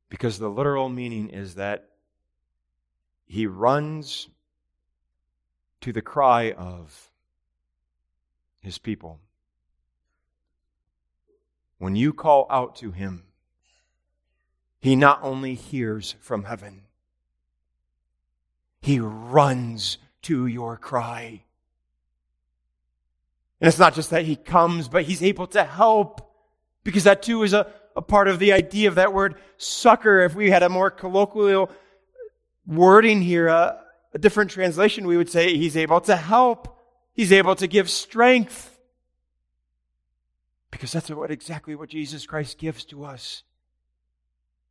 Because 0.08 0.38
the 0.38 0.48
literal 0.48 0.88
meaning 0.88 1.28
is 1.30 1.56
that 1.56 1.88
he 3.26 3.48
runs 3.48 4.28
to 5.80 5.92
the 5.92 6.02
cry 6.02 6.52
of 6.52 7.10
his 8.60 8.78
people. 8.78 9.18
When 11.78 11.96
you 11.96 12.12
call 12.12 12.46
out 12.48 12.76
to 12.76 12.92
him, 12.92 13.25
he 14.80 14.96
not 14.96 15.20
only 15.22 15.54
hears 15.54 16.14
from 16.20 16.44
heaven, 16.44 16.82
he 18.80 19.00
runs 19.00 19.98
to 20.22 20.46
your 20.46 20.76
cry. 20.76 21.42
And 23.60 23.68
it's 23.68 23.78
not 23.78 23.94
just 23.94 24.10
that 24.10 24.24
he 24.24 24.36
comes, 24.36 24.88
but 24.88 25.04
he's 25.04 25.22
able 25.22 25.46
to 25.48 25.64
help. 25.64 26.30
Because 26.84 27.04
that 27.04 27.22
too 27.22 27.42
is 27.42 27.52
a, 27.52 27.66
a 27.96 28.02
part 28.02 28.28
of 28.28 28.38
the 28.38 28.52
idea 28.52 28.88
of 28.88 28.96
that 28.96 29.12
word 29.12 29.36
succor. 29.56 30.20
If 30.20 30.34
we 30.34 30.50
had 30.50 30.62
a 30.62 30.68
more 30.68 30.90
colloquial 30.90 31.70
wording 32.66 33.22
here, 33.22 33.48
a, 33.48 33.80
a 34.12 34.18
different 34.18 34.50
translation, 34.50 35.06
we 35.06 35.16
would 35.16 35.30
say 35.30 35.56
he's 35.56 35.76
able 35.76 36.00
to 36.02 36.16
help. 36.16 36.78
He's 37.14 37.32
able 37.32 37.56
to 37.56 37.66
give 37.66 37.90
strength. 37.90 38.78
Because 40.70 40.92
that's 40.92 41.08
what 41.10 41.30
exactly 41.30 41.74
what 41.74 41.88
Jesus 41.88 42.26
Christ 42.26 42.58
gives 42.58 42.84
to 42.86 43.04
us. 43.04 43.42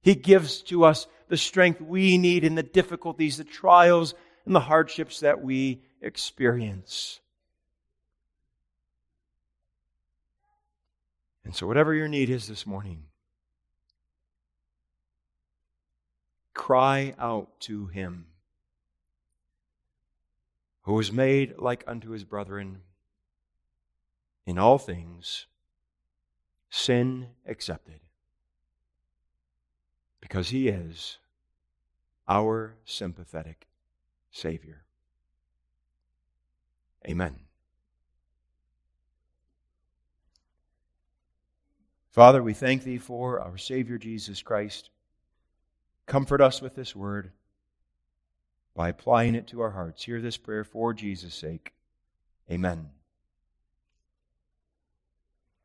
He 0.06 0.16
gives 0.16 0.62
to 0.64 0.86
us 0.86 1.08
the 1.28 1.36
strength 1.36 1.82
we 1.82 2.18
need 2.18 2.46
in 2.46 2.56
the 2.56 2.64
difficulties, 2.64 3.36
the 3.36 3.44
trials, 3.44 4.14
and 4.46 4.56
the 4.56 4.62
hardships 4.62 5.20
that 5.20 5.44
we 5.44 5.82
experience. 6.02 7.20
And 11.44 11.54
so, 11.54 11.68
whatever 11.68 11.94
your 11.94 12.08
need 12.08 12.30
is 12.30 12.48
this 12.48 12.66
morning, 12.66 13.04
cry 16.54 17.14
out 17.20 17.60
to 17.62 17.88
Him 17.88 18.28
who 20.86 20.94
was 20.94 21.12
made 21.12 21.58
like 21.58 21.84
unto 21.88 22.12
his 22.12 22.24
brethren 22.24 22.82
in 24.46 24.60
all 24.60 24.78
things, 24.78 25.48
sin 26.70 27.28
excepted, 27.44 28.00
because 30.26 30.50
he 30.50 30.70
is 30.70 31.20
our 32.28 32.74
sympathetic 32.84 33.68
Savior. 34.32 34.82
Amen. 37.08 37.36
Father, 42.10 42.42
we 42.42 42.56
thank 42.56 42.84
thee 42.84 42.98
for 42.98 43.40
our 43.40 43.56
Savior 43.60 44.00
Jesus 44.00 44.42
Christ. 44.42 44.90
Comfort 46.08 46.42
us 46.42 46.60
with 46.60 46.74
this 46.74 46.96
word 46.96 47.32
by 48.74 48.90
applying 48.90 49.36
it 49.36 49.46
to 49.50 49.62
our 49.62 49.70
hearts. 49.70 50.06
Hear 50.06 50.22
this 50.22 50.38
prayer 50.38 50.64
for 50.64 50.92
Jesus' 50.92 51.36
sake. 51.36 51.74
Amen. 52.50 52.90